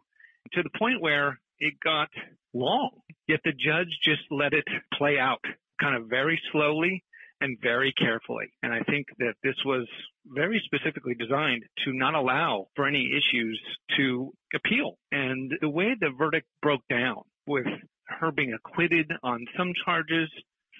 to 0.53 0.63
the 0.63 0.77
point 0.77 1.01
where 1.01 1.39
it 1.59 1.73
got 1.83 2.09
long. 2.53 2.91
Yet 3.27 3.41
the 3.43 3.51
judge 3.51 3.87
just 4.03 4.21
let 4.29 4.53
it 4.53 4.65
play 4.97 5.17
out 5.19 5.43
kind 5.79 5.95
of 5.95 6.09
very 6.09 6.39
slowly 6.51 7.03
and 7.41 7.57
very 7.61 7.93
carefully. 7.93 8.53
And 8.61 8.73
I 8.73 8.79
think 8.83 9.07
that 9.19 9.33
this 9.43 9.55
was 9.65 9.87
very 10.25 10.61
specifically 10.65 11.13
designed 11.13 11.63
to 11.85 11.93
not 11.93 12.15
allow 12.15 12.67
for 12.75 12.87
any 12.87 13.11
issues 13.11 13.59
to 13.97 14.31
appeal. 14.55 14.97
And 15.11 15.51
the 15.61 15.69
way 15.69 15.95
the 15.99 16.11
verdict 16.17 16.47
broke 16.61 16.87
down 16.89 17.23
with 17.45 17.65
her 18.07 18.31
being 18.31 18.53
acquitted 18.53 19.11
on 19.23 19.45
some 19.57 19.73
charges, 19.85 20.29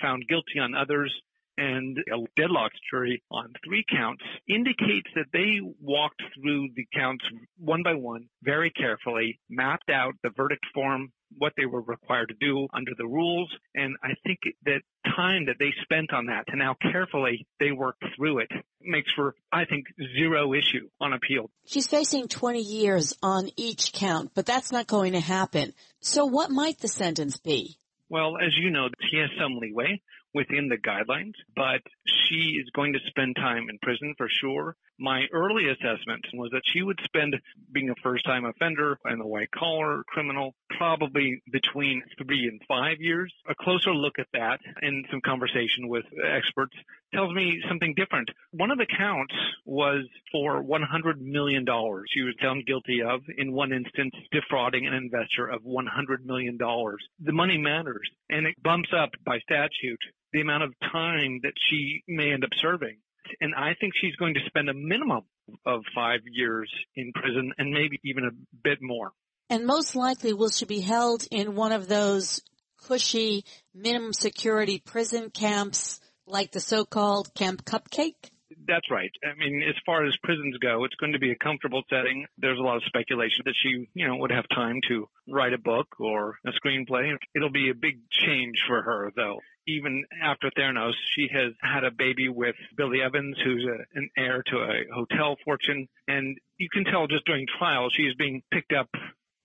found 0.02 0.28
guilty 0.28 0.60
on 0.60 0.74
others, 0.76 1.14
and 1.58 1.98
a 1.98 2.18
deadlocked 2.40 2.78
jury 2.90 3.22
on 3.32 3.54
three 3.66 3.86
counts 3.90 4.24
indicates 4.48 5.10
that 5.16 5.28
they 5.34 5.60
walked 5.82 6.22
through 6.36 6.70
the 6.76 6.86
counts 6.94 7.24
one 7.58 7.84
by 7.84 7.94
one 7.94 8.28
very 8.42 8.72
carefully, 8.72 9.40
mapped 9.50 9.90
out 9.90 10.14
the 10.24 10.30
verdict 10.36 10.66
form, 10.74 11.12
what 11.38 11.54
they 11.58 11.66
were 11.66 11.82
required 11.82 12.30
to 12.30 12.36
do 12.40 12.68
under 12.74 12.92
the 12.98 13.06
rules. 13.06 13.50
And 13.76 13.96
I 14.04 14.14
think 14.26 14.40
that 14.66 14.82
time 15.16 15.46
that 15.46 15.56
they 15.60 15.74
spent 15.82 16.14
on 16.14 16.28
that 16.28 16.46
and 16.48 16.62
how 16.62 16.76
carefully 16.92 17.48
they 17.60 17.72
worked 17.72 18.04
through 18.16 18.40
it 18.40 18.52
makes 18.82 19.12
for, 19.16 19.36
I 19.52 19.66
think, 19.66 19.86
zero 20.16 20.54
issue 20.54 20.90
on 21.00 21.14
appeal. 21.14 21.50
She's 21.66 21.88
facing 21.88 22.28
20 22.28 22.62
years 22.62 23.16
on 23.24 23.50
each 23.56 23.94
count, 23.94 24.32
but 24.34 24.46
that's 24.46 24.72
not 24.72 24.88
going 24.88 25.14
to 25.14 25.20
happen. 25.20 25.74
So 26.02 26.26
what 26.26 26.52
might 26.52 26.80
the 26.80 26.88
sentence 26.88 27.38
be? 27.38 27.78
Well, 28.10 28.36
as 28.38 28.52
you 28.60 28.70
know, 28.70 28.90
she 29.10 29.18
has 29.18 29.30
some 29.40 29.58
leeway 29.58 30.02
within 30.34 30.68
the 30.68 30.78
guidelines, 30.78 31.34
but 31.56 31.82
she 32.06 32.60
is 32.62 32.70
going 32.76 32.94
to 32.94 33.00
spend 33.08 33.36
time 33.36 33.70
in 33.70 33.78
prison 33.82 34.14
for 34.18 34.28
sure. 34.30 34.76
My 35.00 35.26
early 35.34 35.70
assessment 35.70 36.26
was 36.34 36.52
that 36.52 36.62
she 36.66 36.82
would 36.82 37.00
spend 37.04 37.36
being 37.72 37.90
a 37.90 37.96
first 38.04 38.26
time 38.26 38.46
offender 38.46 38.98
and 39.06 39.22
a 39.22 39.26
white 39.26 39.52
collar 39.52 40.04
criminal 40.08 40.56
probably 40.78 41.42
between 41.52 42.04
three 42.18 42.48
and 42.48 42.62
five 42.68 43.00
years. 43.00 43.34
A 43.48 43.56
closer 43.56 43.94
look 43.94 44.20
at 44.20 44.28
that 44.34 44.60
and 44.82 45.06
some 45.10 45.22
conversation 45.22 45.88
with 45.88 46.06
experts 46.24 46.76
tells 47.14 47.34
me 47.34 47.62
something 47.68 47.94
different. 47.96 48.30
One 48.52 48.72
of 48.72 48.78
the 48.78 48.86
counts 48.86 49.36
was 49.66 50.06
for 50.32 50.64
$100 50.64 51.20
million. 51.20 51.66
She 52.08 52.22
was 52.22 52.36
found 52.42 52.66
guilty 52.66 53.02
of, 53.02 53.22
in 53.38 53.52
one 53.52 53.72
instance, 53.72 54.14
defrauding 54.32 54.88
an 54.88 54.94
investor 54.94 55.48
of 55.48 55.62
$100 55.64 56.24
million. 56.26 56.58
The 56.58 57.32
money 57.32 57.58
matters 57.58 58.10
and 58.30 58.48
it 58.48 58.56
bumps 58.64 58.90
up 58.96 59.12
by 59.26 59.40
statute 59.40 60.00
the 60.34 60.42
amount 60.42 60.64
of 60.64 60.74
time 60.92 61.40
that 61.44 61.54
she 61.70 62.04
may 62.08 62.32
end 62.32 62.44
up 62.44 62.50
serving. 62.62 62.98
And 63.40 63.56
I 63.56 63.74
think 63.80 63.94
she's 64.00 64.16
going 64.16 64.34
to 64.34 64.42
spend 64.48 64.70
a 64.70 64.74
minimum 64.74 65.22
of 65.66 65.82
five 65.96 66.22
years 66.30 66.70
in 66.96 67.12
prison 67.14 67.54
and 67.58 67.72
maybe 67.72 68.00
even 68.04 68.26
a 68.26 68.32
bit 68.64 68.80
more. 68.82 69.12
And 69.50 69.66
most 69.66 69.96
likely 69.96 70.34
will 70.34 70.50
she 70.50 70.66
be 70.66 70.82
held 70.82 71.26
in 71.32 71.56
one 71.56 71.72
of 71.72 71.88
those 71.88 72.42
cushy 72.86 73.46
minimum 73.74 74.14
security 74.14 74.82
prison 74.84 75.30
camps 75.30 76.00
like 76.26 76.52
the 76.52 76.60
so-called 76.60 77.34
Camp 77.36 77.64
Cupcake? 77.66 78.32
That's 78.68 78.90
right. 78.90 79.12
I 79.24 79.38
mean, 79.38 79.64
as 79.68 79.76
far 79.86 80.06
as 80.06 80.16
prisons 80.24 80.58
go, 80.58 80.84
it's 80.84 80.96
going 80.96 81.14
to 81.14 81.20
be 81.20 81.32
a 81.32 81.36
comfortable 81.36 81.84
setting. 81.90 82.26
There's 82.38 82.60
a 82.60 82.62
lot 82.62 82.78
of 82.78 82.84
speculation 82.84 83.44
that 83.46 83.56
she, 83.62 83.88
you 83.94 84.08
know, 84.08 84.18
would 84.18 84.32
have 84.32 84.46
time 84.50 84.80
to 84.88 85.08
write 85.28 85.54
a 85.54 85.58
book 85.58 85.88
or 86.00 86.38
a 86.46 86.52
screenplay. 86.52 87.16
It'll 87.36 87.52
be 87.52 87.70
a 87.70 87.76
big 87.76 88.00
change 88.10 88.64
for 88.68 88.82
her, 88.82 89.12
though. 89.16 89.40
Even 89.68 90.04
after 90.22 90.50
Theranos, 90.52 90.94
she 91.16 91.30
has 91.32 91.54
had 91.62 91.84
a 91.84 91.92
baby 91.92 92.28
with 92.28 92.56
Billy 92.76 93.02
Evans, 93.02 93.38
who's 93.44 93.66
a, 93.66 93.98
an 93.98 94.10
heir 94.18 94.44
to 94.48 94.58
a 94.58 94.94
hotel 94.94 95.38
fortune. 95.46 95.88
And 96.08 96.38
you 96.58 96.68
can 96.72 96.84
tell 96.84 97.08
just 97.08 97.26
during 97.26 97.48
trial, 97.48 97.90
she 97.90 98.04
is 98.04 98.16
being 98.16 98.44
picked 98.52 98.74
up 98.74 98.90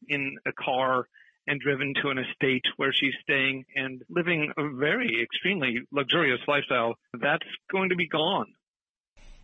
in 0.09 0.37
a 0.47 0.53
car 0.53 1.07
and 1.47 1.61
driven 1.61 1.95
to 2.03 2.11
an 2.11 2.19
estate 2.19 2.65
where 2.77 2.93
she's 2.93 3.15
staying 3.23 3.65
and 3.75 4.03
living 4.11 4.53
a 4.59 4.69
very 4.69 5.23
extremely 5.23 5.81
luxurious 5.91 6.41
lifestyle. 6.47 6.95
That's 7.15 7.47
going 7.73 7.89
to 7.91 7.97
be 7.97 8.09
gone 8.09 8.47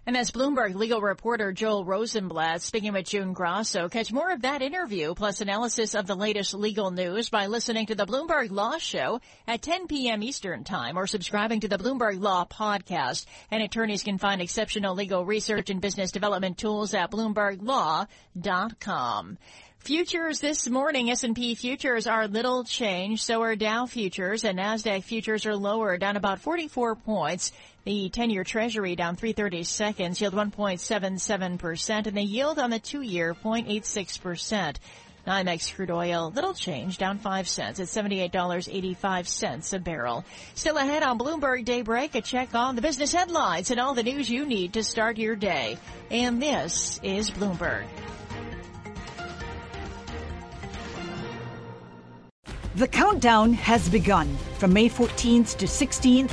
and 0.06 0.14
that's 0.14 0.30
Bloomberg 0.30 0.74
legal 0.74 1.00
reporter 1.00 1.50
Joel 1.52 1.82
Rosenblatt 1.84 2.62
speaking 2.62 2.92
with 2.92 3.06
June 3.06 3.32
Grasso. 3.32 3.88
Catch 3.88 4.12
more 4.12 4.30
of 4.30 4.42
that 4.42 4.60
interview 4.62 5.14
plus 5.14 5.40
analysis 5.40 5.94
of 5.94 6.06
the 6.06 6.14
latest 6.14 6.52
legal 6.54 6.90
news 6.90 7.30
by 7.30 7.46
listening 7.46 7.86
to 7.86 7.94
the 7.94 8.06
Bloomberg 8.06 8.50
Law 8.50 8.76
Show 8.78 9.20
at 9.46 9.62
10 9.62 9.86
p.m. 9.86 10.22
Eastern 10.22 10.64
Time 10.64 10.98
or 10.98 11.06
subscribing 11.06 11.60
to 11.60 11.68
the 11.68 11.78
Bloomberg 11.78 12.20
Law 12.20 12.44
Podcast. 12.44 13.24
And 13.50 13.62
attorneys 13.62 14.02
can 14.02 14.18
find 14.18 14.42
exceptional 14.42 14.94
legal 14.94 15.24
research 15.24 15.70
and 15.70 15.80
business 15.80 16.12
development 16.12 16.58
tools 16.58 16.92
at 16.94 17.10
BloombergLaw.com. 17.10 19.38
Futures 19.84 20.40
this 20.40 20.66
morning, 20.66 21.10
S&P 21.10 21.54
futures 21.54 22.06
are 22.06 22.26
little 22.26 22.64
change. 22.64 23.22
So 23.22 23.42
are 23.42 23.54
Dow 23.54 23.84
futures 23.84 24.42
and 24.42 24.58
NASDAQ 24.58 25.04
futures 25.04 25.44
are 25.44 25.54
lower, 25.54 25.98
down 25.98 26.16
about 26.16 26.40
44 26.40 26.96
points. 26.96 27.52
The 27.84 28.08
10-year 28.08 28.44
treasury 28.44 28.96
down 28.96 29.16
330 29.16 29.62
seconds, 29.64 30.18
yield 30.18 30.32
1.77%, 30.32 32.06
and 32.06 32.16
the 32.16 32.22
yield 32.22 32.58
on 32.58 32.70
the 32.70 32.78
two-year 32.78 33.34
0.86%. 33.34 34.76
NYMEX 35.26 35.74
crude 35.74 35.90
oil, 35.90 36.32
little 36.34 36.54
change, 36.54 36.98
down 36.98 37.18
5 37.18 37.48
cents 37.48 37.80
at 37.80 37.88
$78.85 37.88 39.74
a 39.74 39.78
barrel. 39.78 40.24
Still 40.54 40.76
ahead 40.76 41.02
on 41.02 41.18
Bloomberg 41.18 41.64
Daybreak, 41.64 42.14
a 42.14 42.22
check 42.22 42.54
on 42.54 42.76
the 42.76 42.82
business 42.82 43.12
headlines 43.12 43.70
and 43.70 43.80
all 43.80 43.94
the 43.94 44.02
news 44.02 44.28
you 44.30 44.46
need 44.46 44.74
to 44.74 44.82
start 44.82 45.18
your 45.18 45.36
day. 45.36 45.78
And 46.10 46.42
this 46.42 47.00
is 47.02 47.30
Bloomberg. 47.30 47.84
The 52.76 52.88
countdown 52.88 53.52
has 53.52 53.88
begun. 53.88 54.36
From 54.58 54.72
May 54.72 54.88
14th 54.88 55.56
to 55.58 55.66
16th, 55.66 56.32